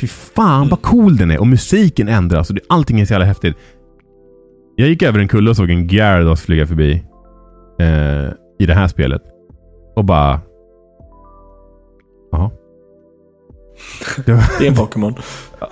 Fy 0.00 0.06
fan 0.06 0.68
vad 0.68 0.82
cool 0.82 1.16
den 1.16 1.30
är 1.30 1.38
och 1.38 1.46
musiken 1.46 2.08
ändras 2.08 2.50
och 2.50 2.56
allting 2.68 3.00
är 3.00 3.04
så 3.04 3.12
jävla 3.12 3.26
häftigt. 3.26 3.56
Jag 4.76 4.88
gick 4.88 5.02
över 5.02 5.18
en 5.18 5.28
kulle 5.28 5.50
och 5.50 5.56
såg 5.56 5.70
en 5.70 5.88
Gyarados 5.88 6.42
flyga 6.42 6.66
förbi 6.66 7.04
eh, 7.80 8.32
i 8.58 8.66
det 8.66 8.74
här 8.74 8.88
spelet. 8.88 9.22
Och 9.96 10.04
bara... 10.04 10.40
Jaha. 12.32 12.50
Det, 14.26 14.32
var, 14.32 14.44
det 14.58 14.66
är 14.66 14.68
en 14.68 14.76
Pokémon. 14.76 15.14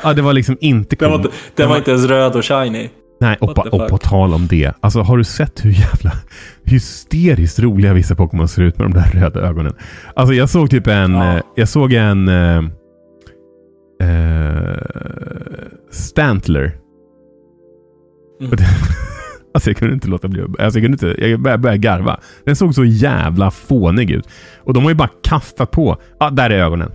ja, 0.03 0.13
det 0.13 0.23
var 0.23 0.33
liksom 0.33 0.57
inte 0.61 0.97
cool. 0.97 1.11
Den 1.11 1.23
var, 1.23 1.31
den 1.55 1.69
var 1.69 1.77
inte 1.77 1.91
ens 1.91 2.05
röd 2.05 2.37
och 2.37 2.45
shiny. 2.45 2.91
Nej, 3.21 3.37
och, 3.41 3.55
på, 3.55 3.63
och 3.63 3.89
på 3.89 3.99
tal 3.99 4.35
om 4.35 4.47
det. 4.47 4.73
Alltså 4.81 5.01
har 5.01 5.19
du 5.19 5.25
sett 5.25 5.65
hur 5.65 5.71
jävla 5.71 6.13
hysteriskt 6.65 7.59
roliga 7.59 7.93
vissa 7.93 8.15
Pokémon 8.15 8.49
ser 8.49 8.63
ut 8.63 8.79
med 8.79 8.91
de 8.91 8.93
där 8.93 9.21
röda 9.21 9.41
ögonen? 9.41 9.73
Alltså 10.17 10.35
jag 10.35 10.51
såg 10.51 10.71
typ 10.71 10.87
en... 10.87 11.15
Ja. 11.15 11.37
Eh, 11.37 11.43
jag 11.55 11.69
såg 11.69 11.93
en... 11.93 12.29
Uh, 14.03 14.77
Stantler. 15.91 16.79
Mm. 18.41 18.53
alltså 19.55 19.71
jag 19.71 19.77
kunde 19.77 19.95
inte 19.95 20.09
låta 20.09 20.29
bli 20.29 20.43
alltså 20.43 20.79
jag 20.79 20.85
kunde 20.85 21.09
inte, 21.09 21.27
jag 21.27 21.41
började, 21.41 21.63
började 21.63 21.79
garva. 21.79 22.21
Den 22.45 22.57
såg 22.57 22.75
så 22.75 22.85
jävla 22.85 23.51
fånig 23.51 24.11
ut. 24.11 24.29
Och 24.57 24.75
de 24.75 24.83
har 24.83 24.91
ju 24.91 24.97
bara 24.97 25.11
kastat 25.23 25.71
på. 25.71 25.97
Ah, 26.19 26.31
där 26.31 26.51
är 26.51 26.65
ögonen. 26.65 26.93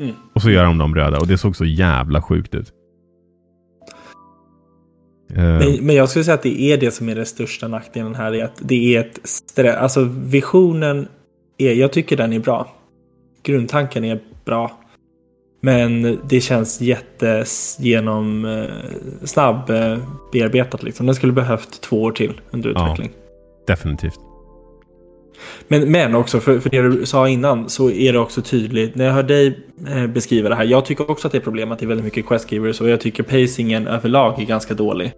Mm. 0.00 0.14
Och 0.34 0.42
så 0.42 0.50
gör 0.50 0.64
de 0.64 0.78
dem 0.78 0.94
röda 0.94 1.18
och 1.18 1.26
det 1.26 1.38
såg 1.38 1.56
så 1.56 1.64
jävla 1.64 2.22
sjukt 2.22 2.54
ut. 2.54 2.72
Eh. 5.30 5.42
Men, 5.42 5.86
men, 5.86 5.96
jag 5.96 6.08
skulle 6.08 6.24
säga 6.24 6.34
att 6.34 6.42
det 6.42 6.60
är 6.60 6.76
det 6.76 6.90
som 6.90 7.08
är 7.08 7.14
den 7.14 7.26
största 7.26 7.68
nackdelen 7.68 8.14
här. 8.14 8.34
Är 8.34 8.44
att 8.44 8.60
det 8.60 8.96
är 8.96 9.00
ett 9.00 9.20
stress. 9.24 9.76
Alltså 9.76 10.08
visionen. 10.10 11.08
Är, 11.58 11.72
jag 11.72 11.92
tycker 11.92 12.16
den 12.16 12.32
är 12.32 12.40
bra. 12.40 12.74
Grundtanken 13.42 14.04
är 14.04 14.20
bra. 14.44 14.80
Men 15.60 16.18
det 16.28 16.40
känns 16.40 16.80
jättes 16.80 17.76
genom 17.80 18.44
eh, 18.44 18.64
snabb 19.24 19.70
eh, 19.70 19.98
bearbetat 20.32 20.82
liksom. 20.82 21.06
Den 21.06 21.14
skulle 21.14 21.32
behövt 21.32 21.80
två 21.80 22.02
år 22.02 22.12
till 22.12 22.40
under 22.50 22.70
utveckling. 22.70 23.10
Ja, 23.14 23.64
definitivt. 23.66 24.20
Men, 25.68 25.90
men 25.92 26.14
också, 26.14 26.40
för, 26.40 26.58
för 26.58 26.70
det 26.70 26.82
du 26.82 27.06
sa 27.06 27.28
innan, 27.28 27.68
så 27.68 27.90
är 27.90 28.12
det 28.12 28.18
också 28.18 28.42
tydligt. 28.42 28.94
När 28.94 29.04
jag 29.04 29.12
hör 29.12 29.22
dig 29.22 29.58
eh, 29.88 30.06
beskriva 30.06 30.48
det 30.48 30.54
här. 30.54 30.64
Jag 30.64 30.84
tycker 30.84 31.10
också 31.10 31.28
att 31.28 31.32
det 31.32 31.38
är 31.38 31.42
problem 31.42 31.72
att 31.72 31.78
det 31.78 31.84
är 31.84 31.88
väldigt 31.88 32.04
mycket 32.04 32.26
questgivers 32.26 32.80
och 32.80 32.88
jag 32.88 33.00
tycker 33.00 33.22
pacingen 33.22 33.86
överlag 33.86 34.40
är 34.40 34.44
ganska 34.44 34.74
dålig. 34.74 35.12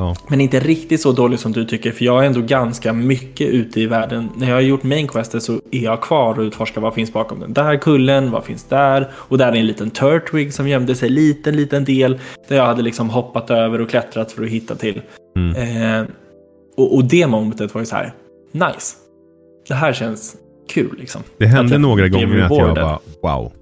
Ja. 0.00 0.16
Men 0.28 0.40
inte 0.40 0.60
riktigt 0.60 1.00
så 1.00 1.12
dålig 1.12 1.38
som 1.38 1.52
du 1.52 1.64
tycker, 1.64 1.92
för 1.92 2.04
jag 2.04 2.22
är 2.22 2.26
ändå 2.26 2.40
ganska 2.40 2.92
mycket 2.92 3.48
ute 3.48 3.80
i 3.80 3.86
världen. 3.86 4.28
När 4.36 4.48
jag 4.48 4.54
har 4.54 4.60
gjort 4.60 4.82
main 4.82 5.08
questet 5.08 5.42
så 5.42 5.60
är 5.70 5.84
jag 5.84 6.00
kvar 6.00 6.38
och 6.38 6.42
utforskar 6.42 6.80
vad 6.80 6.94
finns 6.94 7.12
bakom 7.12 7.40
den 7.40 7.52
där 7.52 7.76
kullen, 7.76 8.30
vad 8.30 8.44
finns 8.44 8.64
där? 8.64 9.10
Och 9.14 9.38
där 9.38 9.52
är 9.52 9.56
en 9.56 9.66
liten 9.66 9.90
turtwig 9.90 10.54
som 10.54 10.68
gömde 10.68 10.94
sig, 10.94 11.08
liten, 11.08 11.56
liten 11.56 11.84
del. 11.84 12.18
Där 12.48 12.56
jag 12.56 12.66
hade 12.66 12.82
liksom 12.82 13.10
hoppat 13.10 13.50
över 13.50 13.80
och 13.80 13.90
klättrat 13.90 14.32
för 14.32 14.44
att 14.44 14.50
hitta 14.50 14.74
till. 14.74 15.02
Mm. 15.36 15.56
Eh, 15.56 16.06
och, 16.76 16.94
och 16.94 17.04
det 17.04 17.26
momentet 17.26 17.74
var 17.74 17.80
ju 17.80 17.86
så 17.86 17.96
här, 17.96 18.12
nice 18.52 18.96
det 19.68 19.74
här 19.74 19.92
känns 19.92 20.36
kul 20.68 20.96
liksom. 20.98 21.22
Det 21.38 21.46
hände 21.46 21.78
några 21.78 22.08
gånger 22.08 22.42
att 22.42 22.56
jag 22.56 22.74
bara 22.74 22.98
wow. 23.22 23.52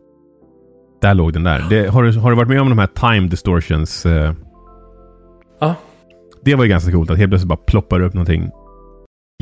Där 1.00 1.14
låg 1.14 1.32
den 1.32 1.44
där. 1.44 1.66
Det, 1.70 1.88
har, 1.88 2.02
du, 2.02 2.18
har 2.18 2.30
du 2.30 2.36
varit 2.36 2.48
med 2.48 2.60
om 2.60 2.68
de 2.68 2.78
här 2.78 2.86
time 2.86 3.28
distortions? 3.28 4.06
Eh? 4.06 4.32
Ja. 5.60 5.74
Det 6.48 6.54
var 6.54 6.64
ju 6.64 6.70
ganska 6.70 6.92
coolt 6.92 7.10
att 7.10 7.18
helt 7.18 7.30
plötsligt 7.30 7.48
bara 7.48 7.56
ploppar 7.56 8.00
upp 8.00 8.14
någonting 8.14 8.50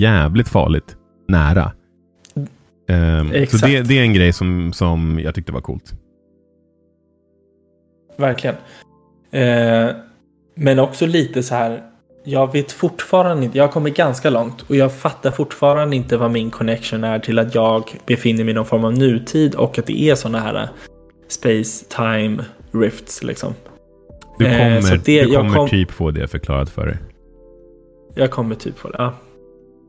jävligt 0.00 0.48
farligt 0.48 0.96
nära. 1.28 1.72
Um, 2.88 3.32
Exakt. 3.32 3.60
Så 3.60 3.66
det, 3.66 3.82
det, 3.82 3.98
är 3.98 4.02
en 4.02 4.14
grej 4.14 4.32
som, 4.32 4.72
som 4.72 5.20
jag 5.24 5.34
tyckte 5.34 5.52
var 5.52 5.60
coolt. 5.60 5.94
Verkligen. 8.16 8.56
Eh, 9.30 9.88
men 10.54 10.78
också 10.78 11.06
lite 11.06 11.42
så 11.42 11.54
här 11.54 11.82
jag 12.24 12.52
vet 12.52 12.72
fortfarande 12.72 13.44
inte, 13.44 13.58
jag 13.58 13.64
har 13.64 13.72
kommit 13.72 13.96
ganska 13.96 14.30
långt 14.30 14.62
och 14.62 14.76
jag 14.76 14.94
fattar 14.94 15.30
fortfarande 15.30 15.96
inte 15.96 16.16
vad 16.16 16.30
min 16.30 16.50
connection 16.50 17.04
är 17.04 17.18
till 17.18 17.38
att 17.38 17.54
jag 17.54 17.84
befinner 18.06 18.44
mig 18.44 18.50
i 18.50 18.54
någon 18.54 18.66
form 18.66 18.84
av 18.84 18.92
nutid 18.92 19.54
och 19.54 19.78
att 19.78 19.86
det 19.86 20.00
är 20.00 20.14
sådana 20.14 20.40
här 20.40 20.54
äh, 20.54 20.68
space 21.28 21.84
time 21.88 22.44
rifts 22.72 23.22
liksom. 23.22 23.54
Du 24.38 24.46
eh, 24.46 24.58
kommer, 24.58 24.94
eh, 24.94 25.00
det, 25.04 25.22
du 25.22 25.34
kommer 25.34 25.54
kom, 25.54 25.68
typ 25.68 25.90
få 25.90 26.10
det 26.10 26.28
förklarat 26.28 26.70
för 26.70 26.86
dig. 26.86 26.96
Jag 28.14 28.30
kommer 28.30 28.54
typ 28.54 28.78
få 28.78 28.88
det, 28.88 28.96
ja. 28.98 29.14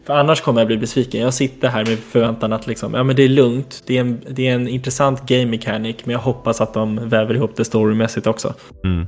För 0.05 0.13
annars 0.13 0.41
kommer 0.41 0.61
jag 0.61 0.67
bli 0.67 0.77
besviken. 0.77 1.21
Jag 1.21 1.33
sitter 1.33 1.67
här 1.67 1.85
med 1.85 1.99
förväntan 1.99 2.53
att 2.53 2.67
liksom, 2.67 2.93
ja 2.93 3.03
men 3.03 3.15
det 3.15 3.23
är 3.23 3.29
lugnt. 3.29 3.83
Det 3.85 3.97
är 3.97 4.01
en, 4.01 4.21
det 4.29 4.47
är 4.47 4.55
en 4.55 4.67
intressant 4.67 5.25
game 5.25 5.45
mechanic, 5.45 5.95
men 6.03 6.13
jag 6.13 6.19
hoppas 6.19 6.61
att 6.61 6.73
de 6.73 7.09
väver 7.09 7.35
ihop 7.35 7.55
det 7.55 7.65
storymässigt 7.65 8.27
också. 8.27 8.53
Mm. 8.83 9.07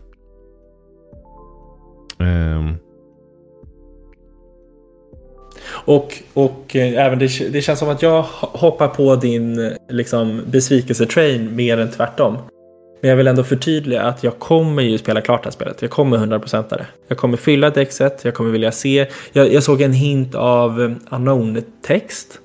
Um. 2.19 2.77
Och, 5.85 6.13
och 6.33 6.75
eh, 6.75 7.05
även 7.05 7.19
det, 7.19 7.51
det, 7.51 7.61
känns 7.61 7.79
som 7.79 7.89
att 7.89 8.01
jag 8.01 8.21
hoppar 8.41 8.87
på 8.87 9.15
din 9.15 9.75
liksom, 9.89 10.41
besvikelsetrain 10.45 11.55
mer 11.55 11.77
än 11.77 11.91
tvärtom. 11.91 12.37
Men 13.01 13.09
jag 13.09 13.17
vill 13.17 13.27
ändå 13.27 13.43
förtydliga 13.43 14.01
att 14.01 14.23
jag 14.23 14.39
kommer 14.39 14.83
ju 14.83 14.97
spela 14.97 15.21
klart 15.21 15.43
det 15.43 15.47
här 15.47 15.51
spelet. 15.51 15.81
Jag 15.81 15.91
kommer 15.91 16.17
100% 16.17 16.69
det. 16.69 16.85
Jag 17.07 17.17
kommer 17.17 17.37
fylla 17.37 17.69
däckset, 17.69 18.21
jag 18.23 18.33
kommer 18.33 18.51
vilja 18.51 18.71
se. 18.71 19.07
Jag, 19.33 19.53
jag 19.53 19.63
såg 19.63 19.81
en 19.81 19.93
hint 19.93 20.35
av 20.35 20.81
eh, 20.81 20.91
unknown-text. 21.09 22.39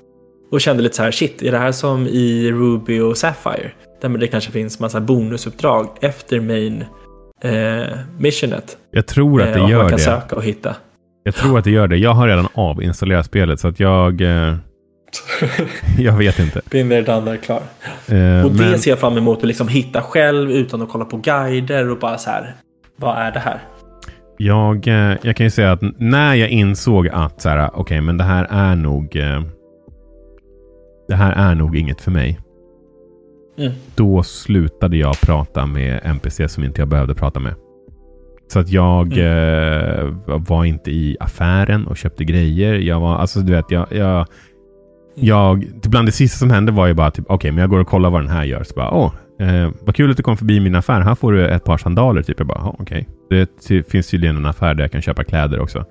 Och 0.50 0.60
kände 0.60 0.82
lite 0.82 0.96
så 0.96 1.02
här, 1.02 1.10
shit, 1.10 1.42
är 1.42 1.52
det 1.52 1.58
här 1.58 1.72
som 1.72 2.06
i 2.06 2.50
Ruby 2.52 3.00
och 3.00 3.16
Sapphire? 3.16 3.70
Där 4.00 4.08
det 4.08 4.26
kanske 4.26 4.50
finns 4.50 4.80
massa 4.80 5.00
bonusuppdrag 5.00 5.88
efter 6.00 6.40
main 6.40 6.84
eh, 7.42 7.98
missionet. 8.18 8.76
Jag 8.90 9.06
tror 9.06 9.42
att 9.42 9.54
det 9.54 9.60
eh, 9.60 9.70
gör 9.70 9.78
det. 9.78 9.78
Man 9.78 9.88
kan 9.88 9.98
det. 9.98 10.04
söka 10.04 10.36
och 10.36 10.44
hitta. 10.44 10.76
Jag 11.22 11.34
tror 11.34 11.58
att 11.58 11.64
det 11.64 11.70
gör 11.70 11.88
det. 11.88 11.96
Jag 11.96 12.14
har 12.14 12.28
redan 12.28 12.48
avinstallerat 12.54 13.26
spelet 13.26 13.60
så 13.60 13.68
att 13.68 13.80
jag... 13.80 14.20
Eh, 14.20 14.54
jag 15.98 16.12
vet 16.12 16.38
inte. 16.38 16.60
Binder 16.70 17.02
done, 17.02 17.36
klar. 17.36 17.62
Eh, 18.08 18.44
och 18.44 18.50
det 18.50 18.70
men... 18.70 18.78
ser 18.78 18.90
jag 18.90 18.98
fram 18.98 19.16
emot 19.16 19.38
att 19.38 19.44
liksom 19.44 19.68
hitta 19.68 20.02
själv 20.02 20.50
utan 20.50 20.82
att 20.82 20.88
kolla 20.88 21.04
på 21.04 21.16
guider 21.16 21.90
och 21.90 21.98
bara 21.98 22.18
så 22.18 22.30
här. 22.30 22.54
Vad 22.96 23.18
är 23.18 23.32
det 23.32 23.38
här? 23.38 23.58
Jag, 24.38 24.88
eh, 24.88 25.16
jag 25.22 25.36
kan 25.36 25.46
ju 25.46 25.50
säga 25.50 25.72
att 25.72 25.82
när 25.98 26.34
jag 26.34 26.48
insåg 26.48 27.08
att 27.08 27.40
så 27.40 27.48
här, 27.48 27.66
okej, 27.66 27.80
okay, 27.80 28.00
men 28.00 28.18
det 28.18 28.24
här 28.24 28.46
är 28.50 28.76
nog. 28.76 29.16
Eh, 29.16 29.42
det 31.08 31.14
här 31.14 31.32
är 31.32 31.54
nog 31.54 31.76
inget 31.76 32.00
för 32.00 32.10
mig. 32.10 32.40
Mm. 33.58 33.72
Då 33.94 34.22
slutade 34.22 34.96
jag 34.96 35.20
prata 35.20 35.66
med 35.66 36.00
NPC 36.04 36.48
som 36.48 36.64
inte 36.64 36.80
jag 36.80 36.88
behövde 36.88 37.14
prata 37.14 37.40
med. 37.40 37.54
Så 38.48 38.58
att 38.58 38.68
jag 38.68 39.18
mm. 39.18 40.16
eh, 40.28 40.38
var 40.38 40.64
inte 40.64 40.90
i 40.90 41.16
affären 41.20 41.86
och 41.86 41.96
köpte 41.96 42.24
grejer. 42.24 42.74
Jag 42.74 43.00
var, 43.00 43.16
alltså 43.16 43.40
du 43.40 43.52
vet, 43.52 43.70
jag, 43.70 43.86
jag, 43.90 44.26
jag 45.14 45.66
bland 45.82 46.08
det 46.08 46.12
sista 46.12 46.38
som 46.38 46.50
hände 46.50 46.72
var 46.72 46.86
ju 46.86 46.94
bara 46.94 47.10
typ, 47.10 47.24
okej, 47.24 47.34
okay, 47.34 47.52
men 47.52 47.60
jag 47.60 47.70
går 47.70 47.78
och 47.78 47.86
kollar 47.88 48.10
vad 48.10 48.20
den 48.22 48.30
här 48.30 48.44
gör. 48.44 48.62
Så 48.64 48.74
bara, 48.74 48.90
åh, 48.90 49.12
eh, 49.40 49.70
vad 49.80 49.94
kul 49.94 50.10
att 50.10 50.16
du 50.16 50.22
kom 50.22 50.36
förbi 50.36 50.60
min 50.60 50.74
affär. 50.74 51.00
Här 51.00 51.14
får 51.14 51.32
du 51.32 51.48
ett 51.48 51.64
par 51.64 51.78
sandaler. 51.78 52.22
Typ. 52.22 52.38
Jag 52.38 52.46
bara, 52.46 52.74
okej. 52.78 53.08
Okay. 53.30 53.46
Det 53.68 53.82
finns 53.90 54.06
tydligen 54.06 54.36
en 54.36 54.46
affär 54.46 54.74
där 54.74 54.84
jag 54.84 54.92
kan 54.92 55.02
köpa 55.02 55.24
kläder 55.24 55.60
också. 55.60 55.84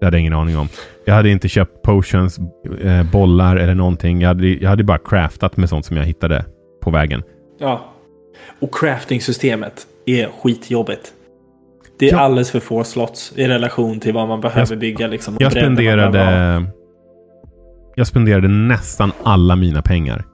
Det 0.00 0.06
hade 0.06 0.16
jag 0.16 0.20
ingen 0.20 0.32
aning 0.32 0.58
om. 0.58 0.68
Jag 1.04 1.14
hade 1.14 1.30
inte 1.30 1.48
köpt 1.48 1.82
potions, 1.82 2.38
eh, 2.82 3.02
bollar 3.12 3.56
eller 3.56 3.74
någonting. 3.74 4.20
Jag 4.20 4.28
hade, 4.28 4.46
jag 4.48 4.70
hade 4.70 4.84
bara 4.84 4.98
craftat 4.98 5.56
med 5.56 5.68
sånt 5.68 5.84
som 5.86 5.96
jag 5.96 6.04
hittade 6.04 6.44
på 6.82 6.90
vägen. 6.90 7.22
Ja. 7.60 7.84
Och 8.60 8.74
crafting-systemet 8.74 9.86
är 10.06 10.28
skitjobbigt. 10.42 11.12
Det 11.98 12.08
är 12.08 12.12
Ja. 12.12 12.20
alldeles 12.20 12.50
för 12.50 12.60
få 12.60 12.84
slots 12.84 13.32
i 13.36 13.48
relation 13.48 14.00
till 14.00 14.14
vad 14.14 14.28
man 14.28 14.40
behöver 14.40 14.72
Jag- 14.72 14.78
bygga. 14.78 15.06
Liksom, 15.06 15.36
Jag 15.40 15.52
spenderade... 15.52 16.64
Jag 17.94 18.06
spenderade 18.06 18.48
nästan 18.48 19.12
alla 19.24 19.56
mina 19.56 19.82
pengar 19.82 20.24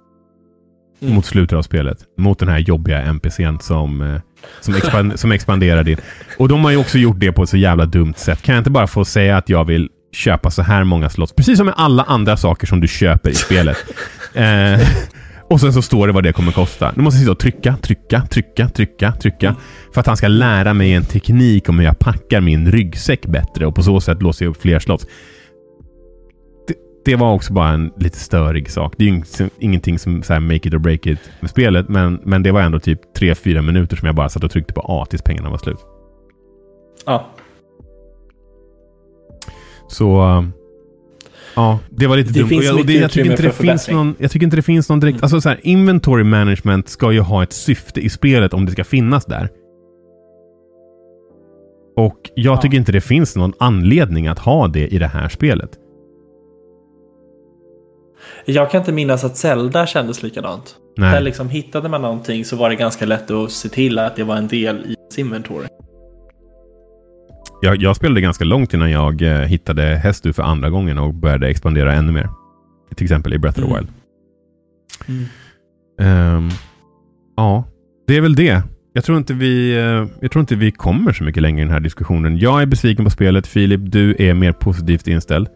Mm. 1.02 1.14
mot 1.14 1.26
slutet 1.26 1.58
av 1.58 1.62
spelet. 1.62 1.98
Mot 2.18 2.38
den 2.38 2.48
här 2.48 2.58
jobbiga 2.58 3.02
NPCn 3.02 3.58
som, 3.60 4.00
eh, 4.02 4.20
som, 4.60 4.74
expand, 4.74 5.20
som 5.20 5.32
expanderade. 5.32 5.90
in. 5.90 5.98
Och 6.38 6.48
de 6.48 6.64
har 6.64 6.70
ju 6.70 6.76
också 6.76 6.98
gjort 6.98 7.20
det 7.20 7.32
på 7.32 7.42
ett 7.42 7.48
så 7.48 7.56
jävla 7.56 7.86
dumt 7.86 8.14
sätt. 8.16 8.42
Kan 8.42 8.54
jag 8.54 8.60
inte 8.60 8.70
bara 8.70 8.86
få 8.86 9.04
säga 9.04 9.36
att 9.36 9.48
jag 9.48 9.64
vill 9.64 9.88
köpa 10.12 10.50
så 10.50 10.62
här 10.62 10.84
många 10.84 11.08
slots? 11.08 11.32
Precis 11.32 11.56
som 11.56 11.66
med 11.66 11.74
alla 11.78 12.02
andra 12.02 12.36
saker 12.36 12.66
som 12.66 12.80
du 12.80 12.88
köper 12.88 13.30
i 13.30 13.34
spelet. 13.34 13.76
Eh, 14.34 14.80
och 15.50 15.60
sen 15.60 15.72
så 15.72 15.82
står 15.82 16.06
det 16.06 16.12
vad 16.12 16.22
det 16.24 16.32
kommer 16.32 16.52
kosta. 16.52 16.92
Nu 16.96 17.02
måste 17.02 17.16
jag 17.16 17.20
sitta 17.20 17.32
och 17.32 17.38
trycka, 17.38 17.76
trycka, 17.82 18.22
trycka, 18.30 18.68
trycka, 18.68 19.12
trycka. 19.12 19.56
För 19.94 20.00
att 20.00 20.06
han 20.06 20.16
ska 20.16 20.28
lära 20.28 20.74
mig 20.74 20.92
en 20.92 21.04
teknik 21.04 21.68
om 21.68 21.78
hur 21.78 21.86
jag 21.86 21.98
packar 21.98 22.40
min 22.40 22.72
ryggsäck 22.72 23.26
bättre 23.26 23.66
och 23.66 23.74
på 23.74 23.82
så 23.82 24.00
sätt 24.00 24.22
låser 24.22 24.44
jag 24.44 24.50
upp 24.50 24.62
fler 24.62 24.78
slots. 24.78 25.06
Det, 27.06 27.16
var 27.16 27.32
också 27.32 27.52
bara 27.52 27.68
en 27.68 27.90
lite 27.96 28.18
störig 28.18 28.70
sak. 28.70 28.94
Det 28.98 29.04
är 29.04 29.08
ju 29.08 29.14
ing- 29.20 29.50
ingenting 29.58 29.98
som 29.98 30.22
så 30.22 30.40
make 30.40 30.56
it 30.68 30.74
or 30.74 30.78
break 30.78 31.06
it 31.06 31.18
med 31.40 31.50
spelet, 31.50 31.88
men, 31.88 32.20
men 32.24 32.42
det 32.42 32.52
var 32.52 32.60
ändå 32.60 32.78
typ 32.80 33.00
3-4 33.18 33.62
minuter 33.62 33.96
som 33.96 34.06
jag 34.06 34.14
bara 34.14 34.28
satt 34.28 34.44
och 34.44 34.50
tryckte 34.50 34.72
på 34.74 34.80
A 34.88 35.06
tills 35.10 35.22
pengarna 35.22 35.50
var 35.50 35.58
slut. 35.58 35.78
Ja. 37.06 37.26
Så... 39.88 40.20
uh, 40.38 40.44
Ja, 41.56 41.78
det 41.90 42.06
var 42.06 42.16
lite 42.16 42.32
Det 42.32 42.38
dumt. 42.38 42.48
finns 42.48 42.60
Och 42.60 42.64
jag, 42.66 42.80
och 42.80 42.86
det, 42.86 42.92
jag, 42.92 43.10
tycker 43.10 43.30
inte 43.30 43.42
det 43.42 43.52
finns 43.52 43.88
någon, 43.90 44.14
jag 44.18 44.30
tycker 44.30 44.44
inte 44.46 44.56
det 44.56 44.62
finns 44.62 44.88
någon 44.88 45.00
direkt... 45.00 45.14
Mm. 45.14 45.24
Alltså 45.24 45.40
så 45.40 45.48
här, 45.48 45.60
inventory 45.62 46.24
management 46.24 46.88
ska 46.88 47.12
ju 47.12 47.20
ha 47.20 47.42
ett 47.42 47.52
syfte 47.52 48.00
i 48.00 48.08
spelet 48.08 48.54
om 48.54 48.66
det 48.66 48.72
ska 48.72 48.84
finnas 48.84 49.24
där. 49.24 49.48
Och 51.96 52.30
jag 52.34 52.56
Ja. 52.56 52.60
tycker 52.62 52.76
inte 52.76 52.92
det 52.92 53.00
finns 53.00 53.36
någon 53.36 53.52
anledning 53.58 54.26
att 54.26 54.38
ha 54.38 54.68
det 54.68 54.86
i 54.86 54.98
det 54.98 55.06
här 55.06 55.28
spelet. 55.28 55.70
Jag 58.44 58.70
kan 58.70 58.80
inte 58.80 58.92
minnas 58.92 59.24
att 59.24 59.36
Zelda 59.36 59.86
kändes 59.86 60.22
likadant. 60.22 60.76
Där 60.96 61.02
Nej. 61.10 61.22
liksom 61.22 61.48
hittade 61.48 61.88
man 61.88 62.02
någonting 62.02 62.44
så 62.44 62.56
var 62.56 62.70
det 62.70 62.76
ganska 62.76 63.06
lätt 63.06 63.30
att 63.30 63.50
se 63.50 63.68
till 63.68 63.98
att 63.98 64.16
det 64.16 64.24
var 64.24 64.36
en 64.36 64.48
del 64.48 64.76
i 64.76 64.94
ens 64.94 65.18
inventory. 65.18 65.66
Jag, 67.62 67.76
jag 67.82 67.96
spelade 67.96 68.20
ganska 68.20 68.44
långt 68.44 68.74
innan 68.74 68.90
jag 68.90 69.22
eh, 69.22 69.38
hittade 69.40 69.82
Hestu 69.82 70.32
för 70.32 70.42
andra 70.42 70.70
gången 70.70 70.98
och 70.98 71.14
började 71.14 71.48
expandera 71.48 71.92
ännu 71.92 72.12
mer. 72.12 72.28
Till 72.96 73.04
exempel 73.04 73.34
i 73.34 73.38
Breath 73.38 73.58
of 73.58 73.64
the 73.64 73.70
Mm. 73.70 73.86
Wild. 75.08 75.28
Ehm, 76.00 76.48
ja, 77.36 77.64
det 78.06 78.16
är 78.16 78.20
väl 78.20 78.34
det. 78.34 78.62
Jag 78.92 79.04
tror, 79.04 79.18
inte 79.18 79.34
vi, 79.34 79.76
eh, 79.76 80.06
jag 80.20 80.30
tror 80.30 80.40
inte 80.40 80.54
vi 80.54 80.70
kommer 80.70 81.12
så 81.12 81.24
mycket 81.24 81.42
längre 81.42 81.60
i 81.60 81.64
den 81.64 81.72
här 81.72 81.80
diskussionen. 81.80 82.38
Jag 82.38 82.62
är 82.62 82.66
besviken 82.66 83.04
på 83.04 83.10
spelet. 83.10 83.46
Filip, 83.46 83.80
du 83.84 84.16
är 84.18 84.34
mer 84.34 84.52
positivt 84.52 85.08
inställd. 85.08 85.48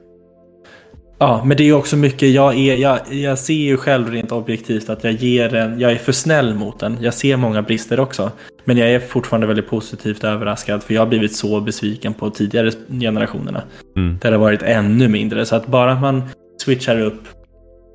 Ja, 1.23 1.43
men 1.45 1.57
det 1.57 1.69
är 1.69 1.73
också 1.73 1.97
mycket, 1.97 2.31
jag, 2.31 2.59
är, 2.59 2.77
jag, 2.77 2.99
jag 3.11 3.39
ser 3.39 3.55
ju 3.55 3.77
själv 3.77 4.11
rent 4.11 4.33
objektivt 4.33 4.91
att 4.91 5.05
jag 5.05 5.13
ger 5.13 5.55
en, 5.55 5.81
jag 5.81 5.93
är 5.93 5.97
för 5.97 6.13
snäll 6.13 6.55
mot 6.55 6.81
den. 6.81 6.99
Jag 7.01 7.15
ser 7.15 7.37
många 7.37 7.63
brister 7.63 8.01
också. 8.01 8.31
Men 8.65 8.77
jag 8.77 8.91
är 8.91 9.01
fortfarande 9.01 9.47
väldigt 9.47 9.69
positivt 9.69 10.25
överraskad 10.25 10.83
för 10.83 10.95
jag 10.95 11.01
har 11.01 11.07
blivit 11.07 11.37
så 11.37 11.61
besviken 11.61 12.15
på 12.15 12.31
tidigare 12.31 12.71
generationerna. 13.01 13.63
Mm. 13.97 14.19
Där 14.23 14.31
det 14.31 14.37
har 14.37 14.45
varit 14.45 14.63
ännu 14.63 15.09
mindre. 15.09 15.47
Så 15.47 15.57
att 15.57 15.67
bara 15.67 16.01
man 16.01 16.23
switchar 16.65 17.01
upp 17.01 17.23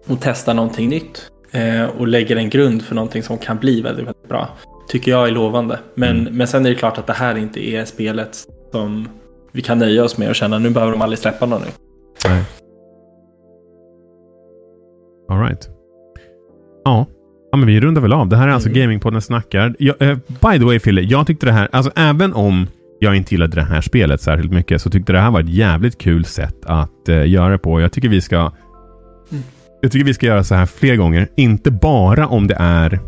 och 0.07 0.17
testar 0.21 0.53
någonting 0.53 0.89
nytt 0.89 1.31
eh, 1.51 1.83
och 1.85 2.07
lägger 2.07 2.35
en 2.35 2.49
grund 2.49 2.81
för 2.81 2.95
någonting 2.95 3.23
som 3.23 3.37
kan 3.37 3.57
bli 3.57 3.81
väldigt, 3.81 4.05
väldigt 4.05 4.29
bra. 4.29 4.49
Tycker 4.89 5.11
jag 5.11 5.27
är 5.27 5.31
lovande. 5.31 5.79
Men, 5.95 6.19
Mm. 6.19 6.37
men 6.37 6.47
sen 6.47 6.65
är 6.65 6.69
det 6.69 6.75
klart 6.75 6.97
att 6.97 7.07
det 7.07 7.13
här 7.13 7.37
inte 7.37 7.67
är 7.69 7.85
spelet 7.85 8.37
som 8.71 9.09
vi 9.51 9.61
kan 9.61 9.79
nöja 9.79 10.03
oss 10.03 10.17
med 10.17 10.29
och 10.29 10.35
känna 10.35 10.59
nu 10.59 10.69
behöver 10.69 10.91
de 10.91 11.01
aldrig 11.01 11.19
släppa 11.19 11.45
något 11.45 11.65
nytt. 11.65 11.75
Nej. 15.35 15.43
All 15.43 15.49
right. 15.49 15.69
Ja. 16.85 17.05
ja, 17.51 17.57
men 17.57 17.67
vi 17.67 17.79
rundar 17.81 18.01
väl 18.01 18.13
av. 18.13 18.29
Det 18.29 18.37
här 18.37 18.47
är 18.47 18.51
alltså 18.51 18.69
Mm. 18.69 18.81
Gamingpodden 18.81 19.21
snackar. 19.21 19.75
Jag, 19.79 20.01
eh, 20.01 20.17
by 20.27 20.59
the 20.59 20.65
way, 20.65 20.79
Fille, 20.79 21.01
jag 21.01 21.27
tyckte 21.27 21.45
det 21.45 21.51
här, 21.51 21.67
alltså 21.71 21.91
även 21.95 22.33
om 22.33 22.67
jag 22.99 23.15
inte 23.15 23.33
gillade 23.33 23.55
det 23.55 23.61
här 23.63 23.81
spelet 23.81 24.21
särskilt 24.21 24.51
mycket, 24.51 24.81
så 24.81 24.89
tyckte 24.89 25.13
det 25.13 25.19
här 25.19 25.31
var 25.31 25.39
ett 25.39 25.49
jävligt 25.49 25.97
kul 25.97 26.25
sätt 26.25 26.65
att 26.65 27.09
eh, 27.09 27.27
göra 27.29 27.49
det 27.49 27.57
på. 27.57 27.81
Jag 27.81 27.91
tycker 27.91 28.09
vi 28.09 28.21
ska 28.21 28.51
Mm. 29.31 29.43
Jag 29.81 29.91
tycker 29.91 30.05
vi 30.05 30.13
ska 30.13 30.25
göra 30.25 30.43
så 30.43 30.55
här 30.55 30.65
fler 30.65 30.95
gånger. 30.95 31.27
Inte 31.35 31.71
bara 31.71 32.27
om 32.27 32.47
det 32.47 32.55
är 32.59 32.99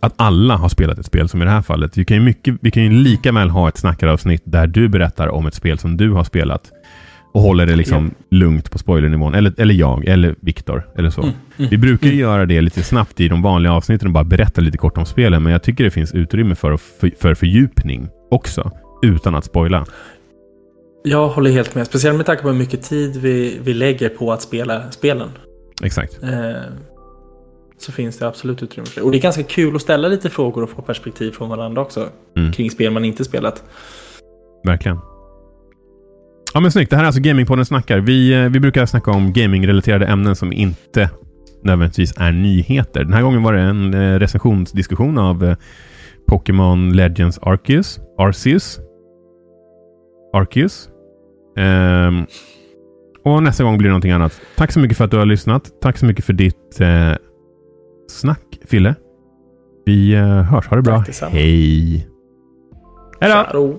att 0.00 0.12
alla 0.16 0.56
har 0.56 0.68
spelat 0.68 0.98
ett 0.98 1.06
spel 1.06 1.28
som 1.28 1.42
i 1.42 1.44
det 1.44 1.50
här 1.50 1.62
fallet. 1.62 1.98
Vi 1.98 2.04
kan 2.04 2.16
ju, 2.16 2.22
mycket, 2.22 2.54
vi 2.60 2.70
kan 2.70 2.82
ju 2.82 2.90
lika 2.90 3.32
väl 3.32 3.50
ha 3.50 3.68
ett 3.68 3.76
snackaravsnitt 3.76 4.42
där 4.44 4.66
du 4.66 4.88
berättar 4.88 5.28
om 5.28 5.46
ett 5.46 5.54
spel 5.54 5.78
som 5.78 5.96
du 5.96 6.10
har 6.10 6.24
spelat 6.24 6.72
och 7.38 7.44
håller 7.44 7.66
det 7.66 7.76
liksom 7.76 8.14
lugnt 8.30 8.70
på 8.70 8.78
spoilernivån. 8.78 9.34
Eller, 9.34 9.54
eller 9.58 9.74
jag, 9.74 10.04
eller 10.04 10.34
Viktor, 10.40 10.88
eller 10.96 11.10
så. 11.10 11.22
Mm, 11.22 11.34
mm, 11.56 11.70
Vi 11.70 11.78
brukar 11.78 12.06
mm. 12.06 12.18
göra 12.18 12.46
det 12.46 12.60
lite 12.60 12.82
snabbt 12.82 13.20
i 13.20 13.28
de 13.28 13.42
vanliga 13.42 13.72
avsnitten 13.72 14.08
och 14.08 14.12
bara 14.12 14.24
berätta 14.24 14.60
lite 14.60 14.78
kort 14.78 14.98
om 14.98 15.06
spelen, 15.06 15.42
men 15.42 15.52
jag 15.52 15.62
tycker 15.62 15.84
det 15.84 15.90
finns 15.90 16.14
utrymme 16.14 16.54
för, 16.54 16.76
för, 16.76 17.12
för 17.18 17.34
fördjupning 17.34 18.08
också, 18.30 18.70
utan 19.02 19.34
att 19.34 19.44
spoila. 19.44 19.86
Jag 21.04 21.28
håller 21.28 21.50
helt 21.50 21.74
med. 21.74 21.86
Speciellt 21.86 22.16
med 22.16 22.26
tanke 22.26 22.42
på 22.42 22.48
hur 22.48 22.58
mycket 22.58 22.82
tid 22.82 23.16
vi, 23.16 23.58
vi 23.62 23.74
lägger 23.74 24.08
på 24.08 24.32
att 24.32 24.42
spela 24.42 24.90
spelen. 24.90 25.28
Exakt. 25.82 26.22
Eh, 26.22 26.30
så 27.78 27.92
finns 27.92 28.18
det 28.18 28.28
absolut 28.28 28.62
utrymme 28.62 28.86
för 28.86 29.00
det. 29.00 29.04
Och 29.04 29.12
det 29.12 29.18
är 29.18 29.22
ganska 29.22 29.42
kul 29.42 29.76
att 29.76 29.82
ställa 29.82 30.08
lite 30.08 30.30
frågor 30.30 30.62
och 30.62 30.70
få 30.70 30.82
perspektiv 30.82 31.30
från 31.30 31.48
varandra 31.48 31.82
också. 31.82 32.08
Mm. 32.36 32.52
Kring 32.52 32.70
spel 32.70 32.92
man 32.92 33.04
inte 33.04 33.24
spelat. 33.24 33.64
Verkligen. 34.64 34.98
Ja 36.54 36.60
men 36.60 36.72
snyggt. 36.72 36.90
Det 36.90 36.96
här 36.96 37.02
är 37.02 37.06
alltså 37.06 37.20
Gamingpodden 37.20 37.64
snackar. 37.64 37.98
Vi, 37.98 38.32
eh, 38.32 38.48
vi 38.48 38.60
brukar 38.60 38.86
snacka 38.86 39.10
om 39.10 39.32
gamingrelaterade 39.32 40.06
ämnen 40.06 40.36
som 40.36 40.52
inte 40.52 41.10
nödvändigtvis 41.62 42.14
är 42.16 42.32
nyheter. 42.32 43.04
Den 43.04 43.12
här 43.12 43.22
gången 43.22 43.42
var 43.42 43.52
det 43.52 43.60
en 43.60 43.94
eh, 43.94 44.18
recensionsdiskussion 44.18 45.18
av 45.18 45.44
eh, 45.44 45.56
Pokémon 46.28 46.96
Legends 46.96 47.38
Arceus. 47.42 48.00
Arceus. 48.18 48.80
Arceus. 50.32 50.88
Ehm, 51.56 52.26
och 53.24 53.42
nästa 53.42 53.64
gång 53.64 53.78
blir 53.78 53.88
det 53.88 53.92
någonting 53.92 54.12
annat. 54.12 54.40
Tack 54.56 54.72
så 54.72 54.80
mycket 54.80 54.96
för 54.96 55.04
att 55.04 55.10
du 55.10 55.16
har 55.16 55.26
lyssnat. 55.26 55.80
Tack 55.80 55.98
så 55.98 56.06
mycket 56.06 56.24
för 56.24 56.32
ditt 56.32 56.80
eh, 56.80 57.12
snack, 58.10 58.58
Fille. 58.64 58.94
Vi 59.84 60.14
eh, 60.14 60.24
hörs. 60.24 60.66
Ha 60.66 60.76
det 60.76 60.82
bra. 60.82 61.04
Hej. 61.30 62.08
Hej 63.20 63.46
då! 63.52 63.78